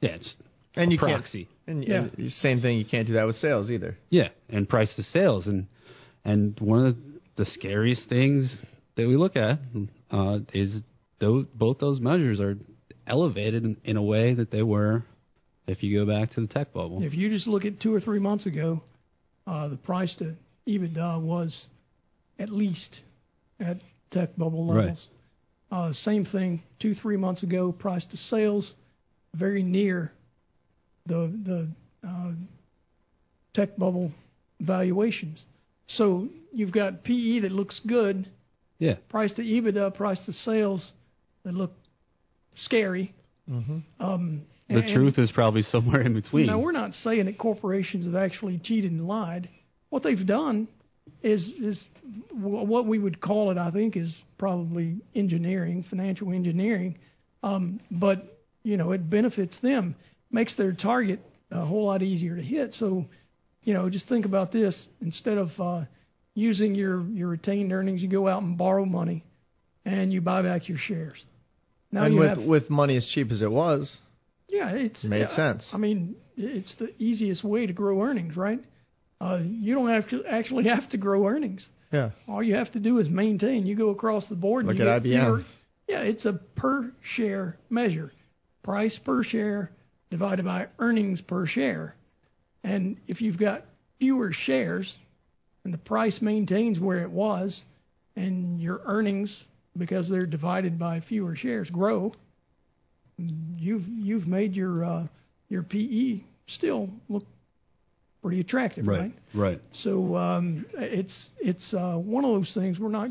yeah, 0.00 0.14
it's 0.16 0.34
And 0.74 0.90
a 0.90 0.92
you 0.94 0.98
proxy. 0.98 1.44
can't. 1.66 1.84
And, 1.84 1.84
and 2.16 2.32
same 2.32 2.60
thing. 2.60 2.78
You 2.78 2.84
can't 2.84 3.06
do 3.06 3.12
that 3.14 3.26
with 3.26 3.36
sales 3.36 3.70
either. 3.70 3.96
Yeah, 4.08 4.28
and 4.48 4.68
price 4.68 4.92
to 4.96 5.02
sales, 5.04 5.46
and 5.46 5.66
and 6.24 6.58
one 6.60 6.86
of 6.86 6.96
the 7.36 7.44
scariest 7.44 8.08
things 8.08 8.60
that 8.96 9.06
we 9.06 9.16
look 9.16 9.36
at 9.36 9.58
uh, 10.10 10.40
is 10.52 10.80
those, 11.20 11.46
both 11.54 11.78
those 11.78 12.00
measures 12.00 12.40
are 12.40 12.56
elevated 13.06 13.64
in, 13.64 13.76
in 13.84 13.96
a 13.96 14.02
way 14.02 14.34
that 14.34 14.50
they 14.50 14.62
were 14.62 15.04
if 15.66 15.82
you 15.82 16.04
go 16.04 16.10
back 16.10 16.30
to 16.32 16.40
the 16.40 16.46
tech 16.48 16.72
bubble. 16.72 17.02
If 17.02 17.14
you 17.14 17.28
just 17.30 17.46
look 17.46 17.64
at 17.64 17.80
two 17.80 17.94
or 17.94 18.00
three 18.00 18.18
months 18.18 18.46
ago, 18.46 18.82
uh, 19.46 19.68
the 19.68 19.76
price 19.76 20.14
to 20.18 20.34
EBITDA 20.66 21.20
was 21.22 21.56
at 22.38 22.48
least 22.50 23.00
at 23.60 23.76
tech 24.10 24.36
bubble 24.36 24.66
Right. 24.66 24.80
levels. 24.86 25.06
Uh, 25.70 25.92
same 25.92 26.24
thing 26.24 26.62
two 26.80 26.94
three 26.94 27.16
months 27.16 27.42
ago, 27.42 27.70
price 27.72 28.04
to 28.06 28.16
sales 28.16 28.72
very 29.34 29.62
near 29.62 30.12
the 31.06 31.32
the 31.44 31.68
uh, 32.08 32.32
tech 33.54 33.76
bubble 33.76 34.10
valuations. 34.60 35.44
So 35.88 36.28
you've 36.52 36.72
got 36.72 37.04
PE 37.04 37.40
that 37.40 37.52
looks 37.52 37.80
good, 37.86 38.28
Yeah, 38.78 38.96
price 39.08 39.32
to 39.34 39.42
EBITDA, 39.42 39.94
price 39.94 40.24
to 40.26 40.32
sales 40.32 40.90
that 41.44 41.54
look 41.54 41.72
scary. 42.56 43.14
Mm-hmm. 43.48 43.78
Um, 44.04 44.42
the 44.68 44.76
and- 44.78 44.94
truth 44.94 45.18
is 45.18 45.30
probably 45.32 45.62
somewhere 45.62 46.00
in 46.02 46.14
between. 46.14 46.46
now, 46.46 46.58
we're 46.60 46.72
not 46.72 46.92
saying 46.94 47.26
that 47.26 47.38
corporations 47.38 48.06
have 48.06 48.14
actually 48.16 48.58
cheated 48.58 48.90
and 48.92 49.06
lied. 49.06 49.48
What 49.88 50.02
they've 50.04 50.26
done 50.26 50.68
is 51.22 51.42
is 51.60 51.78
what 52.32 52.86
we 52.86 52.98
would 52.98 53.20
call 53.20 53.50
it. 53.50 53.58
I 53.58 53.70
think 53.70 53.96
is 53.96 54.14
probably 54.38 54.98
engineering, 55.14 55.84
financial 55.88 56.32
engineering. 56.32 56.98
Um, 57.42 57.80
but 57.90 58.38
you 58.62 58.76
know, 58.76 58.92
it 58.92 59.08
benefits 59.08 59.56
them, 59.62 59.94
makes 60.30 60.56
their 60.56 60.72
target 60.72 61.20
a 61.50 61.64
whole 61.64 61.86
lot 61.86 62.02
easier 62.02 62.36
to 62.36 62.42
hit. 62.42 62.74
So, 62.78 63.06
you 63.62 63.74
know, 63.74 63.88
just 63.88 64.08
think 64.08 64.24
about 64.24 64.52
this: 64.52 64.76
instead 65.00 65.38
of 65.38 65.48
uh, 65.58 65.84
using 66.34 66.74
your 66.74 67.02
your 67.02 67.28
retained 67.28 67.72
earnings, 67.72 68.02
you 68.02 68.08
go 68.08 68.28
out 68.28 68.42
and 68.42 68.56
borrow 68.56 68.84
money, 68.84 69.24
and 69.84 70.12
you 70.12 70.20
buy 70.20 70.42
back 70.42 70.68
your 70.68 70.78
shares. 70.78 71.24
Now 71.92 72.04
and 72.04 72.14
you 72.14 72.20
with 72.20 72.38
have 72.38 72.46
with 72.46 72.70
money 72.70 72.96
as 72.96 73.06
cheap 73.06 73.30
as 73.30 73.42
it 73.42 73.50
was, 73.50 73.96
yeah, 74.50 74.70
it's 74.70 75.02
Made 75.04 75.20
yeah, 75.20 75.36
sense. 75.36 75.66
I 75.72 75.76
mean, 75.76 76.16
it's 76.36 76.74
the 76.78 76.90
easiest 77.02 77.44
way 77.44 77.66
to 77.66 77.72
grow 77.72 78.02
earnings, 78.02 78.36
right? 78.36 78.60
Uh, 79.20 79.40
you 79.44 79.74
don't 79.74 79.90
have 79.90 80.08
to 80.10 80.24
actually 80.24 80.64
have 80.68 80.88
to 80.90 80.96
grow 80.96 81.26
earnings. 81.26 81.68
yeah. 81.92 82.10
All 82.26 82.42
you 82.42 82.54
have 82.54 82.72
to 82.72 82.80
do 82.80 82.98
is 82.98 83.08
maintain. 83.08 83.66
You 83.66 83.76
go 83.76 83.90
across 83.90 84.26
the 84.28 84.34
board. 84.36 84.64
Look 84.66 84.76
and 84.76 84.84
you 84.84 84.88
at 84.88 85.02
IBM. 85.02 85.26
fewer- 85.26 85.44
yeah, 85.88 86.00
it's 86.02 86.24
a 86.24 86.34
per 86.56 86.90
share 87.16 87.56
measure, 87.68 88.12
price 88.62 88.98
per 89.04 89.22
share 89.24 89.70
divided 90.10 90.44
by 90.44 90.68
earnings 90.78 91.20
per 91.20 91.46
share. 91.46 91.94
And 92.62 92.96
if 93.08 93.20
you've 93.20 93.38
got 93.38 93.64
fewer 93.98 94.32
shares, 94.32 94.96
and 95.64 95.74
the 95.74 95.78
price 95.78 96.20
maintains 96.22 96.78
where 96.78 97.02
it 97.02 97.10
was, 97.10 97.60
and 98.16 98.60
your 98.60 98.80
earnings, 98.86 99.44
because 99.76 100.08
they're 100.08 100.26
divided 100.26 100.78
by 100.78 101.00
fewer 101.00 101.34
shares, 101.36 101.68
grow, 101.70 102.12
you've 103.18 103.86
you've 103.88 104.26
made 104.26 104.54
your 104.54 104.84
uh, 104.84 105.06
your 105.48 105.62
PE 105.62 106.22
still 106.48 106.88
look 107.08 107.24
pretty 108.22 108.40
attractive, 108.40 108.86
right? 108.86 109.12
right. 109.34 109.60
So 109.82 110.16
um, 110.16 110.66
it's 110.74 111.28
it's 111.38 111.74
uh, 111.74 111.94
one 111.94 112.24
of 112.24 112.32
those 112.32 112.52
things. 112.54 112.78
We're 112.78 112.88
not 112.88 113.10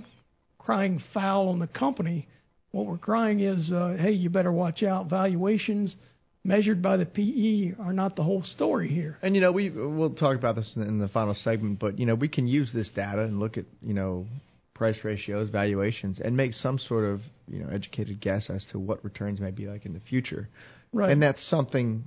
crying 0.57 1.01
foul 1.13 1.49
on 1.49 1.59
the 1.59 1.67
company. 1.67 2.27
What 2.71 2.85
we're 2.85 2.97
crying 2.97 3.39
is, 3.39 3.71
uh, 3.71 3.95
hey, 3.99 4.11
you 4.11 4.29
better 4.29 4.51
watch 4.51 4.83
out. 4.83 5.09
Valuations 5.09 5.95
measured 6.43 6.81
by 6.81 6.97
the 6.97 7.05
PE 7.05 7.81
are 7.83 7.93
not 7.93 8.15
the 8.15 8.23
whole 8.23 8.43
story 8.43 8.89
here. 8.89 9.17
And 9.21 9.35
you 9.35 9.41
know, 9.41 9.51
we 9.51 9.69
we'll 9.69 10.13
talk 10.13 10.37
about 10.37 10.55
this 10.55 10.71
in, 10.75 10.83
in 10.83 10.99
the 10.99 11.07
final 11.09 11.33
segment, 11.33 11.79
but 11.79 11.97
you 11.99 12.05
know, 12.05 12.15
we 12.15 12.27
can 12.27 12.47
use 12.47 12.71
this 12.73 12.89
data 12.95 13.23
and 13.23 13.39
look 13.39 13.57
at 13.57 13.65
you 13.81 13.93
know 13.93 14.27
price 14.75 14.97
ratios, 15.03 15.49
valuations, 15.49 16.19
and 16.23 16.37
make 16.37 16.53
some 16.53 16.77
sort 16.77 17.05
of 17.05 17.21
you 17.47 17.59
know 17.59 17.69
educated 17.69 18.21
guess 18.21 18.49
as 18.49 18.65
to 18.71 18.79
what 18.79 19.03
returns 19.03 19.39
may 19.39 19.51
be 19.51 19.67
like 19.67 19.85
in 19.85 19.93
the 19.93 19.99
future. 20.01 20.47
Right. 20.93 21.11
And 21.11 21.21
that's 21.21 21.47
something 21.49 22.05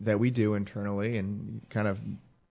that 0.00 0.18
we 0.18 0.30
do 0.30 0.54
internally 0.54 1.16
and 1.18 1.62
kind 1.70 1.88
of 1.88 1.98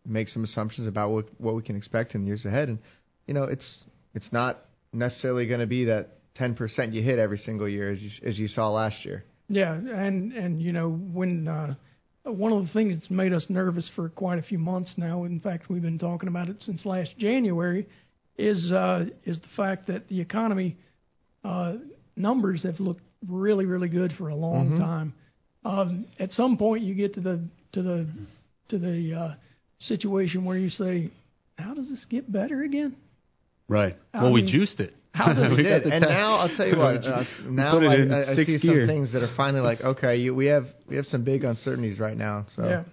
make 0.05 0.27
some 0.27 0.43
assumptions 0.43 0.87
about 0.87 1.11
what 1.11 1.25
what 1.39 1.55
we 1.55 1.61
can 1.61 1.75
expect 1.75 2.15
in 2.15 2.21
the 2.21 2.27
years 2.27 2.45
ahead. 2.45 2.69
And 2.69 2.79
you 3.27 3.33
know, 3.33 3.43
it's 3.43 3.83
it's 4.13 4.31
not 4.31 4.65
necessarily 4.93 5.47
going 5.47 5.61
to 5.61 5.67
be 5.67 5.85
that 5.85 6.09
10% 6.37 6.93
you 6.93 7.01
hit 7.01 7.19
every 7.19 7.37
single 7.37 7.67
year 7.67 7.91
as 7.91 8.01
you 8.01 8.09
as 8.25 8.37
you 8.37 8.47
saw 8.47 8.69
last 8.69 9.05
year. 9.05 9.23
Yeah, 9.49 9.73
and 9.73 10.31
and 10.33 10.61
you 10.61 10.71
know 10.71 10.89
when 10.89 11.47
uh, 11.47 11.75
one 12.23 12.53
of 12.53 12.65
the 12.65 12.71
things 12.71 12.95
that's 12.95 13.11
made 13.11 13.33
us 13.33 13.45
nervous 13.49 13.89
for 13.95 14.09
quite 14.09 14.39
a 14.39 14.41
few 14.43 14.57
months 14.59 14.93
now. 14.97 15.23
In 15.25 15.39
fact, 15.39 15.69
we've 15.69 15.81
been 15.81 15.99
talking 15.99 16.29
about 16.29 16.49
it 16.49 16.57
since 16.61 16.85
last 16.85 17.17
January. 17.17 17.87
Is 18.37 18.71
uh, 18.71 19.05
is 19.25 19.39
the 19.39 19.47
fact 19.57 19.87
that 19.87 20.07
the 20.07 20.21
economy 20.21 20.77
uh, 21.43 21.73
numbers 22.15 22.63
have 22.63 22.79
looked 22.79 23.03
really 23.27 23.65
really 23.65 23.89
good 23.89 24.13
for 24.17 24.29
a 24.29 24.35
long 24.35 24.71
Mhm. 24.71 24.77
time. 24.77 25.13
Um, 25.63 26.05
at 26.19 26.31
some 26.31 26.57
point, 26.57 26.83
you 26.83 26.95
get 26.95 27.13
to 27.15 27.21
the 27.21 27.41
to 27.73 27.81
the 27.83 28.07
to 28.69 28.77
the 28.79 29.13
uh, 29.13 29.35
situation 29.87 30.45
where 30.45 30.57
you 30.57 30.69
say, 30.69 31.11
"How 31.57 31.73
does 31.73 31.89
this 31.89 32.05
get 32.09 32.31
better 32.31 32.63
again?" 32.63 32.95
Right. 33.67 33.95
I 34.13 34.23
well, 34.23 34.33
we 34.33 34.49
juiced 34.51 34.79
it. 34.79 34.93
how 35.13 35.33
does 35.33 35.51
We 35.57 35.57
We 35.57 35.63
got 35.63 35.83
did. 35.83 35.83
the 35.85 35.93
And 35.93 36.01
now 36.01 36.35
I'll 36.35 36.55
tell 36.55 36.67
you 36.67 36.77
what. 36.77 37.03
Uh, 37.05 37.23
now 37.45 37.79
put 37.79 37.87
I, 37.87 37.95
I, 37.95 38.31
I 38.31 38.35
see 38.35 38.45
sixth 38.45 38.65
some 38.65 38.87
things 38.87 39.13
that 39.13 39.23
are 39.23 39.33
finally 39.35 39.61
like, 39.61 39.81
okay, 39.81 40.17
you, 40.17 40.35
we 40.35 40.47
have 40.47 40.65
we 40.87 40.95
have 40.95 41.05
some 41.05 41.23
big 41.23 41.43
uncertainties 41.43 41.99
right 41.99 42.17
now. 42.17 42.45
So 42.55 42.63
Yeah. 42.67 42.83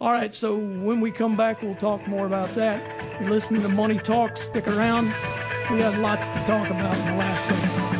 All 0.00 0.12
right, 0.12 0.32
so 0.32 0.56
when 0.56 1.02
we 1.02 1.12
come 1.12 1.36
back, 1.36 1.60
we'll 1.60 1.76
talk 1.76 2.08
more 2.08 2.26
about 2.26 2.56
that. 2.56 3.20
You're 3.20 3.30
listening 3.30 3.60
to 3.60 3.68
Money 3.68 4.00
Talk. 4.06 4.34
Stick 4.50 4.66
around. 4.66 5.08
We 5.74 5.82
have 5.82 5.94
lots 6.00 6.22
to 6.22 6.46
talk 6.46 6.70
about 6.70 6.96
in 6.96 7.04
the 7.04 7.18
last 7.18 7.48
segment. 7.50 7.99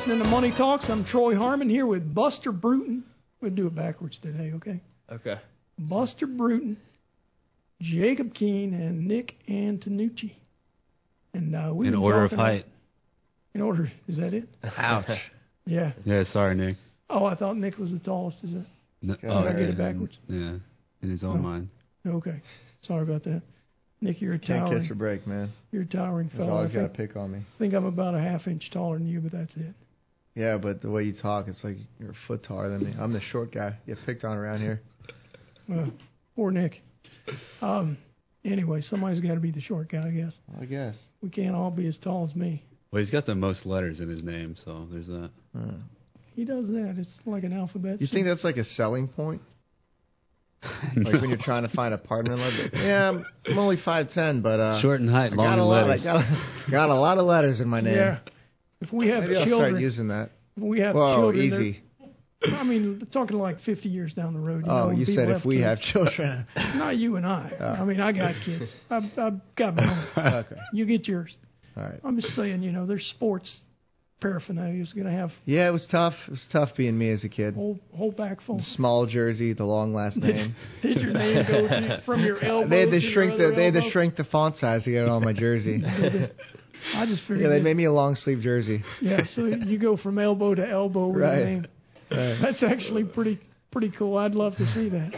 Listening 0.00 0.20
to 0.20 0.24
Money 0.30 0.50
Talks. 0.56 0.86
I'm 0.88 1.04
Troy 1.04 1.36
Harmon 1.36 1.68
here 1.68 1.84
with 1.84 2.14
Buster 2.14 2.52
Bruton. 2.52 3.04
We'll 3.42 3.50
do 3.50 3.66
it 3.66 3.74
backwards 3.74 4.18
today, 4.22 4.52
okay? 4.54 4.80
Okay. 5.12 5.34
Buster 5.78 6.26
Bruton 6.26 6.78
Jacob 7.82 8.32
Keen 8.32 8.72
and 8.72 9.06
Nick 9.06 9.34
Antonucci. 9.46 10.32
And 11.34 11.54
uh, 11.54 11.72
we 11.74 11.86
In 11.88 11.94
order 11.94 12.24
of 12.24 12.30
height. 12.32 12.64
In 13.54 13.60
order, 13.60 13.92
is 14.08 14.16
that 14.16 14.32
it? 14.34 14.48
Ouch. 14.76 15.04
Yeah. 15.66 15.92
Yeah, 16.04 16.24
sorry, 16.32 16.54
Nick. 16.56 16.76
Oh, 17.10 17.26
I 17.26 17.34
thought 17.36 17.56
Nick 17.58 17.76
was 17.78 17.92
the 17.92 17.98
tallest. 18.00 18.38
Is 18.42 18.54
it? 18.54 18.64
No, 19.02 19.14
Did 19.16 19.30
I 19.30 19.52
get 19.52 19.68
it 19.68 19.78
backwards? 19.78 20.16
Yeah, 20.28 20.54
in 21.02 21.10
his 21.10 21.22
own 21.22 21.36
Oh. 21.36 21.42
mind. 21.42 21.68
Okay. 22.04 22.40
Sorry 22.82 23.02
about 23.02 23.22
that. 23.24 23.42
Nick, 24.00 24.20
you're 24.22 24.32
a 24.34 24.38
Can't 24.38 24.66
catch 24.68 24.90
a 24.90 24.94
break, 24.94 25.26
man. 25.26 25.52
You're 25.70 25.82
a 25.82 25.86
towering 25.86 26.30
He's 26.30 26.38
fellow. 26.38 26.54
always 26.54 26.72
got 26.72 26.82
to 26.84 26.88
pick 26.88 27.14
on 27.16 27.30
me. 27.32 27.40
I 27.40 27.58
think 27.58 27.74
I'm 27.74 27.84
about 27.84 28.14
a 28.14 28.20
half 28.20 28.46
inch 28.48 28.70
taller 28.72 28.96
than 28.98 29.06
you, 29.06 29.20
but 29.20 29.32
that's 29.32 29.54
it. 29.54 29.74
Yeah, 30.40 30.56
but 30.56 30.80
the 30.80 30.90
way 30.90 31.02
you 31.04 31.12
talk, 31.20 31.48
it's 31.48 31.62
like 31.62 31.76
you're 31.98 32.10
a 32.12 32.14
foot 32.26 32.42
taller 32.42 32.70
than 32.70 32.84
me. 32.84 32.94
I'm 32.98 33.12
the 33.12 33.20
short 33.20 33.52
guy. 33.52 33.76
Get 33.86 33.98
picked 34.06 34.24
on 34.24 34.36
around 34.36 34.60
here. 34.60 34.80
Well, 35.68 35.88
poor 36.34 36.50
Nick. 36.50 36.82
Um. 37.62 37.96
Anyway, 38.44 38.80
somebody's 38.80 39.20
got 39.20 39.34
to 39.34 39.40
be 39.40 39.52
the 39.52 39.60
short 39.60 39.88
guy, 39.92 40.02
I 40.04 40.10
guess. 40.10 40.32
I 40.60 40.64
guess. 40.64 40.96
We 41.22 41.28
can't 41.28 41.54
all 41.54 41.70
be 41.70 41.86
as 41.86 41.96
tall 41.98 42.26
as 42.28 42.34
me. 42.34 42.64
Well, 42.90 43.00
he's 43.02 43.12
got 43.12 43.24
the 43.26 43.36
most 43.36 43.64
letters 43.66 44.00
in 44.00 44.08
his 44.08 44.24
name, 44.24 44.56
so 44.64 44.88
there's 44.90 45.06
that. 45.06 45.30
He 46.34 46.44
does 46.44 46.66
that. 46.68 46.96
It's 46.98 47.14
like 47.24 47.44
an 47.44 47.52
alphabet. 47.52 48.00
You 48.00 48.08
think 48.10 48.26
that's 48.26 48.42
like 48.42 48.56
a 48.56 48.64
selling 48.64 49.06
point? 49.08 49.42
Like 50.96 51.20
when 51.20 51.28
you're 51.30 51.38
trying 51.38 51.62
to 51.62 51.74
find 51.74 51.94
a 51.94 51.98
partner 51.98 52.32
in 52.32 52.38
love. 52.40 52.52
Yeah, 52.72 53.08
I'm, 53.10 53.24
I'm 53.46 53.58
only 53.58 53.78
five 53.84 54.10
ten, 54.10 54.42
but 54.42 54.58
uh, 54.60 54.82
Short 54.82 55.00
in 55.00 55.06
height, 55.08 55.32
I 55.32 55.36
long 55.36 55.46
got 55.46 55.52
in 55.54 55.58
a 55.60 55.64
lot. 55.66 55.86
letters. 55.86 56.00
I 56.02 56.04
got 56.04 56.16
a, 56.16 56.70
got 56.70 56.88
a 56.90 56.94
lot 56.94 57.18
of 57.18 57.26
letters 57.26 57.60
in 57.60 57.68
my 57.68 57.80
name. 57.88 57.94
Yeah. 57.94 58.18
If 58.80 58.92
we 58.92 59.08
have 59.08 59.24
Maybe 59.24 59.36
I'll 59.36 59.44
children, 59.46 59.70
start 59.72 59.82
using 59.82 60.08
that. 60.08 60.30
if 60.56 60.62
we 60.62 60.80
have 60.80 60.94
Whoa, 60.94 61.32
children. 61.32 61.44
easy. 61.44 61.80
I 62.42 62.62
mean, 62.62 63.06
talking 63.12 63.36
like 63.38 63.60
50 63.66 63.88
years 63.90 64.14
down 64.14 64.32
the 64.32 64.40
road. 64.40 64.64
You 64.64 64.72
Oh, 64.72 64.90
know, 64.90 64.96
you 64.96 65.04
said 65.04 65.28
if 65.28 65.44
we 65.44 65.56
kids. 65.56 65.64
have 65.66 65.78
children. 65.80 66.46
Not 66.56 66.96
you 66.96 67.16
and 67.16 67.26
I. 67.26 67.52
Oh. 67.60 67.64
I 67.82 67.84
mean, 67.84 68.00
I 68.00 68.12
got 68.12 68.34
kids. 68.44 68.64
I've, 68.90 69.02
I've 69.18 69.40
got 69.56 69.74
my 69.76 70.08
own. 70.16 70.34
okay. 70.46 70.56
You 70.72 70.86
get 70.86 71.06
yours. 71.06 71.36
All 71.76 71.82
right. 71.82 72.00
I'm 72.02 72.16
just 72.18 72.34
saying, 72.34 72.62
you 72.62 72.72
know, 72.72 72.86
there's 72.86 73.04
sports 73.16 73.54
paraphernalia 74.22 74.82
is 74.82 74.92
going 74.92 75.06
to 75.06 75.12
have 75.12 75.30
Yeah, 75.46 75.68
it 75.68 75.70
was 75.72 75.86
tough. 75.90 76.14
It 76.26 76.30
was 76.30 76.46
tough 76.52 76.70
being 76.76 76.96
me 76.96 77.10
as 77.10 77.24
a 77.24 77.28
kid. 77.28 77.54
whole 77.54 77.78
whole 77.94 78.12
back 78.12 78.38
full. 78.46 78.56
The 78.58 78.62
small 78.76 79.06
jersey, 79.06 79.52
the 79.52 79.64
long 79.64 79.92
last 79.94 80.16
name. 80.16 80.54
Did 80.82 81.00
your 81.00 81.12
name 81.12 81.44
go 81.46 81.98
from 82.06 82.24
your 82.24 82.42
elbow? 82.42 82.68
they 82.68 82.80
had 82.80 82.90
to 82.90 83.00
to 83.00 83.12
shrink 83.12 83.36
the 83.38 83.52
they 83.54 83.66
had 83.66 83.74
to 83.74 83.90
shrink 83.92 84.16
the 84.16 84.24
font 84.24 84.56
size 84.56 84.84
to 84.84 84.90
get 84.90 85.02
it 85.04 85.08
on 85.08 85.22
my 85.24 85.32
jersey. 85.34 85.82
I 86.94 87.06
just 87.06 87.22
figured. 87.22 87.40
yeah, 87.40 87.48
they 87.48 87.60
made 87.60 87.76
me 87.76 87.84
a 87.84 87.92
long 87.92 88.14
sleeve 88.14 88.40
jersey. 88.40 88.82
Yeah, 89.00 89.20
so 89.34 89.44
you 89.66 89.78
go 89.78 89.96
from 89.96 90.18
elbow 90.18 90.54
to 90.54 90.66
elbow 90.68 91.08
with 91.08 91.20
Right. 91.22 91.36
your 91.38 91.44
name. 91.46 91.66
Right. 92.10 92.38
That's 92.42 92.62
actually 92.62 93.04
pretty 93.04 93.38
pretty 93.70 93.92
cool. 93.96 94.16
I'd 94.16 94.34
love 94.34 94.56
to 94.56 94.66
see 94.74 94.88
that. 94.90 95.12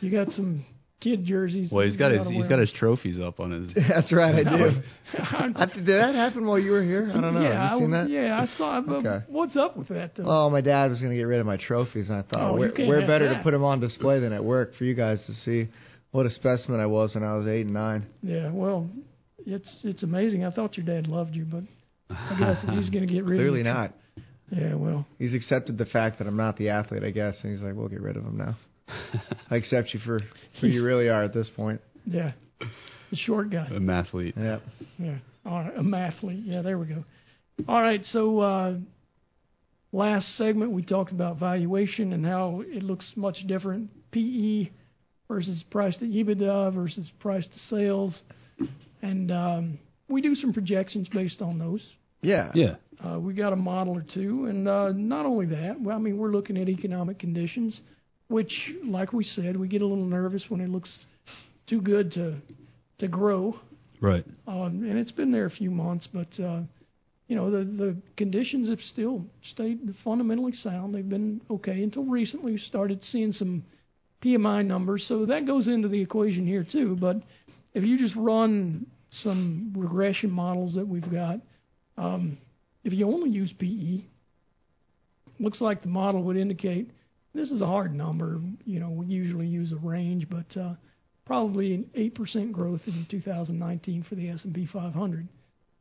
You 0.00 0.10
got 0.10 0.30
some 0.32 0.64
kid 1.00 1.24
jerseys. 1.24 1.68
Well, 1.72 1.84
he's 1.84 1.96
got 1.96 2.12
his 2.12 2.18
gotta 2.20 2.30
he's 2.30 2.38
wear 2.40 2.48
got 2.48 2.54
'em. 2.56 2.60
his 2.60 2.72
trophies 2.72 3.18
up 3.18 3.40
on 3.40 3.50
his. 3.50 3.74
That's 3.88 4.12
right, 4.12 4.34
I 4.34 4.42
do. 4.44 4.82
I'm- 5.18 5.52
did 5.74 5.86
that 5.86 6.14
happen 6.14 6.46
while 6.46 6.58
you 6.60 6.70
were 6.70 6.82
here? 6.82 7.10
I 7.12 7.20
don't 7.20 7.34
know. 7.34 7.42
Yeah, 7.42 7.70
Have 7.70 7.80
you 7.80 7.86
seen 7.86 7.94
I, 7.94 8.02
that? 8.04 8.10
yeah, 8.10 8.40
I 8.40 8.46
saw. 8.56 8.78
it, 8.78 8.86
But 8.86 8.94
Okay. 9.06 9.24
what's 9.28 9.56
up 9.56 9.76
with 9.76 9.88
that? 9.88 10.14
Though? 10.16 10.24
Oh, 10.26 10.50
my 10.50 10.60
dad 10.60 10.90
was 10.90 11.00
going 11.00 11.10
to 11.10 11.16
get 11.16 11.24
rid 11.24 11.40
of 11.40 11.46
my 11.46 11.56
trophies, 11.56 12.08
and 12.08 12.18
I 12.18 12.22
thought, 12.22 12.40
Oh, 12.40 12.54
you 12.54 12.60
where, 12.60 12.70
can't 12.70 12.88
where 12.88 13.00
better 13.06 13.28
that. 13.28 13.38
to 13.38 13.42
put 13.42 13.50
them 13.50 13.64
on 13.64 13.80
display 13.80 14.20
than 14.20 14.32
at 14.32 14.44
work 14.44 14.74
for 14.76 14.84
you 14.84 14.94
guys 14.94 15.20
to 15.26 15.32
see 15.34 15.68
what 16.12 16.24
a 16.26 16.30
specimen 16.30 16.78
I 16.78 16.86
was 16.86 17.14
when 17.14 17.24
I 17.24 17.36
was 17.36 17.48
eight 17.48 17.62
and 17.66 17.74
nine. 17.74 18.06
Yeah, 18.22 18.50
well, 18.52 18.88
it's 19.46 19.70
it's 19.84 20.02
amazing. 20.02 20.44
I 20.44 20.50
thought 20.50 20.76
your 20.76 20.86
dad 20.86 21.06
loved 21.08 21.34
you, 21.34 21.44
but 21.44 21.64
I 22.10 22.36
guess 22.38 22.60
he's 22.78 22.90
going 22.90 23.06
to 23.06 23.12
get 23.12 23.24
rid 23.24 23.38
Clearly 23.38 23.60
of 23.60 23.66
you. 23.66 23.72
Clearly 23.72 23.88
not. 23.88 23.94
Yeah, 24.50 24.74
well, 24.74 25.06
He's 25.18 25.32
accepted 25.32 25.78
the 25.78 25.86
fact 25.86 26.18
that 26.18 26.26
I'm 26.28 26.36
not 26.36 26.58
the 26.58 26.68
athlete, 26.68 27.02
I 27.02 27.10
guess, 27.10 27.38
and 27.42 27.52
he's 27.52 27.62
like, 27.62 27.74
we'll 27.74 27.88
get 27.88 28.02
rid 28.02 28.18
of 28.18 28.24
him 28.24 28.36
now. 28.36 28.58
I 29.50 29.56
accept 29.56 29.94
you 29.94 30.00
for 30.00 30.20
who 30.60 30.66
you 30.66 30.84
really 30.84 31.08
are 31.08 31.24
at 31.24 31.32
this 31.32 31.48
point. 31.56 31.80
yeah, 32.04 32.32
the 32.60 33.16
short 33.16 33.48
guy. 33.50 33.66
A 33.68 33.80
mathlete. 33.80 34.36
Yeah. 34.36 34.58
Yeah. 34.98 35.16
All 35.46 35.60
right. 35.60 35.76
A 35.76 35.82
mathlete. 35.82 36.42
Yeah, 36.44 36.60
there 36.62 36.78
we 36.78 36.86
go. 36.86 37.04
All 37.66 37.80
right. 37.80 38.04
So 38.06 38.40
uh, 38.40 38.74
last 39.92 40.36
segment 40.36 40.72
we 40.72 40.82
talked 40.82 41.12
about 41.12 41.38
valuation 41.38 42.12
and 42.12 42.24
how 42.26 42.62
it 42.66 42.82
looks 42.82 43.10
much 43.16 43.38
different. 43.46 43.88
PE 44.10 44.70
versus 45.28 45.62
price 45.70 45.96
to 45.98 46.04
EBITDA 46.04 46.74
versus 46.74 47.10
price 47.20 47.46
to 47.46 47.58
sales, 47.74 48.20
and 49.02 49.30
um, 49.30 49.78
we 50.08 50.20
do 50.20 50.34
some 50.34 50.52
projections 50.52 51.08
based 51.08 51.42
on 51.42 51.58
those. 51.58 51.82
Yeah. 52.22 52.52
Yeah. 52.54 52.76
Uh, 53.04 53.18
we 53.18 53.34
got 53.34 53.52
a 53.52 53.56
model 53.56 53.96
or 53.96 54.04
two, 54.14 54.46
and 54.46 54.68
uh, 54.68 54.92
not 54.94 55.26
only 55.26 55.46
that, 55.46 55.80
well, 55.80 55.96
I 55.96 55.98
mean, 55.98 56.18
we're 56.18 56.30
looking 56.30 56.56
at 56.56 56.68
economic 56.68 57.18
conditions, 57.18 57.80
which, 58.28 58.52
like 58.84 59.12
we 59.12 59.24
said, 59.24 59.56
we 59.56 59.66
get 59.66 59.82
a 59.82 59.86
little 59.86 60.04
nervous 60.04 60.44
when 60.48 60.60
it 60.60 60.68
looks 60.68 60.90
too 61.66 61.80
good 61.80 62.12
to 62.12 62.36
to 62.98 63.08
grow. 63.08 63.58
Right. 64.00 64.24
Um, 64.46 64.84
and 64.88 64.98
it's 64.98 65.10
been 65.10 65.32
there 65.32 65.46
a 65.46 65.50
few 65.50 65.70
months, 65.70 66.08
but 66.12 66.28
uh, 66.40 66.60
you 67.26 67.34
know 67.34 67.50
the 67.50 67.64
the 67.64 67.96
conditions 68.16 68.68
have 68.68 68.80
still 68.92 69.24
stayed 69.50 69.80
fundamentally 70.04 70.52
sound. 70.52 70.94
They've 70.94 71.08
been 71.08 71.40
okay 71.50 71.82
until 71.82 72.04
recently. 72.04 72.52
We 72.52 72.58
started 72.58 73.02
seeing 73.04 73.32
some 73.32 73.64
PMI 74.24 74.64
numbers, 74.64 75.04
so 75.08 75.26
that 75.26 75.46
goes 75.46 75.66
into 75.66 75.88
the 75.88 76.00
equation 76.00 76.46
here 76.46 76.64
too. 76.70 76.96
But 77.00 77.16
if 77.74 77.84
you 77.84 77.98
just 77.98 78.14
run 78.16 78.86
some 79.22 79.72
regression 79.76 80.30
models 80.30 80.74
that 80.74 80.86
we've 80.86 81.10
got, 81.10 81.40
um, 81.96 82.38
if 82.84 82.92
you 82.92 83.06
only 83.06 83.30
use 83.30 83.52
PE, 83.58 84.04
looks 85.38 85.60
like 85.60 85.82
the 85.82 85.88
model 85.88 86.22
would 86.24 86.36
indicate 86.36 86.90
this 87.34 87.50
is 87.50 87.60
a 87.62 87.66
hard 87.66 87.94
number. 87.94 88.40
You 88.64 88.80
know, 88.80 88.90
we 88.90 89.06
usually 89.06 89.46
use 89.46 89.72
a 89.72 89.76
range, 89.76 90.28
but 90.28 90.60
uh, 90.60 90.74
probably 91.24 91.74
an 91.74 91.90
8% 91.96 92.52
growth 92.52 92.82
in 92.86 93.06
2019 93.10 94.04
for 94.08 94.14
the 94.14 94.28
S&P 94.30 94.66
500. 94.70 95.28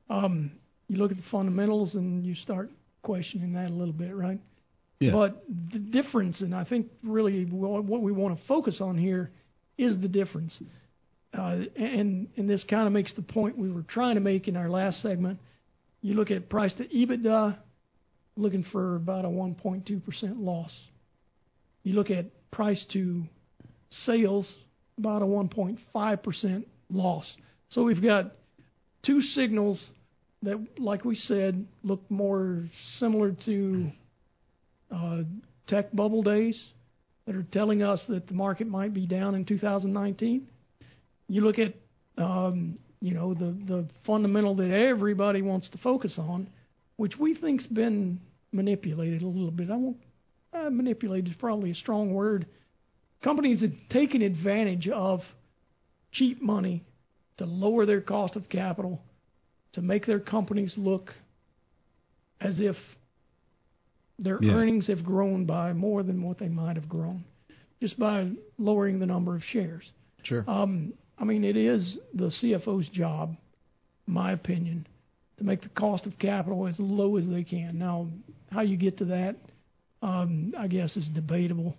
Um, 0.10 0.52
you 0.88 0.98
look 0.98 1.12
at 1.12 1.18
the 1.18 1.24
fundamentals 1.32 1.96
and 1.96 2.26
you 2.26 2.36
start 2.36 2.70
questioning 3.02 3.54
that 3.54 3.70
a 3.70 3.74
little 3.74 3.94
bit, 3.94 4.16
right? 4.16 4.40
Yeah. 5.00 5.12
But 5.12 5.44
the 5.74 5.80
difference, 5.80 6.42
and 6.42 6.54
I 6.54 6.64
think 6.64 6.88
really 7.04 7.46
what 7.46 8.02
we 8.02 8.12
want 8.12 8.38
to 8.38 8.48
focus 8.48 8.80
on 8.82 8.98
here 8.98 9.32
is 9.78 10.00
the 10.00 10.08
difference. 10.08 10.58
Uh, 11.38 11.60
and 11.78 12.28
and 12.36 12.50
this 12.50 12.64
kind 12.70 12.88
of 12.88 12.94
makes 12.94 13.14
the 13.16 13.22
point 13.22 13.58
we 13.58 13.72
were 13.72 13.84
trying 13.84 14.16
to 14.16 14.22
make 14.22 14.48
in 14.48 14.58
our 14.58 14.70
last 14.70 15.02
segment. 15.02 15.40
You 16.02 16.16
look 16.16 16.32
at 16.32 16.50
price 16.50 16.74
to 16.78 16.88
EBITDA, 16.88 17.58
looking 18.36 18.66
for 18.72 18.96
about 18.96 19.24
a 19.24 19.28
1.2% 19.28 20.04
loss. 20.38 20.72
You 21.84 21.94
look 21.94 22.10
at 22.10 22.26
price 22.52 22.84
to 22.94 23.24
sales, 24.06 24.52
about 24.98 25.22
a 25.22 25.26
1.5% 25.26 26.66
loss. 26.90 27.32
So 27.70 27.84
we've 27.84 28.02
got 28.02 28.32
two 29.06 29.22
signals 29.22 29.84
that, 30.44 30.64
like 30.78 31.06
we 31.06 31.16
said, 31.16 31.66
look 31.84 32.02
more 32.10 32.64
similar 32.98 33.36
to 33.46 33.92
uh, 34.94 35.22
tech 35.68 35.94
bubble 35.94 36.24
days 36.24 36.62
that 37.26 37.36
are 37.36 37.46
telling 37.52 37.84
us 37.84 38.02
that 38.10 38.28
the 38.28 38.34
market 38.34 38.68
might 38.68 38.94
be 38.94 39.06
down 39.06 39.36
in 39.36 39.46
2019. 39.46 40.48
You 41.32 41.42
look 41.42 41.60
at, 41.60 41.74
um, 42.18 42.78
you 43.00 43.14
know, 43.14 43.34
the, 43.34 43.56
the 43.66 43.86
fundamental 44.06 44.54
that 44.56 44.70
everybody 44.70 45.42
wants 45.42 45.70
to 45.70 45.78
focus 45.78 46.16
on, 46.18 46.50
which 46.98 47.14
we 47.18 47.36
think's 47.36 47.66
been 47.68 48.20
manipulated 48.52 49.22
a 49.22 49.28
little 49.28 49.50
bit. 49.50 49.70
I 49.70 49.78
won't 49.78 49.96
uh, 50.54 50.70
manipulated 50.70 51.30
is 51.32 51.38
probably 51.40 51.72
a 51.72 51.76
strong 51.76 52.14
word. 52.14 52.46
Companies 53.24 53.62
have 53.62 53.72
taken 53.90 54.22
advantage 54.22 54.90
of 54.90 55.22
cheap 56.12 56.42
money 56.42 56.84
to 57.38 57.46
lower 57.46 57.86
their 57.86 58.02
cost 58.02 58.36
of 58.36 58.50
capital, 58.50 59.02
to 59.72 59.82
make 59.82 60.06
their 60.06 60.20
companies 60.20 60.74
look 60.76 61.14
as 62.42 62.60
if 62.60 62.76
their 64.20 64.38
Yeah. 64.44 64.52
earnings 64.52 64.88
have 64.88 65.06
grown 65.06 65.46
by 65.46 65.72
more 65.72 66.04
than 66.04 66.22
what 66.24 66.40
they 66.40 66.50
might 66.50 66.76
have 66.76 66.90
grown, 66.90 67.24
just 67.80 67.98
by 67.98 68.30
lowering 68.58 69.00
the 69.00 69.06
number 69.06 69.34
of 69.34 69.44
shares. 69.46 69.90
Sure. 70.24 70.44
Um, 70.46 70.94
I 71.22 71.24
mean, 71.24 71.44
it 71.44 71.56
is 71.56 72.00
the 72.16 72.32
CFO's 72.42 72.90
job, 72.90 73.36
in 74.08 74.14
my 74.14 74.32
opinion, 74.32 74.88
to 75.38 75.44
make 75.44 75.62
the 75.62 75.70
cost 75.70 76.08
of 76.08 76.18
capital 76.18 76.68
as 76.68 76.76
low 76.80 77.18
as 77.18 77.28
they 77.28 77.44
can. 77.44 77.78
Now, 77.78 78.08
how 78.52 78.62
you 78.62 78.76
get 78.76 78.98
to 78.98 79.06
that, 79.06 79.36
um, 80.02 80.54
I 80.58 80.68
guess, 80.68 80.98
is 80.98 81.08
debatable. 81.14 81.78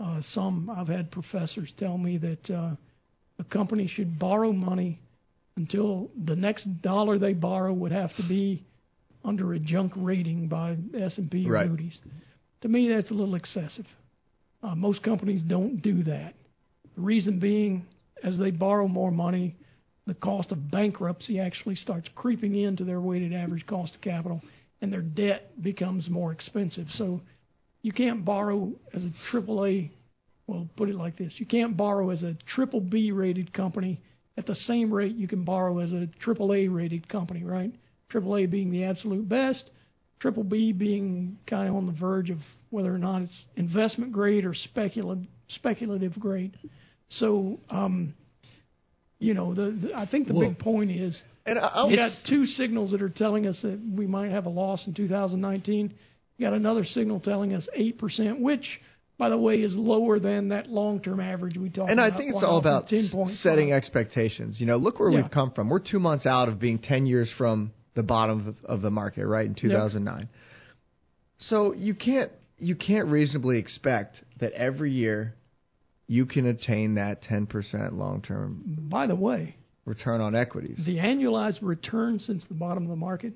Uh, 0.00 0.22
some 0.32 0.70
I've 0.70 0.88
had 0.88 1.10
professors 1.10 1.70
tell 1.78 1.98
me 1.98 2.16
that 2.18 2.50
uh, 2.50 2.70
a 3.38 3.44
company 3.44 3.86
should 3.86 4.18
borrow 4.18 4.50
money 4.50 4.98
until 5.56 6.10
the 6.24 6.34
next 6.34 6.66
dollar 6.80 7.18
they 7.18 7.34
borrow 7.34 7.74
would 7.74 7.92
have 7.92 8.16
to 8.16 8.26
be 8.26 8.64
under 9.22 9.52
a 9.52 9.58
junk 9.58 9.92
rating 9.94 10.48
by 10.48 10.78
S&P 10.98 11.46
or. 11.46 11.52
Moody's. 11.68 12.00
To 12.62 12.68
me, 12.68 12.88
that's 12.88 13.10
a 13.10 13.14
little 13.14 13.34
excessive. 13.34 13.86
Uh, 14.62 14.74
most 14.74 15.02
companies 15.02 15.42
don't 15.42 15.82
do 15.82 16.02
that. 16.04 16.32
The 16.94 17.00
reason 17.02 17.38
being, 17.38 17.86
as 18.24 18.38
they 18.38 18.50
borrow 18.50 18.88
more 18.88 19.10
money, 19.10 19.56
the 20.06 20.14
cost 20.14 20.52
of 20.52 20.70
bankruptcy 20.70 21.38
actually 21.38 21.76
starts 21.76 22.08
creeping 22.14 22.56
into 22.56 22.84
their 22.84 23.00
weighted 23.00 23.32
average 23.32 23.66
cost 23.66 23.94
of 23.94 24.00
capital, 24.00 24.40
and 24.80 24.92
their 24.92 25.02
debt 25.02 25.62
becomes 25.62 26.08
more 26.08 26.32
expensive. 26.32 26.86
So 26.94 27.20
you 27.82 27.92
can't 27.92 28.24
borrow 28.24 28.72
as 28.94 29.04
a 29.04 29.12
AAA 29.32 29.90
well, 30.50 30.68
put 30.76 30.88
it 30.88 30.96
like 30.96 31.16
this: 31.16 31.32
you 31.36 31.46
can't 31.46 31.76
borrow 31.76 32.10
as 32.10 32.24
a 32.24 32.36
triple 32.54 32.80
B 32.80 33.12
rated 33.12 33.52
company 33.52 34.00
at 34.36 34.46
the 34.46 34.54
same 34.54 34.92
rate 34.92 35.14
you 35.14 35.28
can 35.28 35.44
borrow 35.44 35.78
as 35.78 35.92
a 35.92 36.08
triple 36.20 36.52
A 36.52 36.66
rated 36.66 37.08
company, 37.08 37.44
right? 37.44 37.72
Triple 38.08 38.36
A 38.36 38.46
being 38.46 38.72
the 38.72 38.84
absolute 38.84 39.28
best, 39.28 39.70
triple 40.18 40.42
B 40.42 40.72
being 40.72 41.38
kind 41.46 41.68
of 41.68 41.76
on 41.76 41.86
the 41.86 41.92
verge 41.92 42.30
of 42.30 42.38
whether 42.70 42.92
or 42.92 42.98
not 42.98 43.22
it's 43.22 43.32
investment 43.54 44.12
grade 44.12 44.44
or 44.44 44.52
speculative 44.52 45.24
speculative 45.50 46.18
grade. 46.18 46.56
So, 47.10 47.58
um, 47.70 48.14
you 49.18 49.34
know, 49.34 49.54
the, 49.54 49.70
the 49.72 49.94
I 49.94 50.06
think 50.06 50.28
the 50.28 50.34
Well, 50.34 50.48
big 50.48 50.58
point 50.58 50.90
is 50.90 51.20
and 51.46 51.58
I- 51.58 51.88
you 51.88 51.96
got 51.96 52.12
two 52.28 52.46
signals 52.46 52.92
that 52.92 53.02
are 53.02 53.08
telling 53.08 53.46
us 53.46 53.58
that 53.62 53.78
we 53.96 54.06
might 54.06 54.30
have 54.30 54.46
a 54.46 54.50
loss 54.50 54.86
in 54.86 54.94
2019. 54.94 55.92
You 56.38 56.46
got 56.46 56.54
another 56.54 56.84
signal 56.84 57.20
telling 57.20 57.52
us 57.54 57.66
eight 57.74 57.98
percent, 57.98 58.40
which, 58.40 58.80
by 59.18 59.28
the 59.28 59.36
way, 59.36 59.56
is 59.56 59.74
lower 59.76 60.18
than 60.18 60.48
that 60.48 60.68
long-term 60.70 61.20
average 61.20 61.56
we 61.56 61.68
talked 61.68 61.90
about. 61.90 61.90
And. 61.90 62.00
I 62.00 62.16
think 62.16 62.30
it's 62.34 62.42
all 62.44 62.58
about 62.58 62.88
10.5. 62.88 63.34
setting 63.42 63.72
expectations. 63.72 64.58
You 64.60 64.66
know, 64.66 64.76
look 64.76 64.98
where 65.00 65.10
Yeah. 65.10 65.22
we've 65.22 65.30
come 65.30 65.50
from. 65.50 65.68
We're 65.68 65.80
two 65.80 66.00
months 66.00 66.24
out 66.26 66.48
of 66.48 66.58
being 66.58 66.78
10 66.78 67.04
years 67.06 67.30
from 67.36 67.72
the 67.94 68.02
bottom 68.02 68.46
of, 68.48 68.56
of 68.64 68.82
the 68.82 68.90
market, 68.90 69.26
right, 69.26 69.44
in 69.46 69.54
2009. 69.54 70.28
So 71.38 71.74
you 71.74 71.94
can't 71.94 72.30
you 72.58 72.76
can't 72.76 73.08
reasonably 73.08 73.58
expect 73.58 74.16
that 74.38 74.52
every 74.52 74.92
year 74.92 75.34
you 76.10 76.26
can 76.26 76.44
attain 76.46 76.96
that 76.96 77.22
10% 77.22 77.96
long-term 77.96 78.64
By 78.90 79.06
the 79.06 79.14
way, 79.14 79.54
return 79.84 80.20
on 80.20 80.34
equities. 80.34 80.82
the 80.84 80.96
annualized 80.96 81.58
return 81.62 82.18
since 82.18 82.44
the 82.48 82.54
bottom 82.54 82.82
of 82.82 82.90
the 82.90 82.96
market, 82.96 83.32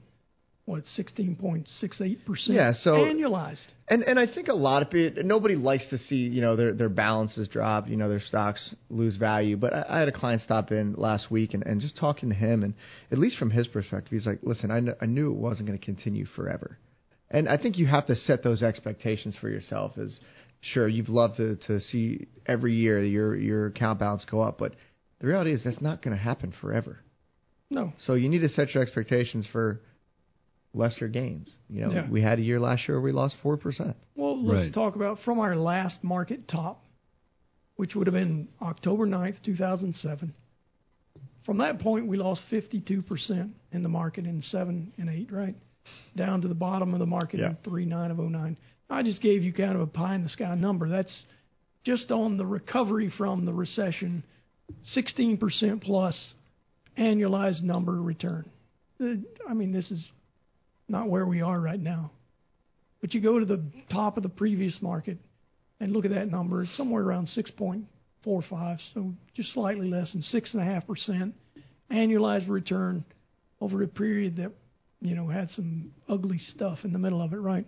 what, 0.64 0.83
16.68 0.99 2.25
percent? 2.25 2.57
Yeah, 2.57 2.72
so- 2.72 2.93
annualized. 2.97 3.66
And 3.87 4.03
and 4.03 4.18
I 4.18 4.27
think 4.27 4.49
a 4.49 4.55
lot 4.55 4.83
of 4.83 4.91
people 4.91 5.22
nobody 5.22 5.55
likes 5.57 5.87
to 5.91 5.99
see 5.99 6.16
you 6.16 6.41
know 6.41 6.57
their 6.57 6.72
their 6.72 6.89
balances 6.89 7.47
drop, 7.49 7.87
you 7.89 7.97
know 7.97 8.09
their 8.09 8.20
stocks 8.20 8.75
lose 8.91 9.16
value. 9.16 9.57
But 9.57 9.72
I, 9.75 9.85
I 9.89 9.99
had 10.01 10.09
a 10.09 10.12
client 10.12 10.43
stop 10.43 10.72
in 10.72 10.95
last 10.95 11.31
week 11.31 11.55
and, 11.55 11.62
and 11.64 11.81
just 11.81 11.97
talking 11.97 12.29
to 12.31 12.35
him, 12.35 12.62
and 12.64 12.75
at 13.12 13.18
least 13.18 13.37
from 13.39 13.51
his 13.51 13.66
perspective, 13.68 14.11
he's 14.11 14.27
like, 14.27 14.41
listen, 14.43 14.70
I, 14.70 14.81
kn- 14.81 14.97
I 15.01 15.07
knew 15.07 15.31
it 15.31 15.37
wasn't 15.37 15.68
going 15.68 15.79
to 15.79 15.85
continue 15.85 16.25
forever, 16.25 16.79
and 17.31 17.47
I 17.49 17.57
think 17.59 17.77
you 17.79 17.87
have 17.87 18.07
to 18.07 18.16
set 18.16 18.43
those 18.43 18.62
expectations 18.62 19.37
for 19.41 19.49
yourself. 19.51 19.93
As 19.99 20.18
sure 20.73 20.89
you've 20.89 21.09
loved 21.09 21.37
to 21.37 21.57
to 21.67 21.81
see 21.81 22.27
every 22.47 22.75
year 22.75 23.03
your 23.05 23.37
your 23.37 23.67
account 23.67 23.99
balance 23.99 24.25
go 24.25 24.41
up, 24.41 24.59
but 24.59 24.75
the 25.21 25.27
reality 25.27 25.53
is 25.53 25.62
that's 25.65 25.81
not 25.81 26.03
going 26.03 26.17
to 26.17 26.23
happen 26.23 26.53
forever. 26.61 26.99
No. 27.71 27.93
So 27.99 28.15
you 28.15 28.29
need 28.29 28.41
to 28.41 28.49
set 28.49 28.75
your 28.75 28.83
expectations 28.83 29.47
for 29.51 29.81
lesser 30.73 31.09
gains. 31.09 31.51
You 31.69 31.83
know, 31.83 31.93
Yeah. 31.93 32.11
we 32.11 32.21
had 32.21 32.39
a 32.39 32.43
year 32.43 32.59
last 32.61 32.89
year 32.89 32.97
where 32.99 33.05
we 33.05 33.12
lost 33.12 33.37
four 33.43 33.57
percent. 33.57 33.97
Well, 34.17 34.43
let's 34.43 34.65
Right. 34.67 34.75
talk 34.75 34.97
about 34.97 35.21
from 35.21 35.39
our 35.39 35.57
last 35.57 36.03
market 36.05 36.49
top, 36.49 36.85
which 37.77 37.95
would 37.95 38.07
have 38.07 38.15
been 38.15 38.49
October 38.61 39.07
9th, 39.07 39.41
2007. 39.43 40.35
From 41.45 41.59
that 41.59 41.79
point, 41.81 42.07
we 42.07 42.17
lost 42.17 42.43
52% 42.51 43.53
in 43.73 43.83
the 43.83 43.89
market 43.89 44.25
in 44.27 44.41
7 44.43 44.93
and 44.97 45.11
8, 45.11 45.31
right? 45.31 45.55
Down 46.17 46.41
to 46.41 46.49
the 46.49 46.55
bottom 46.55 46.95
of 46.95 47.01
the 47.01 47.07
market 47.07 47.41
Yeah. 47.41 47.51
in 47.51 47.57
3 47.57 47.85
9 47.85 48.11
of 48.11 48.19
09. 48.19 48.57
I 48.95 49.03
just 49.03 49.21
gave 49.21 49.43
you 49.43 49.53
kind 49.53 49.75
of 49.75 49.81
a 49.81 49.89
pie 49.89 50.15
in 50.15 50.23
the 50.23 50.29
sky 50.29 50.55
number. 50.55 50.89
That's 50.89 51.13
just 51.85 52.13
on 52.13 52.37
the 52.37 52.47
recovery 52.47 53.13
from 53.19 53.45
the 53.45 53.53
recession, 53.53 54.23
16% 54.97 55.83
plus 55.83 56.17
annualized 56.97 57.63
number 57.63 58.01
return. 58.01 58.49
Uh, 59.01 59.15
I 59.51 59.55
mean, 59.55 59.73
this 59.73 59.91
is 59.91 60.07
not 60.89 61.09
where 61.09 61.27
we 61.27 61.43
are 61.43 61.59
right 61.59 61.81
now. 61.81 62.13
But 63.01 63.15
you 63.15 63.21
go 63.21 63.41
to 63.41 63.45
the 63.45 63.65
top 63.91 64.17
of 64.17 64.23
the 64.23 64.29
previous 64.29 64.79
market 64.81 65.19
and 65.81 65.93
look 65.93 66.05
at 66.05 66.13
that 66.13 66.31
number, 66.31 66.63
it's 66.63 66.77
somewhere 66.77 67.03
around 67.03 67.27
6.45, 67.37 68.79
so 68.95 69.13
just 69.35 69.53
slightly 69.55 69.91
less 69.91 70.13
than 70.13 70.23
6.5% 70.23 71.33
annualized 71.91 72.49
return 72.49 73.05
over 73.61 73.83
a 73.83 73.89
period 73.89 74.37
that, 74.37 74.53
you 75.01 75.17
know, 75.17 75.27
had 75.27 75.51
some 75.51 75.91
ugly 76.09 76.39
stuff 76.39 76.79
in 76.85 76.93
the 76.93 76.99
middle 77.01 77.21
of 77.21 77.33
it, 77.33 77.39
right? 77.39 77.67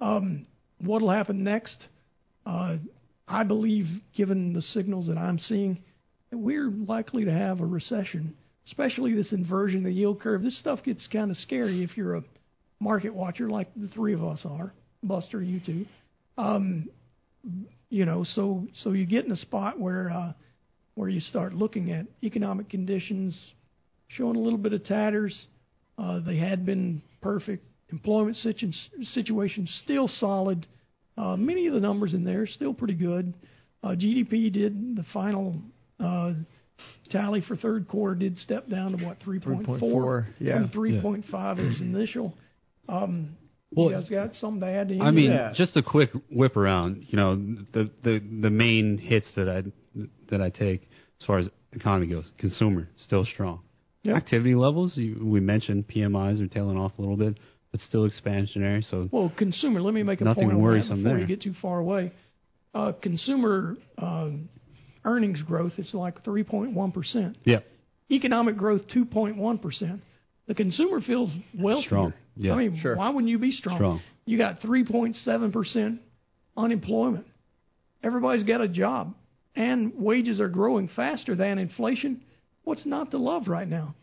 Um, 0.00 0.44
what'll 0.78 1.10
happen 1.10 1.44
next? 1.44 1.86
Uh, 2.44 2.76
I 3.28 3.42
believe, 3.42 3.86
given 4.16 4.52
the 4.52 4.62
signals 4.62 5.08
that 5.08 5.18
I'm 5.18 5.38
seeing, 5.38 5.78
we're 6.32 6.70
likely 6.70 7.24
to 7.24 7.32
have 7.32 7.60
a 7.60 7.66
recession, 7.66 8.36
especially 8.66 9.14
this 9.14 9.32
inversion 9.32 9.78
of 9.78 9.84
the 9.84 9.92
yield 9.92 10.20
curve. 10.20 10.42
This 10.42 10.58
stuff 10.58 10.82
gets 10.84 11.08
kind 11.12 11.30
of 11.30 11.36
scary 11.38 11.82
if 11.82 11.96
you're 11.96 12.16
a 12.16 12.24
market 12.78 13.14
watcher 13.14 13.48
like 13.48 13.68
the 13.74 13.88
three 13.88 14.14
of 14.14 14.22
us 14.22 14.40
are, 14.44 14.72
Buster, 15.02 15.42
you 15.42 15.60
two. 15.64 15.86
Um, 16.38 16.88
you 17.88 18.04
know, 18.04 18.24
so 18.24 18.66
so 18.82 18.92
you 18.92 19.06
get 19.06 19.24
in 19.24 19.32
a 19.32 19.36
spot 19.36 19.78
where 19.78 20.10
uh, 20.10 20.32
where 20.94 21.08
you 21.08 21.20
start 21.20 21.54
looking 21.54 21.92
at 21.92 22.06
economic 22.22 22.68
conditions 22.68 23.38
showing 24.08 24.36
a 24.36 24.40
little 24.40 24.58
bit 24.58 24.72
of 24.72 24.84
tatters. 24.84 25.46
Uh, 25.98 26.20
they 26.20 26.36
had 26.36 26.66
been 26.66 27.02
perfect. 27.22 27.64
Employment 27.90 28.36
situ- 28.36 28.72
situation 29.04 29.68
still 29.84 30.08
solid. 30.08 30.66
Uh, 31.16 31.36
many 31.36 31.66
of 31.66 31.74
the 31.74 31.80
numbers 31.80 32.14
in 32.14 32.24
there 32.24 32.46
still 32.46 32.74
pretty 32.74 32.94
good. 32.94 33.32
Uh, 33.82 33.88
GDP 33.88 34.52
did 34.52 34.96
the 34.96 35.04
final 35.12 35.56
uh, 36.00 36.32
tally 37.10 37.40
for 37.46 37.56
third 37.56 37.86
quarter 37.88 38.14
did 38.16 38.38
step 38.38 38.68
down 38.68 38.96
to 38.96 39.04
what 39.04 39.20
3.4 39.20 39.64
3.4, 39.80 40.26
yeah. 40.38 40.58
from 40.58 40.68
3.5 40.70 41.58
it 41.58 41.64
was 41.66 41.80
initial. 41.80 42.34
Um, 42.88 43.36
Well, 43.74 43.90
you 43.90 43.94
guys 43.96 44.08
got 44.08 44.30
something 44.40 44.60
to 44.60 44.66
add 44.66 44.88
to 44.88 44.98
I 45.00 45.10
mean, 45.10 45.30
of 45.30 45.38
that? 45.38 45.54
just 45.54 45.76
a 45.76 45.82
quick 45.82 46.10
whip 46.30 46.56
around. 46.56 47.04
You 47.08 47.16
know, 47.16 47.36
the 47.72 47.90
the 48.02 48.20
the 48.42 48.50
main 48.50 48.98
hits 48.98 49.26
that 49.36 49.48
I 49.48 49.62
that 50.30 50.40
I 50.42 50.50
take 50.50 50.82
as 51.20 51.26
far 51.26 51.38
as 51.38 51.48
economy 51.72 52.08
goes. 52.08 52.24
Consumer 52.38 52.88
still 52.96 53.24
strong. 53.24 53.60
Yeah. 54.02 54.14
Activity 54.14 54.54
levels. 54.54 54.96
You, 54.96 55.18
we 55.20 55.40
mentioned 55.40 55.88
PMIs 55.88 56.40
are 56.40 56.46
tailing 56.46 56.76
off 56.76 56.92
a 56.98 57.00
little 57.00 57.16
bit, 57.16 57.38
but 57.76 57.84
still 57.84 58.08
expansionary. 58.08 58.82
So 58.88 59.08
Well, 59.12 59.32
consumer. 59.36 59.80
Let 59.82 59.94
me 59.94 60.02
make 60.02 60.20
a 60.20 60.24
Nothing 60.24 60.44
point 60.44 60.54
on 60.54 60.58
that 60.58 60.64
worrisome 60.64 61.02
before 61.02 61.12
there. 61.12 61.20
you 61.20 61.26
get 61.26 61.42
too 61.42 61.54
far 61.60 61.78
away. 61.78 62.12
Uh, 62.74 62.92
consumer 62.92 63.76
um, 63.98 64.48
earnings 65.04 65.42
growth 65.42 65.72
is 65.78 65.92
like 65.94 66.24
3.1 66.24 66.92
percent. 66.94 67.38
yeah, 67.44 67.60
Economic 68.10 68.56
growth 68.56 68.82
2.1 68.94 69.60
percent. 69.62 70.00
The 70.46 70.54
consumer 70.54 71.00
feels 71.00 71.30
wealthier. 71.58 71.86
Strong. 71.86 72.12
Yeah. 72.36 72.52
I 72.52 72.56
mean, 72.56 72.78
Sure. 72.80 72.96
why 72.96 73.10
wouldn't 73.10 73.30
you 73.30 73.38
be 73.38 73.50
strong? 73.50 73.76
Strong. 73.78 74.00
You 74.26 74.38
got 74.38 74.60
3.7 74.60 75.52
percent 75.52 76.00
unemployment. 76.56 77.26
Everybody's 78.02 78.44
got 78.44 78.60
a 78.60 78.68
job, 78.68 79.14
and 79.54 79.92
wages 79.96 80.40
are 80.40 80.48
growing 80.48 80.88
faster 80.94 81.34
than 81.34 81.58
inflation. 81.58 82.22
What's 82.64 82.86
not 82.86 83.10
to 83.12 83.18
love 83.18 83.48
right 83.48 83.68
now? 83.68 83.94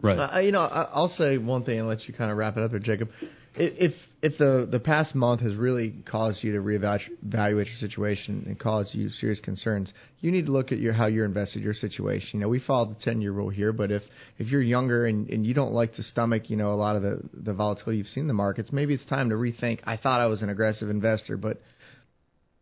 Right. 0.00 0.16
Uh, 0.16 0.38
you 0.38 0.52
know, 0.52 0.60
I, 0.60 0.82
I'll 0.92 1.08
say 1.08 1.38
one 1.38 1.64
thing 1.64 1.80
and 1.80 1.88
let 1.88 2.06
you 2.06 2.14
kind 2.14 2.30
of 2.30 2.36
wrap 2.36 2.56
it 2.56 2.62
up 2.62 2.70
there, 2.70 2.78
Jacob. 2.78 3.08
If 3.56 3.94
if 4.22 4.38
the 4.38 4.68
the 4.70 4.78
past 4.78 5.16
month 5.16 5.40
has 5.40 5.56
really 5.56 5.92
caused 6.08 6.44
you 6.44 6.52
to 6.52 6.58
reevaluate 6.58 7.66
your 7.66 7.76
situation 7.80 8.44
and 8.46 8.56
caused 8.56 8.94
you 8.94 9.08
serious 9.10 9.40
concerns, 9.40 9.92
you 10.20 10.30
need 10.30 10.46
to 10.46 10.52
look 10.52 10.70
at 10.70 10.78
your 10.78 10.92
how 10.92 11.06
you're 11.06 11.24
invested 11.24 11.64
your 11.64 11.74
situation. 11.74 12.28
You 12.34 12.40
know, 12.40 12.48
we 12.48 12.60
follow 12.60 12.86
the 12.94 13.00
ten 13.02 13.20
year 13.20 13.32
rule 13.32 13.48
here, 13.48 13.72
but 13.72 13.90
if 13.90 14.02
if 14.38 14.46
you're 14.46 14.62
younger 14.62 15.06
and, 15.06 15.28
and 15.30 15.44
you 15.44 15.54
don't 15.54 15.72
like 15.72 15.94
to 15.94 16.04
stomach, 16.04 16.48
you 16.48 16.56
know, 16.56 16.72
a 16.72 16.78
lot 16.78 16.94
of 16.94 17.02
the 17.02 17.20
the 17.34 17.52
volatility 17.52 17.98
you've 17.98 18.06
seen 18.06 18.22
in 18.22 18.28
the 18.28 18.34
markets, 18.34 18.70
maybe 18.70 18.94
it's 18.94 19.04
time 19.06 19.30
to 19.30 19.34
rethink. 19.34 19.80
I 19.84 19.96
thought 19.96 20.20
I 20.20 20.26
was 20.26 20.42
an 20.42 20.50
aggressive 20.50 20.88
investor, 20.88 21.36
but 21.36 21.60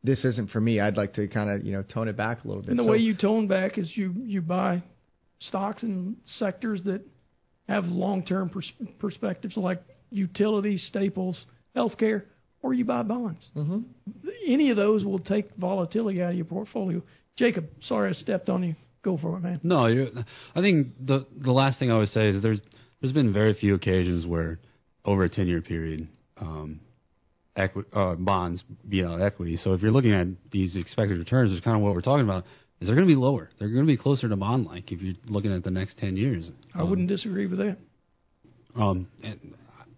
this 0.03 0.25
isn't 0.25 0.49
for 0.51 0.61
me. 0.63 0.81
I'd 0.81 0.97
like 0.97 1.13
to 1.15 1.29
kind 1.29 1.51
of 1.51 1.67
you 1.67 1.73
know 1.73 1.83
tone 1.83 2.09
it 2.09 2.17
back 2.17 2.45
a 2.45 2.49
little 2.49 2.63
bit. 2.63 2.71
And 2.71 2.79
the 2.79 2.85
So- 2.85 2.93
way 2.93 2.99
you 2.99 3.15
tone 3.15 3.47
back 3.49 3.77
is 3.77 3.95
you 3.95 4.15
you 4.25 4.41
buy 4.41 4.83
stocks 5.41 5.83
in 5.83 6.17
sectors 6.25 6.83
that 6.85 7.03
have 7.69 7.85
long-term 7.85 8.51
pers- 8.51 8.73
perspectives, 8.99 9.57
like 9.57 9.83
utilities, 10.11 10.85
staples, 10.87 11.45
healthcare, 11.75 12.23
or 12.63 12.75
you 12.75 12.85
buy 12.85 13.03
bonds. 13.03 13.41
Mm-hmm. 13.57 13.81
Any 14.47 14.71
of 14.71 14.77
those 14.77 15.05
will 15.05 15.19
take 15.19 15.55
volatility 15.57 16.23
out 16.23 16.31
of 16.31 16.37
your 16.37 16.45
portfolio. 16.45 17.03
Jacob, 17.37 17.67
sorry 17.83 18.11
I 18.11 18.13
stepped 18.15 18.49
on 18.49 18.63
you. 18.63 18.75
Go 19.03 19.19
for 19.19 19.37
it, 19.37 19.41
man. 19.41 19.61
No, 19.63 19.87
you're, 19.87 20.09
I 20.55 20.61
think 20.61 20.89
the 21.01 21.27
the 21.39 21.53
last 21.53 21.79
thing 21.79 21.93
I 21.93 21.99
would 21.99 22.09
say 22.09 22.29
is 22.29 22.43
there's 22.43 22.61
there's 23.01 23.13
been 23.13 23.33
very 23.33 23.55
few 23.55 23.75
occasions 23.75 24.27
where 24.27 24.59
over 25.05 25.23
a 25.23 25.29
ten 25.29 25.47
year 25.47 25.63
period, 25.63 26.09
um, 26.39 26.81
equi- 27.55 27.85
uh, 27.93 28.17
bonds 28.17 28.65
beat 28.89 29.05
out 29.05 29.21
equity. 29.21 29.57
So 29.59 29.75
if 29.75 29.83
you're 29.83 29.93
looking 29.93 30.13
at 30.13 30.27
these 30.51 30.75
expected 30.75 31.19
returns, 31.19 31.51
which 31.51 31.59
is 31.59 31.65
kind 31.65 31.77
of 31.77 31.83
what 31.83 31.95
we're 31.95 32.01
talking 32.01 32.25
about, 32.25 32.45
is 32.81 32.87
they're 32.87 32.95
going 32.97 33.07
to 33.09 33.13
be 33.13 33.19
lower. 33.19 33.51
They're 33.59 33.69
going 33.69 33.83
to 33.83 33.87
be 33.87 33.97
closer 33.97 34.29
to 34.29 34.37
bond 34.37 34.67
like 34.67 34.93
if 34.93 35.01
you're 35.01 35.15
looking 35.27 35.53
at 35.55 35.65
the 35.65 35.71
next 35.71 35.99
ten 35.99 36.17
years. 36.17 36.51
I 36.75 36.83
wouldn't 36.83 37.09
disagree 37.09 37.47
with 37.47 37.59
that. 37.59 37.77
Um, 38.79 39.09
and 39.23 39.55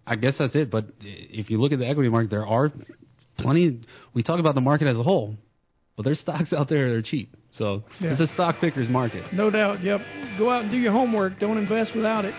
I 0.07 0.15
guess 0.15 0.35
that's 0.39 0.55
it. 0.55 0.71
But 0.71 0.85
if 1.01 1.49
you 1.49 1.59
look 1.59 1.71
at 1.73 1.79
the 1.79 1.87
equity 1.87 2.09
market, 2.09 2.29
there 2.31 2.47
are 2.47 2.71
plenty. 3.37 3.81
We 4.13 4.23
talk 4.23 4.39
about 4.39 4.55
the 4.55 4.61
market 4.61 4.87
as 4.87 4.97
a 4.97 5.03
whole, 5.03 5.35
but 5.97 6.03
there's 6.03 6.19
stocks 6.19 6.53
out 6.53 6.69
there 6.69 6.89
that 6.89 6.95
are 6.95 7.01
cheap. 7.01 7.35
So 7.53 7.81
Yeah. 7.99 8.11
it's 8.13 8.21
a 8.21 8.33
stock 8.35 8.55
picker's 8.61 8.87
market. 8.89 9.33
No 9.33 9.49
doubt. 9.49 9.83
Yep. 9.83 10.01
Go 10.37 10.49
out 10.49 10.61
and 10.63 10.71
do 10.71 10.77
your 10.77 10.93
homework. 10.93 11.39
Don't 11.39 11.57
invest 11.57 11.95
without 11.95 12.23
it. 12.25 12.33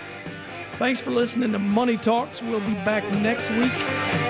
Thanks 0.78 1.01
for 1.03 1.11
listening 1.11 1.53
to 1.53 1.59
Money 1.59 1.99
Talks. 2.03 2.38
We'll 2.43 2.61
be 2.61 2.74
back 2.86 3.05
next 3.12 3.51
week. 3.51 4.29